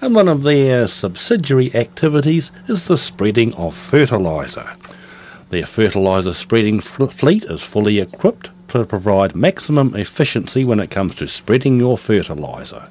And 0.00 0.14
one 0.14 0.26
of 0.26 0.42
their 0.42 0.88
subsidiary 0.88 1.70
activities 1.74 2.50
is 2.66 2.86
the 2.86 2.96
spreading 2.96 3.52
of 3.56 3.76
fertiliser. 3.76 4.72
Their 5.50 5.66
fertiliser 5.66 6.32
spreading 6.32 6.80
fl- 6.80 7.08
fleet 7.08 7.44
is 7.44 7.60
fully 7.60 8.00
equipped 8.00 8.48
to 8.68 8.84
provide 8.84 9.34
maximum 9.34 9.94
efficiency 9.94 10.64
when 10.64 10.80
it 10.80 10.90
comes 10.90 11.14
to 11.16 11.28
spreading 11.28 11.78
your 11.78 11.96
fertiliser. 11.96 12.88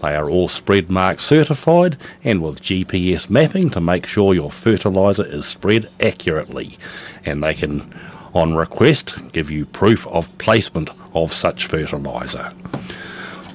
They 0.00 0.16
are 0.16 0.28
all 0.28 0.48
Spreadmark 0.48 1.20
certified 1.20 1.96
and 2.24 2.42
with 2.42 2.60
GPS 2.60 3.30
mapping 3.30 3.70
to 3.70 3.80
make 3.80 4.04
sure 4.04 4.34
your 4.34 4.50
fertiliser 4.50 5.24
is 5.24 5.46
spread 5.46 5.88
accurately. 6.00 6.76
And 7.24 7.42
they 7.42 7.54
can, 7.54 7.94
on 8.34 8.56
request, 8.56 9.14
give 9.32 9.48
you 9.48 9.64
proof 9.64 10.04
of 10.08 10.36
placement 10.38 10.90
of 11.14 11.32
such 11.32 11.66
fertiliser. 11.66 12.52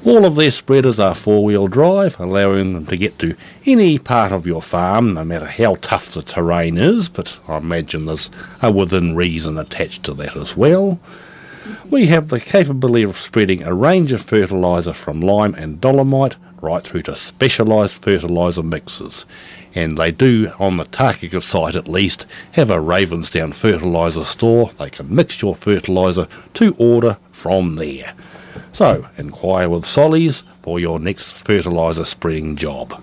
All 0.06 0.26
of 0.26 0.36
their 0.38 0.52
spreaders 0.52 1.02
are 1.02 1.14
four 1.14 1.44
wheel 1.44 1.68
drive, 1.68 2.18
allowing 2.18 2.72
them 2.72 2.86
to 2.86 2.96
get 2.96 3.20
to 3.20 3.36
any 3.66 4.00
part 4.00 4.32
of 4.32 4.48
your 4.48 4.62
farm, 4.62 5.16
no 5.16 5.26
matter 5.26 5.48
how 5.48 5.76
tough 5.82 6.14
the 6.14 6.22
terrain 6.22 6.78
is, 6.78 7.10
but 7.10 7.42
I 7.46 7.58
imagine 7.58 8.06
there's 8.06 8.30
a 8.62 8.72
within 8.72 9.18
reason 9.18 9.58
attached 9.58 10.04
to 10.04 10.14
that 10.14 10.38
as 10.38 10.56
well. 10.56 10.98
We 11.90 12.08
have 12.08 12.28
the 12.28 12.40
capability 12.40 13.04
of 13.04 13.18
spreading 13.18 13.64
a 13.64 13.74
range 13.74 14.12
of 14.12 14.22
fertiliser 14.22 14.94
from 14.94 15.22
lime 15.22 15.56
and 15.56 15.80
dolomite 15.80 16.36
right 16.62 16.84
through 16.84 17.04
to 17.04 17.16
specialised 17.16 18.02
fertiliser 18.02 18.64
mixes. 18.64 19.26
And 19.76 19.98
they 19.98 20.12
do, 20.12 20.52
on 20.60 20.78
the 20.78 20.86
Takaka 20.86 21.42
site 21.42 21.76
at 21.76 21.88
least, 21.88 22.26
have 22.54 22.70
a 22.70 22.78
Ravensdown 22.78 23.54
fertiliser 23.54 24.24
store. 24.24 24.72
They 24.80 24.90
can 24.90 25.14
mix 25.14 25.42
your 25.42 25.56
fertiliser 25.56 26.28
to 26.56 26.76
order 26.80 27.18
from 27.32 27.76
there. 27.76 28.14
So, 28.72 29.08
inquire 29.18 29.70
with 29.70 29.86
Solly's 29.86 30.44
for 30.62 30.80
your 30.80 31.00
next 31.00 31.34
fertiliser 31.34 32.06
spreading 32.06 32.56
job. 32.56 33.02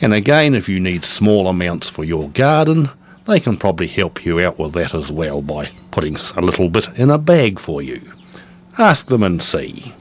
And 0.00 0.12
again, 0.12 0.54
if 0.54 0.68
you 0.68 0.78
need 0.80 1.04
small 1.04 1.48
amounts 1.48 1.88
for 1.88 2.04
your 2.04 2.28
garden, 2.30 2.90
they 3.26 3.40
can 3.40 3.56
probably 3.56 3.88
help 3.88 4.24
you 4.24 4.40
out 4.40 4.58
with 4.58 4.72
that 4.74 4.94
as 4.94 5.10
well 5.12 5.42
by 5.42 5.70
putting 5.90 6.16
a 6.36 6.40
little 6.40 6.68
bit 6.68 6.88
in 6.98 7.10
a 7.10 7.18
bag 7.18 7.58
for 7.58 7.82
you. 7.82 8.12
Ask 8.78 9.08
them 9.08 9.22
and 9.22 9.42
see. 9.42 9.92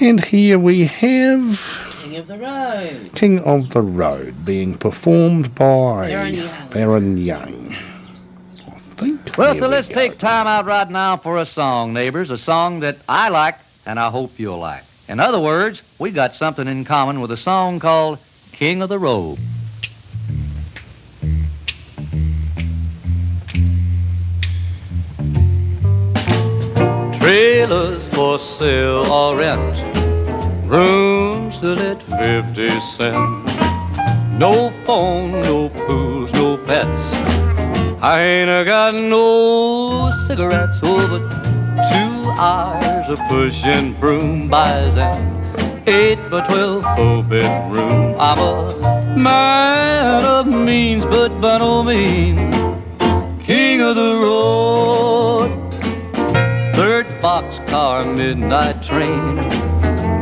And 0.00 0.24
here 0.24 0.58
we 0.58 0.86
have 0.86 1.90
King 2.02 2.16
of 2.16 2.26
the 2.26 2.38
Road. 2.38 3.10
King 3.14 3.38
of 3.40 3.70
the 3.70 3.82
Road 3.82 4.44
being 4.44 4.76
performed 4.78 5.54
by 5.54 6.08
Baron 6.08 6.34
Young. 6.34 6.48
Faron 6.70 7.24
Young. 7.24 7.76
I 8.66 8.78
think. 8.78 9.36
Well, 9.36 9.52
Here 9.52 9.62
so 9.62 9.68
we 9.68 9.74
let's 9.74 9.88
go. 9.88 9.94
take 9.94 10.18
time 10.18 10.46
out 10.46 10.64
right 10.64 10.88
now 10.90 11.18
for 11.18 11.38
a 11.38 11.46
song, 11.46 11.92
neighbors. 11.92 12.30
A 12.30 12.38
song 12.38 12.80
that 12.80 12.98
I 13.08 13.28
like 13.28 13.58
and 13.84 14.00
I 14.00 14.08
hope 14.10 14.38
you'll 14.38 14.58
like. 14.58 14.84
In 15.08 15.20
other 15.20 15.40
words, 15.40 15.82
we 15.98 16.10
got 16.10 16.34
something 16.34 16.66
in 16.68 16.84
common 16.84 17.20
with 17.20 17.32
a 17.32 17.36
song 17.36 17.80
called 17.80 18.18
King 18.52 18.80
of 18.80 18.88
the 18.88 18.98
Road. 18.98 19.38
Trailers 27.30 28.08
for 28.08 28.40
sale 28.40 29.06
or 29.06 29.36
rent, 29.36 29.78
rooms 30.68 31.60
to 31.60 31.76
let 31.76 32.02
50 32.02 32.80
cents. 32.80 33.54
No 34.32 34.72
phone, 34.84 35.40
no 35.42 35.68
pools, 35.68 36.32
no 36.32 36.56
pets. 36.56 37.00
I 38.02 38.20
ain't 38.20 38.66
got 38.66 38.94
no 38.94 40.10
cigarettes 40.26 40.80
oh, 40.82 40.98
over 41.04 41.20
two 41.92 42.30
hours 42.32 43.08
of 43.08 43.20
pushing 43.28 43.94
broom 44.00 44.48
buys 44.48 44.96
an 44.96 45.84
eight 45.86 46.18
by 46.30 46.44
twelve 46.48 46.82
four 46.96 47.22
bedroom. 47.22 48.16
I'm 48.18 48.40
a 48.40 49.16
man 49.16 50.24
of 50.24 50.48
means, 50.48 51.04
but 51.04 51.40
by 51.40 51.58
no 51.58 51.84
means 51.84 52.56
king 53.50 53.80
of 53.80 53.94
the 53.94 54.16
road. 54.16 55.39
Boxcar, 57.20 58.16
midnight 58.16 58.82
train, 58.82 59.36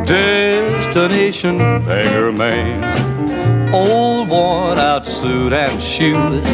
destination 0.05 1.59
Bangor, 1.59 2.33
Maine. 2.33 2.83
Old 3.73 4.31
worn 4.31 4.79
out 4.79 5.07
suit 5.07 5.53
and 5.53 5.81
shoes. 5.81 6.45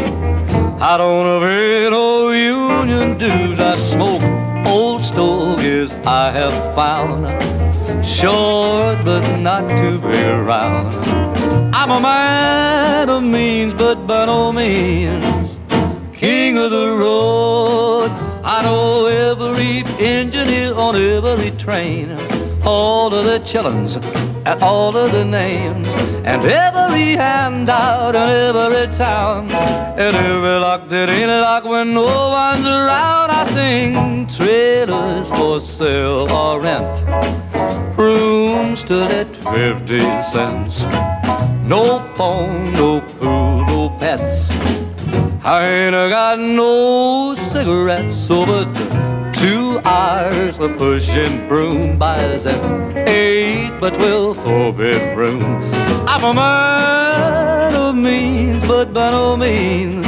I 0.80 0.96
don't 0.98 1.40
pay 1.40 1.88
no 1.88 2.30
union 2.30 3.16
dues. 3.16 3.58
I 3.58 3.74
smoke 3.76 4.22
old 4.66 5.00
stogies 5.00 5.96
I 6.04 6.30
have 6.30 6.74
found. 6.74 7.24
Short 8.04 9.02
but 9.04 9.24
not 9.38 9.66
too 9.70 9.98
big 9.98 10.26
around. 10.26 10.92
I'm 11.74 11.90
a 11.90 12.00
man 12.00 13.08
of 13.08 13.22
means, 13.22 13.72
but 13.72 14.06
by 14.06 14.26
no 14.26 14.52
means 14.52 15.34
king 16.24 16.56
of 16.56 16.70
the 16.70 16.88
road. 16.96 18.03
I 18.46 18.60
know 18.62 19.06
every 19.06 19.84
engineer 19.98 20.74
on 20.74 20.94
every 20.96 21.50
train, 21.52 22.14
all 22.62 23.12
of 23.14 23.24
the 23.24 23.38
chillins 23.40 23.96
and 24.44 24.62
all 24.62 24.94
of 24.94 25.12
the 25.12 25.24
names, 25.24 25.88
and 26.26 26.44
every 26.44 27.16
handout 27.16 28.14
in 28.14 28.54
every 28.54 28.94
town, 28.94 29.50
and 29.50 30.14
every 30.14 30.58
lock 30.60 30.90
that 30.90 31.08
ain't 31.08 31.30
locked 31.30 31.66
when 31.66 31.94
no 31.94 32.04
one's 32.04 32.66
around. 32.66 33.30
I 33.30 33.44
sing 33.44 34.26
trailers 34.26 35.30
for 35.30 35.58
sale 35.58 36.30
or 36.30 36.60
rent, 36.60 37.98
rooms 37.98 38.84
to 38.84 39.06
let 39.06 39.34
50 39.54 40.00
cents. 40.22 40.82
No 41.66 42.12
phone, 42.14 42.74
no 42.74 43.00
pool, 43.00 43.64
no 43.64 43.96
pets. 43.98 44.43
I 45.46 45.66
ain't 45.66 45.92
got 45.92 46.38
no 46.38 47.34
cigarettes 47.52 48.30
over 48.30 48.64
Two 49.34 49.78
hours 49.84 50.58
of 50.58 50.78
pushing 50.78 51.46
broom 51.48 51.98
buys 51.98 52.46
an 52.46 52.96
eight 53.06 53.78
by 53.78 53.90
twelve 53.90 54.36
four 54.42 54.72
bedroom. 54.72 55.42
I'm 56.08 56.24
a 56.24 56.32
man 56.32 57.74
of 57.74 57.94
means, 57.94 58.66
but 58.66 58.94
by 58.94 59.10
no 59.10 59.36
means 59.36 60.06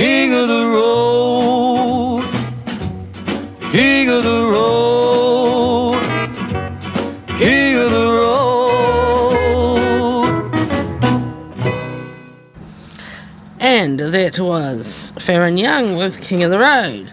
king 0.00 0.32
of 0.32 0.48
the 0.48 0.64
road. 0.66 0.99
And 13.82 13.98
that 13.98 14.38
was 14.38 15.10
Faron 15.16 15.58
Young 15.58 15.96
with 15.96 16.20
King 16.20 16.42
of 16.42 16.50
the 16.50 16.58
Road. 16.58 17.12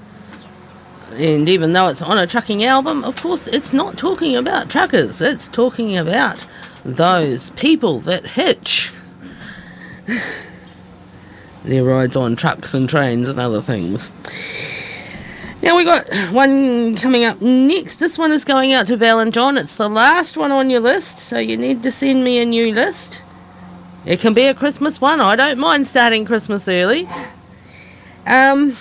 And 1.12 1.48
even 1.48 1.72
though 1.72 1.88
it's 1.88 2.02
on 2.02 2.18
a 2.18 2.28
trucking 2.28 2.66
album, 2.66 3.06
of 3.06 3.22
course, 3.22 3.48
it's 3.48 3.72
not 3.72 3.98
talking 3.98 4.36
about 4.36 4.70
truckers. 4.70 5.22
It's 5.22 5.48
talking 5.48 5.96
about 5.96 6.46
those 6.84 7.52
people 7.52 8.02
that 8.02 8.26
hitch 8.26 8.92
their 11.64 11.86
rides 11.86 12.18
on 12.18 12.36
trucks 12.36 12.74
and 12.74 12.90
trains 12.90 13.30
and 13.30 13.40
other 13.40 13.62
things. 13.62 14.12
Now 15.62 15.78
we 15.78 15.86
got 15.86 16.06
one 16.34 16.98
coming 16.98 17.24
up 17.24 17.40
next. 17.40 17.96
This 17.96 18.18
one 18.18 18.34
is 18.34 18.44
going 18.44 18.74
out 18.74 18.88
to 18.88 18.98
Val 18.98 19.22
and 19.22 19.34
John. 19.34 19.58
It's 19.58 19.78
the 19.78 19.90
last 19.90 20.36
one 20.36 20.52
on 20.52 20.70
your 20.70 20.82
list, 20.82 21.20
so 21.20 21.40
you 21.40 21.56
need 21.56 21.82
to 21.84 21.94
send 21.94 22.26
me 22.26 22.42
a 22.42 22.46
new 22.46 22.74
list. 22.74 23.24
It 24.08 24.22
can 24.22 24.34
be 24.34 24.46
a 24.46 24.54
Christmas 24.54 25.02
one. 25.02 25.20
I 25.20 25.36
don't 25.36 25.60
mind 25.60 25.86
starting 25.86 26.24
Christmas 26.24 26.70
early. 26.70 27.10
Um, 28.26 28.78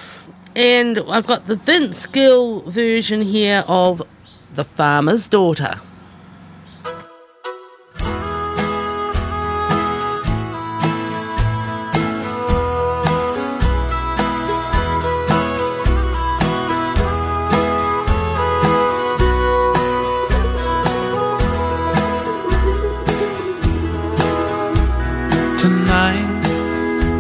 and 0.55 1.01
I've 1.09 1.27
got 1.27 1.47
the 1.47 1.57
Vince 1.57 2.07
Gill 2.07 2.61
version 2.61 3.23
here 3.23 3.65
of 3.67 4.05
The 4.55 4.65
Farmer's 4.65 5.27
Daughter. 5.27 5.81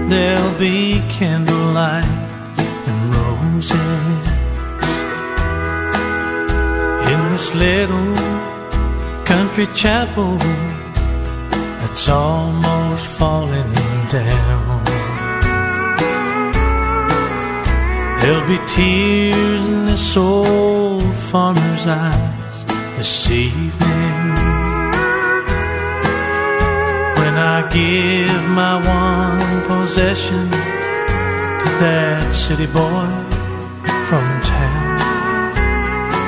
There'll 0.08 0.58
be 0.58 1.00
candlelight 1.08 2.04
and 2.04 3.14
roses 3.14 4.30
in 7.12 7.32
this 7.32 7.54
little 7.54 8.14
country 9.24 9.66
chapel 9.74 10.36
that's 11.80 12.08
almost 12.08 13.06
falling 13.18 13.72
down. 14.10 14.84
There'll 18.20 18.48
be 18.48 18.58
tears 18.68 19.64
in 19.64 19.84
this 19.84 20.16
old 20.16 21.14
farmer's 21.30 21.86
eyes 21.86 22.64
this 22.96 23.30
evening 23.30 23.85
when 27.36 27.44
I 27.44 27.68
give 27.68 28.42
my 28.62 28.76
one 28.76 29.62
possession 29.68 30.48
to 30.50 31.68
that 31.84 32.32
city 32.32 32.64
boy 32.64 33.08
from 34.08 34.24
town. 34.40 34.96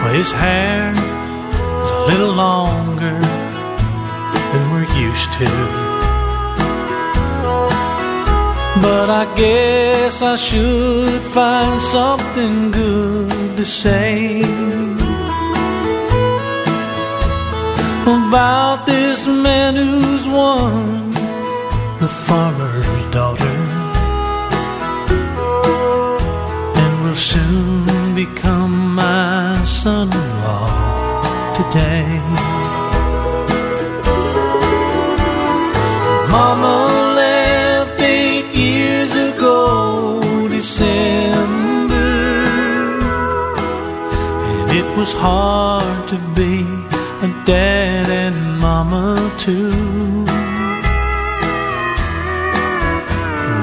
Well, 0.00 0.12
his 0.12 0.30
hair 0.32 0.90
is 0.90 1.90
a 1.98 2.00
little 2.10 2.34
longer 2.34 3.18
than 4.50 4.62
we're 4.70 4.90
used 5.08 5.32
to. 5.40 5.48
But 8.82 9.08
I 9.08 9.24
guess 9.34 10.20
I 10.20 10.36
should 10.36 11.22
find 11.38 11.80
something 11.80 12.70
good 12.70 13.56
to 13.56 13.64
say 13.64 14.42
about 18.06 18.86
this 18.86 19.26
man 19.26 19.74
who's 19.74 20.26
won 20.26 20.88
the 20.92 20.97
farmer's 22.28 22.86
daughter 23.10 23.56
and 26.82 26.92
will 27.02 27.14
soon 27.14 28.14
become 28.14 28.94
my 28.94 29.58
son-in-law 29.64 30.68
today. 31.58 32.06
Mama 36.36 36.76
left 37.22 37.98
eight 38.02 38.48
years 38.54 39.12
ago 39.30 40.20
December 40.50 42.10
and 44.52 44.70
it 44.80 44.88
was 44.98 45.14
hard 45.14 46.06
to 46.08 46.18
be 46.36 46.60
a 47.26 47.28
dad 47.46 48.06
and 48.10 48.36
mama 48.60 49.16
too. 49.38 49.87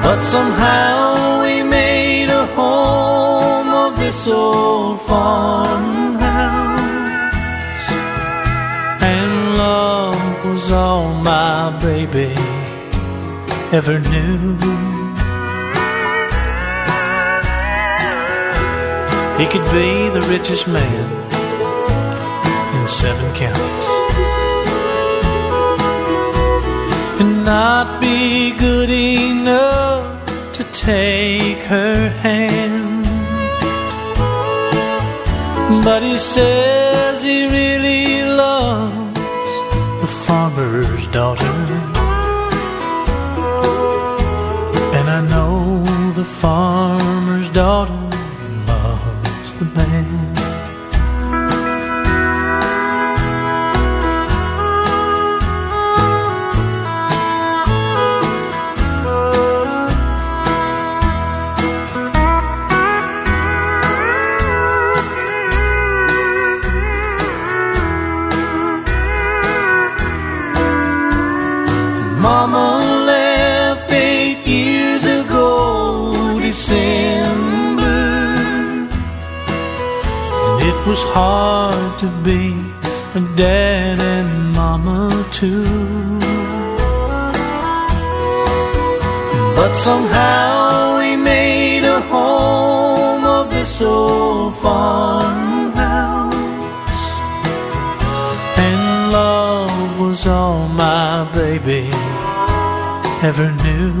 But 0.06 0.22
somehow 0.22 1.42
we 1.42 1.64
made 1.64 2.28
a 2.28 2.46
home 2.54 3.70
of 3.84 3.98
this 3.98 4.28
old 4.28 5.00
farmhouse, 5.02 6.30
and 9.02 9.56
love 9.58 10.44
was 10.44 10.70
all 10.70 11.12
my 11.12 11.76
baby 11.82 12.32
ever 13.78 13.98
knew. 13.98 14.54
He 19.40 19.46
could 19.52 19.66
be 19.72 19.90
the 20.16 20.24
richest 20.30 20.68
man 20.68 21.06
in 22.76 22.86
seven 22.86 23.28
counties 23.34 23.86
and 27.20 27.44
not 27.44 28.00
be 28.00 28.52
good 28.52 28.88
enough 28.88 29.65
take 30.86 31.62
her 31.64 32.08
hand. 32.24 33.04
But 35.84 36.00
he 36.04 36.16
says 36.16 37.24
he 37.24 37.40
really 37.58 38.22
loves 38.22 39.18
the 40.02 40.10
farmer's 40.26 41.06
daughter. 41.08 41.55
Hard 81.18 81.98
to 81.98 82.08
be 82.28 82.42
a 83.20 83.22
dad 83.44 83.98
and 84.14 84.30
mama 84.52 85.00
too. 85.38 85.64
But 89.56 89.72
somehow 89.86 90.98
we 91.00 91.10
made 91.16 91.84
a 91.96 92.00
home 92.12 93.24
of 93.38 93.44
this 93.56 93.72
old 93.80 94.56
farmhouse. 94.62 96.34
And 98.66 98.82
love 99.18 100.00
was 100.02 100.26
all 100.26 100.68
my 100.68 101.12
baby 101.40 101.84
ever 103.28 103.48
knew. 103.62 103.92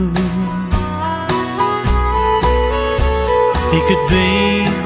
He 3.72 3.78
could 3.88 4.04
be 4.16 4.85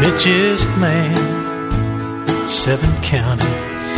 richest 0.00 0.66
man, 0.78 1.14
seven 2.48 2.90
counties, 3.02 3.90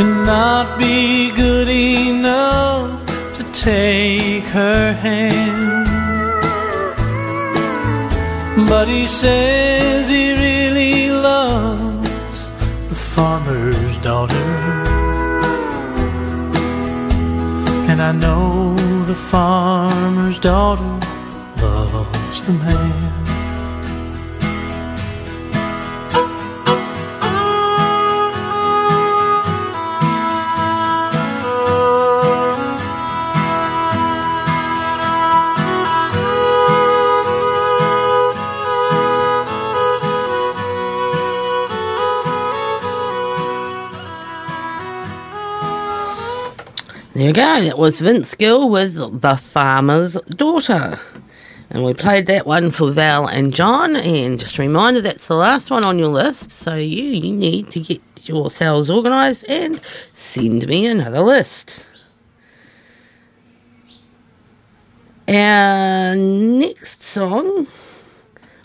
and 0.00 0.26
not 0.26 0.78
be 0.78 1.30
good 1.30 1.68
enough 1.68 2.90
to 3.36 3.42
take 3.52 4.44
her 4.44 4.92
hand. 4.92 5.88
But 8.68 8.88
he 8.88 9.06
says 9.06 10.10
he 10.10 10.32
really 10.32 11.10
loves 11.10 12.50
the 12.90 13.00
farmer's 13.14 13.96
daughter. 14.08 14.48
And 17.90 18.02
I 18.02 18.12
know 18.12 18.74
the 19.06 19.14
farmer's 19.14 20.38
daughter 20.38 20.91
There 47.14 47.26
you 47.28 47.32
go. 47.34 47.60
That 47.60 47.78
was 47.78 48.00
Vince 48.00 48.34
Gill 48.34 48.68
with 48.68 49.20
The 49.20 49.36
Farmer's 49.36 50.14
Daughter. 50.28 50.98
And 51.72 51.84
we 51.84 51.94
played 51.94 52.26
that 52.26 52.46
one 52.46 52.70
for 52.70 52.90
Val 52.90 53.26
and 53.26 53.54
John. 53.54 53.96
And 53.96 54.38
just 54.38 54.58
a 54.58 54.62
reminder, 54.62 55.00
that's 55.00 55.26
the 55.26 55.34
last 55.34 55.70
one 55.70 55.84
on 55.84 55.98
your 55.98 56.08
list. 56.08 56.52
So 56.52 56.74
you, 56.74 57.02
you 57.02 57.32
need 57.32 57.70
to 57.70 57.80
get 57.80 58.02
yourselves 58.28 58.90
organised 58.90 59.44
and 59.48 59.80
send 60.12 60.66
me 60.66 60.84
another 60.84 61.20
list. 61.20 61.82
Our 65.26 66.14
next 66.14 67.02
song, 67.02 67.66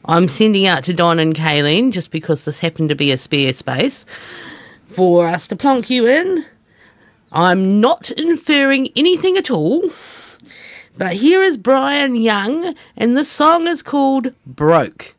I'm 0.03 0.27
sending 0.27 0.65
out 0.65 0.83
to 0.83 0.93
Don 0.93 1.17
and 1.17 1.33
Kayleen 1.33 1.93
just 1.93 2.11
because 2.11 2.43
this 2.43 2.59
happened 2.59 2.89
to 2.89 2.95
be 2.95 3.13
a 3.13 3.17
spare 3.17 3.53
space 3.53 4.03
for 4.85 5.27
us 5.27 5.47
to 5.47 5.55
plonk 5.55 5.89
you 5.89 6.05
in. 6.05 6.45
I'm 7.31 7.79
not 7.79 8.11
inferring 8.11 8.89
anything 8.97 9.37
at 9.37 9.49
all. 9.49 9.89
But 10.97 11.13
here 11.13 11.43
is 11.43 11.59
Brian 11.59 12.15
Young, 12.15 12.73
and 12.95 13.15
the 13.15 13.23
song 13.23 13.67
is 13.67 13.83
called 13.83 14.33
Broke. 14.47 15.13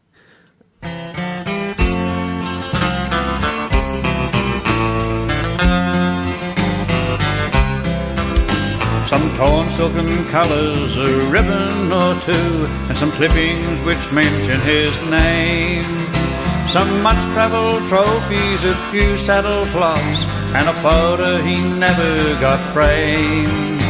Some 9.08 9.30
torn 9.36 9.70
silken 9.70 10.24
colours, 10.30 10.96
a 10.96 11.30
ribbon 11.30 11.92
or 11.92 12.20
two, 12.22 12.66
and 12.88 12.98
some 12.98 13.12
clippings 13.12 13.80
which 13.82 14.02
mention 14.10 14.60
his 14.62 14.92
name. 15.08 15.84
Some 16.70 17.02
much 17.04 17.22
travelled 17.34 17.86
trophies, 17.88 18.64
a 18.64 18.74
few 18.90 19.16
saddle 19.16 19.64
cloths, 19.66 20.24
and 20.56 20.68
a 20.68 20.74
photo 20.82 21.40
he 21.40 21.56
never 21.78 22.40
got 22.40 22.58
framed. 22.74 23.87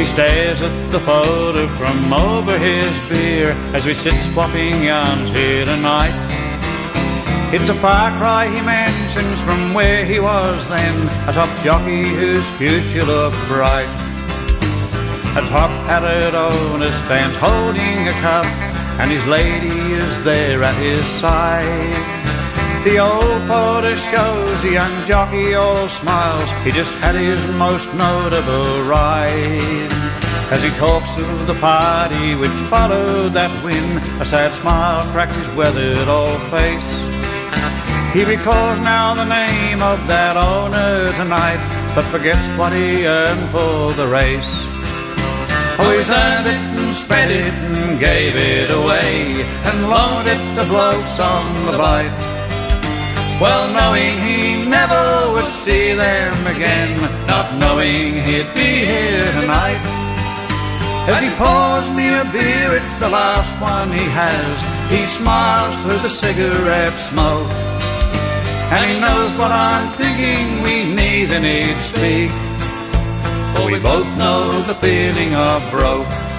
He 0.00 0.06
stares 0.06 0.62
at 0.62 0.92
the 0.92 0.98
photo 1.00 1.68
from 1.76 2.10
over 2.10 2.58
his 2.58 2.90
beer 3.10 3.50
as 3.74 3.84
we 3.84 3.92
sit 3.92 4.14
swapping 4.32 4.84
yarns 4.84 5.28
here 5.28 5.66
tonight. 5.66 6.16
It's 7.52 7.68
a 7.68 7.74
far 7.74 8.08
cry 8.18 8.48
he 8.48 8.62
mentions 8.62 9.38
from 9.42 9.74
where 9.74 10.06
he 10.06 10.18
was 10.18 10.66
then, 10.68 11.06
a 11.28 11.34
top 11.34 11.50
jockey 11.62 12.08
whose 12.08 12.46
future 12.56 13.04
looked 13.04 13.36
bright. 13.46 13.92
A 15.36 15.42
top-hatted 15.52 16.34
owner 16.34 16.90
stands 17.04 17.36
holding 17.36 18.08
a 18.08 18.12
cup, 18.22 18.46
and 19.00 19.10
his 19.10 19.24
lady 19.26 19.68
is 19.68 20.24
there 20.24 20.62
at 20.62 20.76
his 20.76 21.04
side. 21.20 22.19
The 22.82 22.98
old 22.98 23.46
photo 23.46 23.94
shows 23.94 24.62
the 24.62 24.72
young 24.72 25.06
jockey 25.06 25.52
all 25.52 25.86
smiles. 25.86 26.50
He 26.64 26.70
just 26.70 26.90
had 26.94 27.14
his 27.14 27.38
most 27.56 27.84
notable 27.92 28.82
ride. 28.84 29.92
As 30.50 30.62
he 30.62 30.70
talks 30.80 31.10
of 31.20 31.46
the 31.46 31.58
party 31.60 32.34
which 32.36 32.56
followed 32.72 33.34
that 33.34 33.52
win, 33.62 33.98
a 34.18 34.24
sad 34.24 34.54
smile 34.62 35.04
cracks 35.12 35.36
his 35.36 35.46
weathered 35.54 36.08
old 36.08 36.40
face. 36.48 36.90
He 38.14 38.24
recalls 38.24 38.80
now 38.80 39.12
the 39.12 39.28
name 39.28 39.82
of 39.82 40.00
that 40.08 40.38
owner 40.38 41.12
tonight, 41.20 41.60
but 41.94 42.04
forgets 42.06 42.48
what 42.56 42.72
he 42.72 43.06
earned 43.06 43.50
for 43.50 43.92
the 43.92 44.08
race. 44.08 44.52
Oh, 45.76 45.92
he's 45.92 46.08
earned 46.08 46.46
it 46.48 46.64
and 46.80 46.96
spent 46.96 47.30
it 47.30 47.52
and 47.52 48.00
gave 48.00 48.36
it 48.36 48.70
away, 48.70 49.44
and 49.68 49.90
loaned 49.90 50.28
it 50.28 50.40
to 50.56 50.64
blokes 50.64 51.20
on 51.20 51.44
the 51.66 51.76
bite. 51.76 52.29
Well, 53.40 53.72
knowing 53.72 54.20
he 54.20 54.68
never 54.68 55.32
would 55.32 55.50
see 55.64 55.94
them 55.94 56.46
again, 56.46 57.00
not 57.26 57.56
knowing 57.56 58.22
he'd 58.22 58.52
be 58.54 58.84
here 58.84 59.32
tonight. 59.40 59.80
As 61.08 61.22
he 61.24 61.30
pours 61.40 61.88
me 61.96 62.12
a 62.12 62.24
beer, 62.30 62.76
it's 62.76 62.98
the 62.98 63.08
last 63.08 63.50
one 63.58 63.90
he 63.92 64.04
has. 64.12 64.54
He 64.90 65.06
smiles 65.06 65.74
through 65.82 66.02
the 66.06 66.10
cigarette 66.10 66.92
smoke. 66.92 67.48
And 68.76 68.84
he 68.90 69.00
knows 69.00 69.32
what 69.38 69.50
I'm 69.50 69.90
thinking, 69.96 70.62
we 70.62 70.94
neither 70.94 71.40
need 71.40 71.76
speak. 71.76 72.30
For 73.56 73.72
we 73.72 73.80
both 73.80 74.06
know 74.18 74.60
the 74.68 74.74
feeling 74.74 75.34
of 75.34 75.70
broke. 75.70 76.29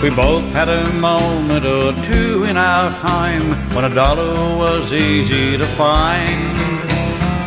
We 0.00 0.10
both 0.10 0.44
had 0.52 0.68
a 0.68 0.92
moment 0.92 1.66
or 1.66 1.92
two 2.06 2.44
in 2.44 2.56
our 2.56 2.88
time 3.00 3.42
when 3.74 3.84
a 3.84 3.92
dollar 3.92 4.32
was 4.56 4.92
easy 4.92 5.58
to 5.58 5.66
find. 5.74 6.54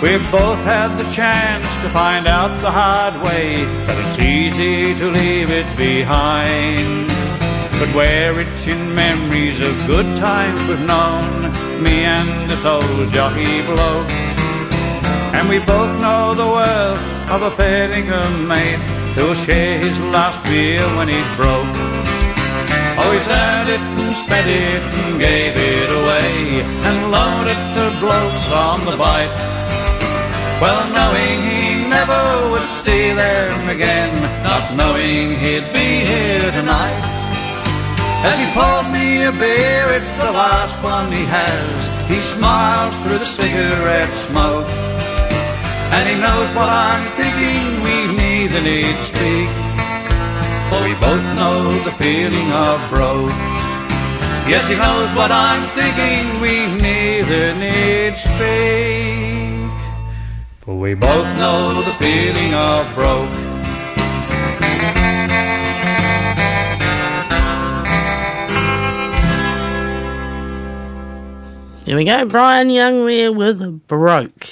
We 0.02 0.18
both 0.30 0.60
had 0.68 0.98
the 0.98 1.10
chance 1.14 1.66
to 1.82 1.90
find 1.90 2.28
out 2.28 2.60
the 2.60 2.70
hard 2.70 3.16
way 3.24 3.64
that 3.88 3.98
it's 3.98 4.20
easy 4.20 4.94
to 5.00 5.08
leave 5.12 5.50
it 5.50 5.66
behind. 5.78 7.08
But 7.80 7.96
we're 7.96 8.38
in 8.42 8.96
memories 8.96 9.58
of 9.62 9.74
good 9.88 10.18
times 10.18 10.60
we've 10.68 10.86
known, 10.86 11.54
me 11.82 12.04
and 12.04 12.50
this 12.50 12.66
old 12.66 13.14
jockey 13.14 13.62
bloke. 13.62 14.12
And 15.40 15.48
we 15.48 15.60
both 15.60 16.02
know 16.02 16.34
the 16.34 16.48
worth 16.48 17.32
of 17.32 17.44
a 17.44 17.52
fair 17.52 17.88
dinkum 17.88 18.46
mate 18.46 18.84
who'll 19.16 19.36
share 19.36 19.80
his 19.80 19.98
last 20.12 20.44
beer 20.52 20.84
when 20.98 21.08
he's 21.08 21.36
broke. 21.38 22.11
Oh, 23.02 23.10
he's 23.14 23.28
earned 23.28 23.70
it 23.76 23.82
and 23.82 24.16
spent 24.16 24.48
it 24.48 24.82
and 25.02 25.20
gave 25.20 25.58
it 25.58 25.90
away 25.90 26.62
and 26.62 26.98
loaned 27.10 27.50
it 27.50 27.62
to 27.76 27.84
blokes 28.00 28.46
on 28.54 28.86
the 28.86 28.96
bite. 28.96 29.34
Well, 30.62 30.82
knowing 30.94 31.42
he 31.42 31.90
never 31.90 32.22
would 32.52 32.70
see 32.86 33.12
them 33.14 33.70
again, 33.70 34.14
not 34.44 34.76
knowing 34.76 35.34
he'd 35.42 35.66
be 35.74 36.06
here 36.06 36.52
tonight. 36.52 37.02
As 38.24 38.38
he 38.38 38.46
pours 38.54 38.88
me 38.94 39.24
a 39.24 39.32
beer, 39.32 39.86
it's 39.98 40.14
the 40.22 40.32
last 40.32 40.78
one 40.84 41.12
he 41.12 41.26
has. 41.26 41.72
He 42.08 42.22
smiles 42.22 42.94
through 43.02 43.18
the 43.18 43.26
cigarette 43.26 44.14
smoke. 44.30 44.70
And 45.96 46.08
he 46.08 46.16
knows 46.22 46.50
what 46.54 46.70
I'm 46.70 47.10
thinking, 47.18 47.82
we 47.82 48.14
neither 48.16 48.62
need 48.62 48.96
speak. 49.10 49.61
For 50.72 50.84
we 50.88 50.94
both 50.96 51.24
know 51.36 51.84
the 51.84 51.92
feeling 51.92 52.50
of 52.54 52.90
broke. 52.90 53.30
Yes, 54.48 54.68
he 54.70 54.76
knows 54.78 55.14
what 55.14 55.30
I'm 55.30 55.68
thinking, 55.78 56.40
we 56.40 56.66
neither 56.82 57.54
need 57.56 58.18
speak. 58.18 59.70
For 60.62 60.80
we 60.80 60.94
both 60.94 61.28
know 61.38 61.82
the 61.82 61.94
feeling 61.96 62.54
of 62.54 62.96
broke. 62.96 63.30
Here 71.86 71.98
we 71.98 72.06
go, 72.06 72.26
Brian 72.26 72.70
Young 72.70 73.06
there 73.08 73.34
with 73.34 73.86
Broke. 73.88 74.48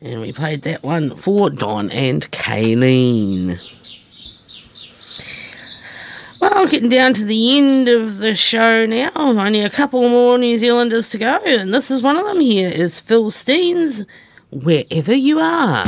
And 0.00 0.20
we 0.20 0.30
played 0.30 0.62
that 0.62 0.84
one 0.84 1.16
for 1.16 1.50
Don 1.50 1.90
and 1.90 2.30
Kayleen. 2.30 3.75
Well, 6.48 6.68
getting 6.68 6.88
down 6.88 7.12
to 7.14 7.24
the 7.24 7.58
end 7.58 7.88
of 7.88 8.18
the 8.18 8.36
show 8.36 8.86
now. 8.86 9.10
Only 9.16 9.62
a 9.62 9.68
couple 9.68 10.08
more 10.08 10.38
New 10.38 10.56
Zealanders 10.58 11.08
to 11.08 11.18
go, 11.18 11.40
and 11.44 11.74
this 11.74 11.90
is 11.90 12.04
one 12.04 12.16
of 12.16 12.24
them. 12.24 12.38
Here 12.38 12.68
is 12.68 13.00
Phil 13.00 13.32
Steens, 13.32 14.06
Wherever 14.50 15.12
You 15.12 15.40
Are. 15.40 15.84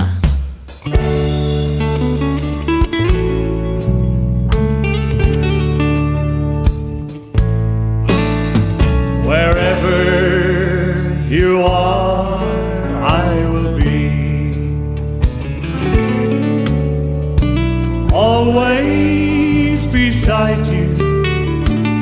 Wherever 9.24 9.94
you 11.28 11.62
are, 11.62 11.97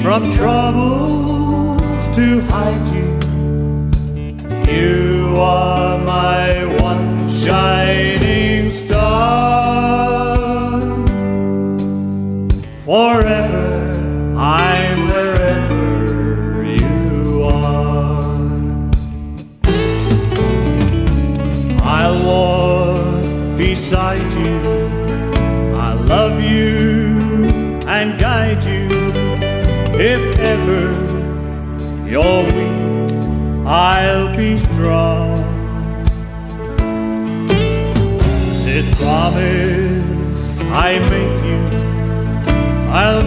from 0.06 0.30
troubles 0.30 2.06
to 2.14 2.40
hide 2.42 2.86
you. 2.94 3.10
You 4.72 5.34
are 5.36 5.98
my 5.98 6.64
one 6.80 7.28
shining 7.28 8.70
star. 8.70 10.36
Forever 12.84 13.55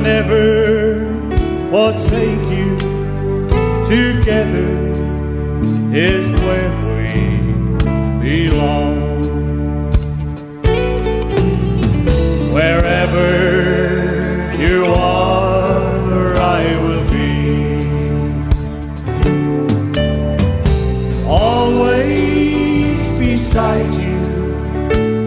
never 0.02 1.04
forsake 1.70 2.46
you. 2.58 2.78
Together 3.84 4.72
is 5.94 6.32
where 6.42 6.74
we 6.88 7.08
belong. 8.22 9.20
Wherever 12.54 13.30
you 14.58 14.86
are, 14.86 16.36
I 16.36 16.64
will 16.84 17.06
be. 17.10 17.34
Always 21.28 23.02
beside 23.18 23.94
you, 23.94 24.20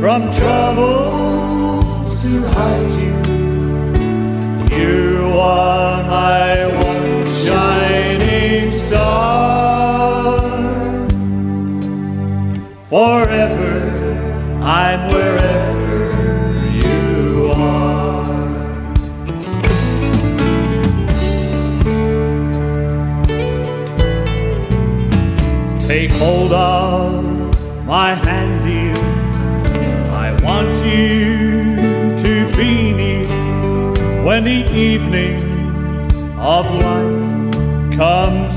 from 0.00 0.30
troubles 0.32 1.01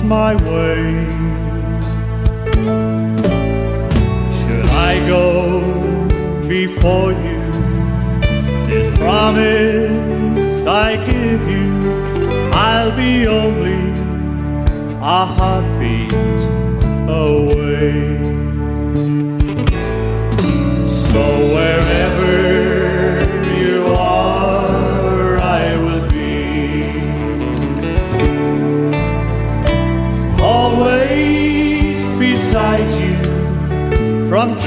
my 0.08 0.36
way. 0.36 1.08
Should 4.38 4.66
I 4.70 4.94
go 5.08 6.48
before 6.48 7.12
you? 7.12 7.42
This 8.68 8.88
promise 8.98 10.66
I 10.68 10.98
give 11.06 11.48
you, 11.48 12.52
I'll 12.54 12.96
be 12.96 13.28
only 13.28 13.94
a 15.02 15.26
heartbeat 15.26 15.75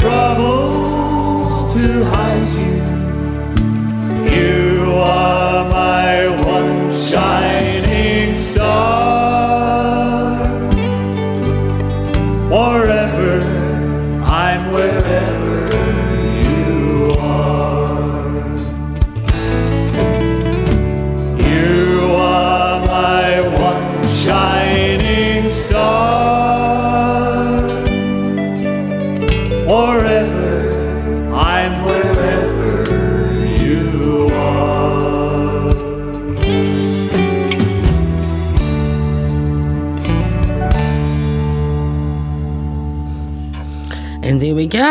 from 0.00 0.67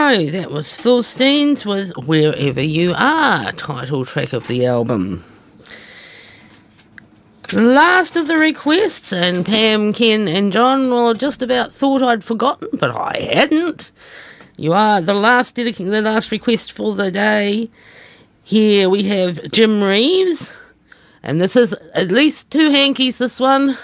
That 0.07 0.51
was 0.51 0.73
Phil 0.73 1.03
Steens 1.03 1.65
with 1.65 1.91
Wherever 1.97 2.61
You 2.61 2.93
Are, 2.95 3.51
title 3.51 4.05
track 4.05 4.31
of 4.31 4.47
the 4.47 4.65
album. 4.65 5.25
Last 7.51 8.15
of 8.15 8.29
the 8.29 8.37
requests, 8.37 9.11
and 9.11 9.45
Pam, 9.45 9.91
Ken, 9.91 10.29
and 10.29 10.53
John 10.53 10.89
well 10.89 11.13
just 11.13 11.41
about 11.41 11.73
thought 11.73 12.01
I'd 12.01 12.23
forgotten, 12.23 12.69
but 12.71 12.91
I 12.91 13.29
hadn't. 13.33 13.91
You 14.55 14.71
are 14.71 15.01
the 15.01 15.13
last 15.13 15.55
the 15.55 16.01
last 16.01 16.31
request 16.31 16.71
for 16.71 16.95
the 16.95 17.11
day. 17.11 17.69
Here 18.45 18.87
we 18.89 19.03
have 19.03 19.51
Jim 19.51 19.83
Reeves, 19.83 20.53
and 21.21 21.41
this 21.41 21.57
is 21.57 21.73
at 21.93 22.13
least 22.13 22.49
two 22.49 22.69
hankies. 22.69 23.17
This 23.17 23.41
one, 23.41 23.77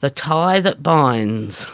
the 0.00 0.10
tie 0.10 0.58
that 0.58 0.82
binds. 0.82 1.70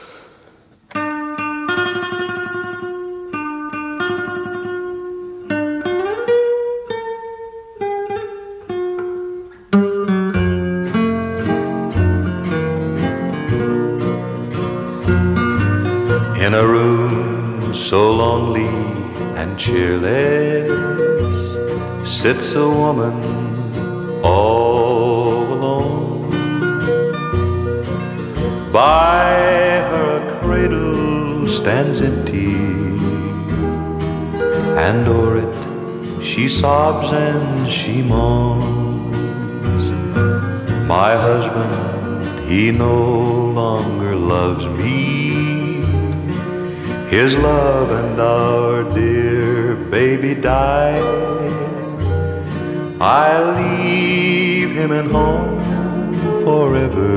So 17.92 18.10
lonely 18.10 18.74
and 19.38 19.58
cheerless 19.58 21.38
sits 22.10 22.54
a 22.54 22.66
woman 22.66 23.16
all 24.24 25.42
alone. 25.56 26.30
By 28.72 29.26
her 29.92 30.40
cradle 30.40 31.46
stands 31.46 32.00
empty, 32.00 32.54
and 34.86 35.06
o'er 35.06 35.36
it 35.44 36.24
she 36.24 36.48
sobs 36.48 37.12
and 37.12 37.70
she 37.70 38.00
moans. 38.00 39.84
My 40.88 41.10
husband, 41.28 41.74
he 42.48 42.70
no 42.70 43.00
longer 43.60 44.16
loves 44.16 44.64
me. 44.80 45.21
His 47.12 47.36
love 47.36 47.90
and 47.90 48.18
our 48.18 48.84
dear 48.94 49.74
baby 49.74 50.34
died. 50.34 51.02
I 53.02 53.28
leave 53.58 54.70
him 54.74 54.92
at 54.92 55.04
home 55.04 55.60
forever. 56.42 57.12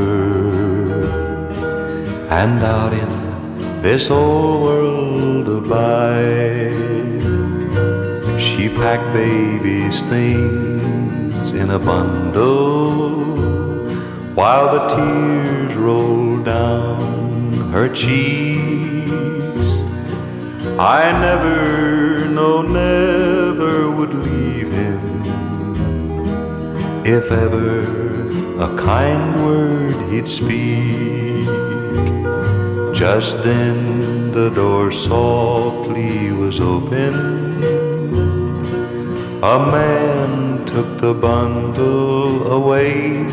And 2.29 2.61
out 2.61 2.91
in 2.91 3.81
this 3.81 4.11
old 4.11 4.63
world 4.63 5.47
abide, 5.47 6.75
she 8.37 8.67
packed 8.67 9.13
baby's 9.13 10.03
things 10.03 11.53
in 11.53 11.69
a 11.69 11.79
bundle 11.79 13.23
while 14.35 14.67
the 14.75 14.93
tears 14.93 15.73
rolled 15.75 16.43
down 16.43 17.71
her 17.71 17.87
cheeks. 17.87 18.44
I 20.77 21.11
never, 21.21 22.25
no, 22.25 22.61
never 22.61 23.89
would 23.89 24.13
leave 24.13 24.71
him 24.71 25.23
if 27.05 27.31
ever 27.31 27.79
a 28.61 28.75
kind 28.77 29.45
word 29.45 29.95
he'd 30.11 30.27
speak. 30.27 31.45
Just 32.93 33.43
then 33.43 34.31
the 34.31 34.49
door 34.49 34.91
softly 34.91 36.31
was 36.31 36.59
opened. 36.59 37.63
A 39.43 39.59
man 39.71 40.65
took 40.65 40.99
the 40.99 41.13
bundle 41.13 42.51
away. 42.51 43.23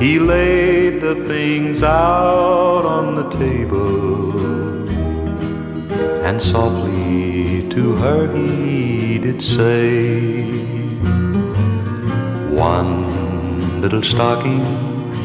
He 0.00 0.18
laid 0.18 1.00
the 1.00 1.14
things 1.28 1.82
out 1.82 2.84
on 2.84 3.14
the 3.14 3.28
table, 3.30 4.63
and 6.24 6.40
softly 6.40 7.68
to 7.68 7.96
her 7.96 8.32
he 8.34 9.18
did 9.18 9.42
say, 9.42 10.42
One 12.48 13.82
little 13.82 14.02
stocking 14.02 14.64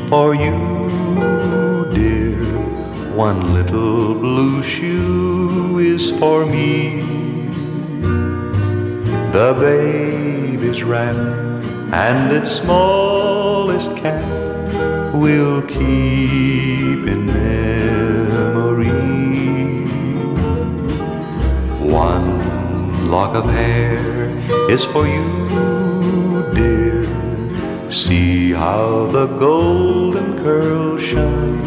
for 0.09 0.35
you, 0.35 0.51
dear, 1.93 2.43
one 3.15 3.53
little 3.53 4.13
blue 4.13 4.61
shoe 4.61 5.77
is 5.79 6.11
for 6.19 6.45
me. 6.45 6.99
The 9.31 9.55
is 10.69 10.83
wrapped, 10.83 11.65
and 11.93 12.33
its 12.33 12.51
smallest 12.51 13.95
cap 13.95 14.21
will 15.13 15.61
keep 15.61 17.07
in 17.07 17.25
memory. 17.25 17.78
Lock 23.09 23.33
of 23.33 23.45
hair 23.45 23.97
is 24.69 24.85
for 24.85 25.07
you, 25.07 26.45
dear. 26.53 27.03
See 27.91 28.51
how 28.51 29.07
the 29.07 29.25
golden 29.25 30.37
curls 30.37 31.01
shine. 31.01 31.63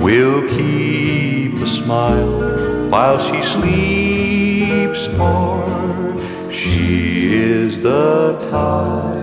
We'll 0.00 0.48
keep 0.48 1.54
a 1.60 1.66
smile 1.66 2.88
while 2.88 3.18
she 3.18 3.42
sleeps, 3.42 5.08
for 5.18 5.66
she 6.52 7.34
is 7.34 7.80
the 7.80 8.38
tie 8.48 9.18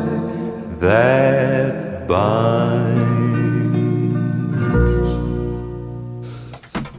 that 0.80 2.08
binds. 2.10 3.00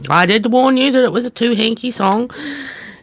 I 0.09 0.25
did 0.25 0.51
warn 0.51 0.77
you 0.77 0.91
that 0.91 1.03
it 1.03 1.11
was 1.11 1.27
a 1.27 1.29
too 1.29 1.53
hanky 1.53 1.91
song. 1.91 2.31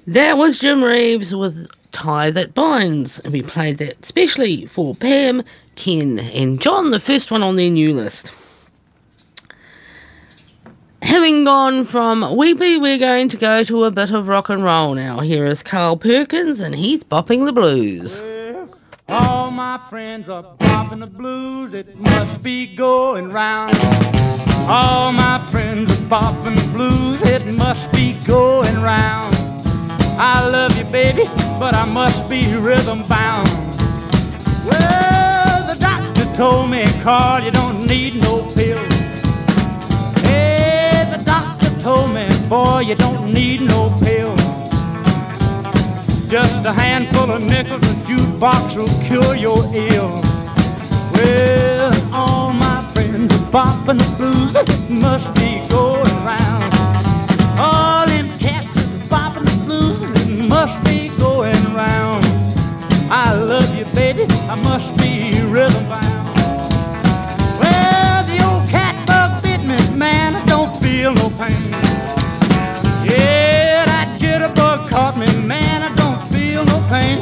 That 0.08 0.38
was 0.38 0.58
Jim 0.58 0.82
Reeves 0.82 1.34
with 1.34 1.68
Tie 1.92 2.30
That 2.30 2.54
Binds, 2.54 3.20
and 3.20 3.30
we 3.30 3.42
played 3.42 3.76
that 3.76 4.06
specially 4.06 4.64
for 4.64 4.94
Pam, 4.94 5.42
Ken, 5.74 6.18
and 6.18 6.62
John, 6.62 6.92
the 6.92 6.98
first 6.98 7.30
one 7.30 7.42
on 7.42 7.56
their 7.56 7.68
new 7.68 7.92
list. 7.92 8.32
Having 11.02 11.44
gone 11.44 11.84
from 11.84 12.22
Weepy, 12.38 12.78
we're 12.78 12.96
going 12.96 13.28
to 13.28 13.36
go 13.36 13.62
to 13.64 13.84
a 13.84 13.90
bit 13.90 14.10
of 14.10 14.28
rock 14.28 14.48
and 14.48 14.64
roll 14.64 14.94
now. 14.94 15.20
Here 15.20 15.44
is 15.44 15.62
Carl 15.62 15.98
Perkins, 15.98 16.58
and 16.58 16.74
he's 16.74 17.04
bopping 17.04 17.44
the 17.44 17.52
blues. 17.52 18.22
All 19.10 19.50
my 19.50 19.78
friends 19.90 20.30
are 20.30 20.56
bopping 20.56 21.00
the 21.00 21.06
blues, 21.06 21.74
it 21.74 21.94
must 21.98 22.42
be 22.42 22.74
going 22.74 23.30
round. 23.30 23.76
All 24.66 25.12
my 25.12 25.38
friends 25.50 25.90
are 25.90 26.08
bopping 26.08 26.56
the 26.56 26.72
blues, 26.72 27.20
it 27.20 27.44
must 27.56 27.92
be 27.92 28.14
going 28.24 28.74
round. 28.80 29.37
I 30.20 30.48
love 30.48 30.76
you, 30.76 30.84
baby, 30.90 31.26
but 31.60 31.76
I 31.76 31.84
must 31.84 32.28
be 32.28 32.42
rhythm 32.56 33.04
bound. 33.04 33.48
Well, 34.66 35.64
the 35.72 35.76
doctor 35.78 36.24
told 36.34 36.70
me, 36.70 36.84
Carl, 37.04 37.44
you 37.44 37.52
don't 37.52 37.86
need 37.86 38.16
no 38.16 38.42
pills. 38.52 38.92
Hey, 40.26 41.06
the 41.16 41.22
doctor 41.24 41.70
told 41.78 42.12
me, 42.12 42.26
boy, 42.48 42.80
you 42.80 42.96
don't 42.96 43.32
need 43.32 43.60
no 43.60 43.96
pills. 44.02 44.40
Just 46.28 46.66
a 46.66 46.72
handful 46.72 47.30
of 47.30 47.44
nickels, 47.44 47.82
a 47.82 47.94
jukebox 48.08 48.76
will 48.76 49.06
cure 49.06 49.36
your 49.36 49.62
ill. 49.72 50.20
Well, 51.14 51.94
all 52.12 52.52
my 52.52 52.82
friends 52.92 53.32
are 53.32 53.50
bopping 53.52 53.98
the 53.98 54.16
blues, 54.16 54.52
must 54.90 55.32
be 55.36 55.62
going 55.68 56.24
round. 56.26 56.57
I 63.10 63.32
love 63.32 63.74
you, 63.74 63.86
baby, 63.94 64.26
I 64.50 64.54
must 64.62 64.94
be 64.98 65.30
rhythm 65.46 65.82
bound. 65.88 66.28
Well, 67.58 68.24
the 68.26 68.38
old 68.44 68.68
cat 68.68 68.94
bug 69.06 69.42
bit 69.42 69.60
me, 69.62 69.96
man, 69.96 70.36
I 70.36 70.44
don't 70.44 70.76
feel 70.82 71.14
no 71.14 71.30
pain. 71.30 71.70
Yeah, 73.08 73.86
that 73.86 74.18
jitterbug 74.20 74.90
caught 74.90 75.16
me, 75.16 75.26
man, 75.46 75.82
I 75.82 75.94
don't 75.96 76.20
feel 76.28 76.66
no 76.66 76.80
pain. 76.90 77.18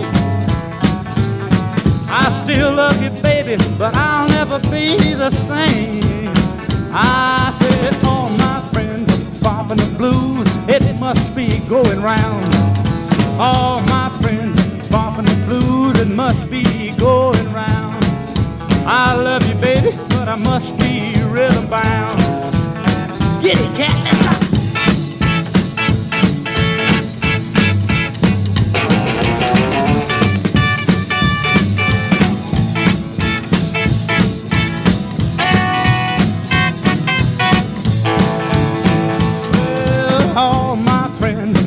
I 2.09 2.31
still 2.43 2.75
love 2.75 3.01
you, 3.01 3.11
baby, 3.23 3.57
but 3.79 3.97
I'll 3.97 4.29
never 4.29 4.59
be 4.71 5.15
the 5.15 5.31
same. 5.31 6.33
I 6.93 7.55
said, 7.61 7.95
all 8.05 8.31
my 8.31 8.61
friends 8.73 9.13
are 9.13 9.39
bopping 9.39 9.79
the 9.79 9.97
blues, 9.97 10.49
it 10.69 10.99
must 10.99 11.37
be 11.37 11.61
going 11.69 12.03
round. 12.03 12.45
All 13.39 13.83
my 13.83 14.09
friends 14.21 14.46
the 15.97 16.03
it 16.03 16.15
must 16.15 16.51
be 16.51 16.91
going 16.99 17.53
round. 17.53 18.05
I 18.87 19.15
love 19.15 19.47
you, 19.49 19.55
baby, 19.61 19.97
but 20.11 20.29
I 20.29 20.37
must 20.37 20.79
be 20.79 21.13
rhythm 21.31 21.67
bound. 21.69 22.21
Get 23.43 23.57
it, 23.59 23.77
cat. 23.77 24.03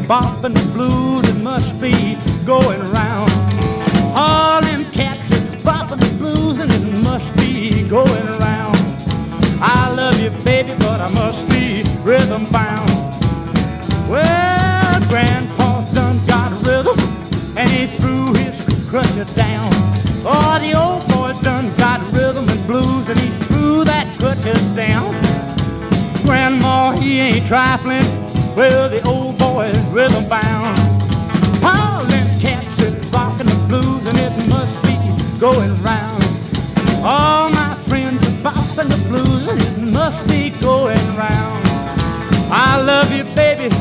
Bopping 0.10 0.56
the 0.56 0.66
blues, 0.74 1.30
it 1.30 1.40
must 1.44 1.80
be 1.80 2.18
going 2.44 2.80
round. 2.80 2.99
Rhythm 12.52 12.89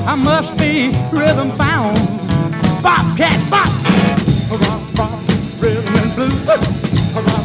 I 0.08 0.14
must 0.14 0.56
be 0.56 0.88
rhythm 1.12 1.54
bound. 1.58 1.98
Bop, 2.82 3.04
cat, 3.18 3.36
bop. 3.50 3.68
Rock, 4.96 5.20
rhythm 5.60 5.96
and 6.00 6.14
blues. 6.14 6.46
Rock, 6.48 7.44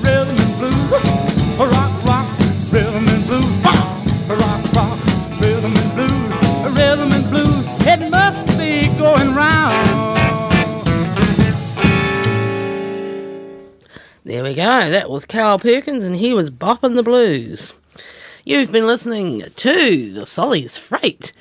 rhythm 0.00 0.32
and 0.32 0.56
blues. 0.56 0.80
Rock, 1.60 1.92
rock, 2.08 2.26
rhythm 2.72 3.06
and 3.06 3.26
blues. 3.26 3.62
Bop. 3.62 3.84
Rock, 4.32 4.98
rhythm 5.42 5.76
and 5.76 5.92
blues. 5.92 6.78
Rhythm 6.78 7.12
and 7.12 7.28
blues. 7.28 7.66
It 7.86 8.10
must 8.10 8.46
be 8.56 8.88
going 8.96 9.34
round. 9.34 9.86
There 14.24 14.42
we 14.42 14.54
go. 14.54 14.88
That 14.88 15.10
was 15.10 15.26
Carl 15.26 15.58
Perkins, 15.58 16.02
and 16.02 16.16
he 16.16 16.32
was 16.32 16.48
bopping 16.48 16.94
the 16.94 17.02
blues. 17.02 17.74
You've 18.46 18.72
been 18.72 18.86
listening 18.86 19.42
to 19.56 20.12
the 20.12 20.24
Solly's 20.24 20.78
Freight 20.78 21.32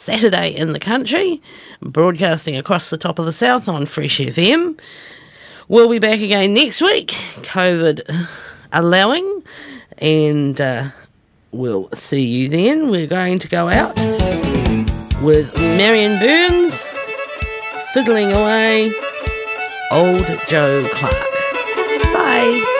Saturday 0.00 0.56
in 0.56 0.72
the 0.72 0.78
Country, 0.78 1.42
broadcasting 1.82 2.56
across 2.56 2.88
the 2.88 2.96
top 2.96 3.18
of 3.18 3.26
the 3.26 3.32
South 3.32 3.68
on 3.68 3.84
Fresh 3.84 4.18
FM. 4.18 4.80
We'll 5.68 5.90
be 5.90 5.98
back 5.98 6.20
again 6.20 6.54
next 6.54 6.80
week, 6.80 7.08
COVID 7.42 8.26
allowing, 8.72 9.42
and 9.98 10.58
uh, 10.58 10.88
we'll 11.52 11.90
see 11.92 12.24
you 12.24 12.48
then. 12.48 12.88
We're 12.88 13.06
going 13.06 13.38
to 13.40 13.48
go 13.48 13.68
out 13.68 13.94
with 15.22 15.54
Marion 15.56 16.18
Burns 16.18 16.74
fiddling 17.92 18.32
away 18.32 18.90
Old 19.92 20.26
Joe 20.48 20.88
Clark. 20.94 21.14
Bye. 22.14 22.79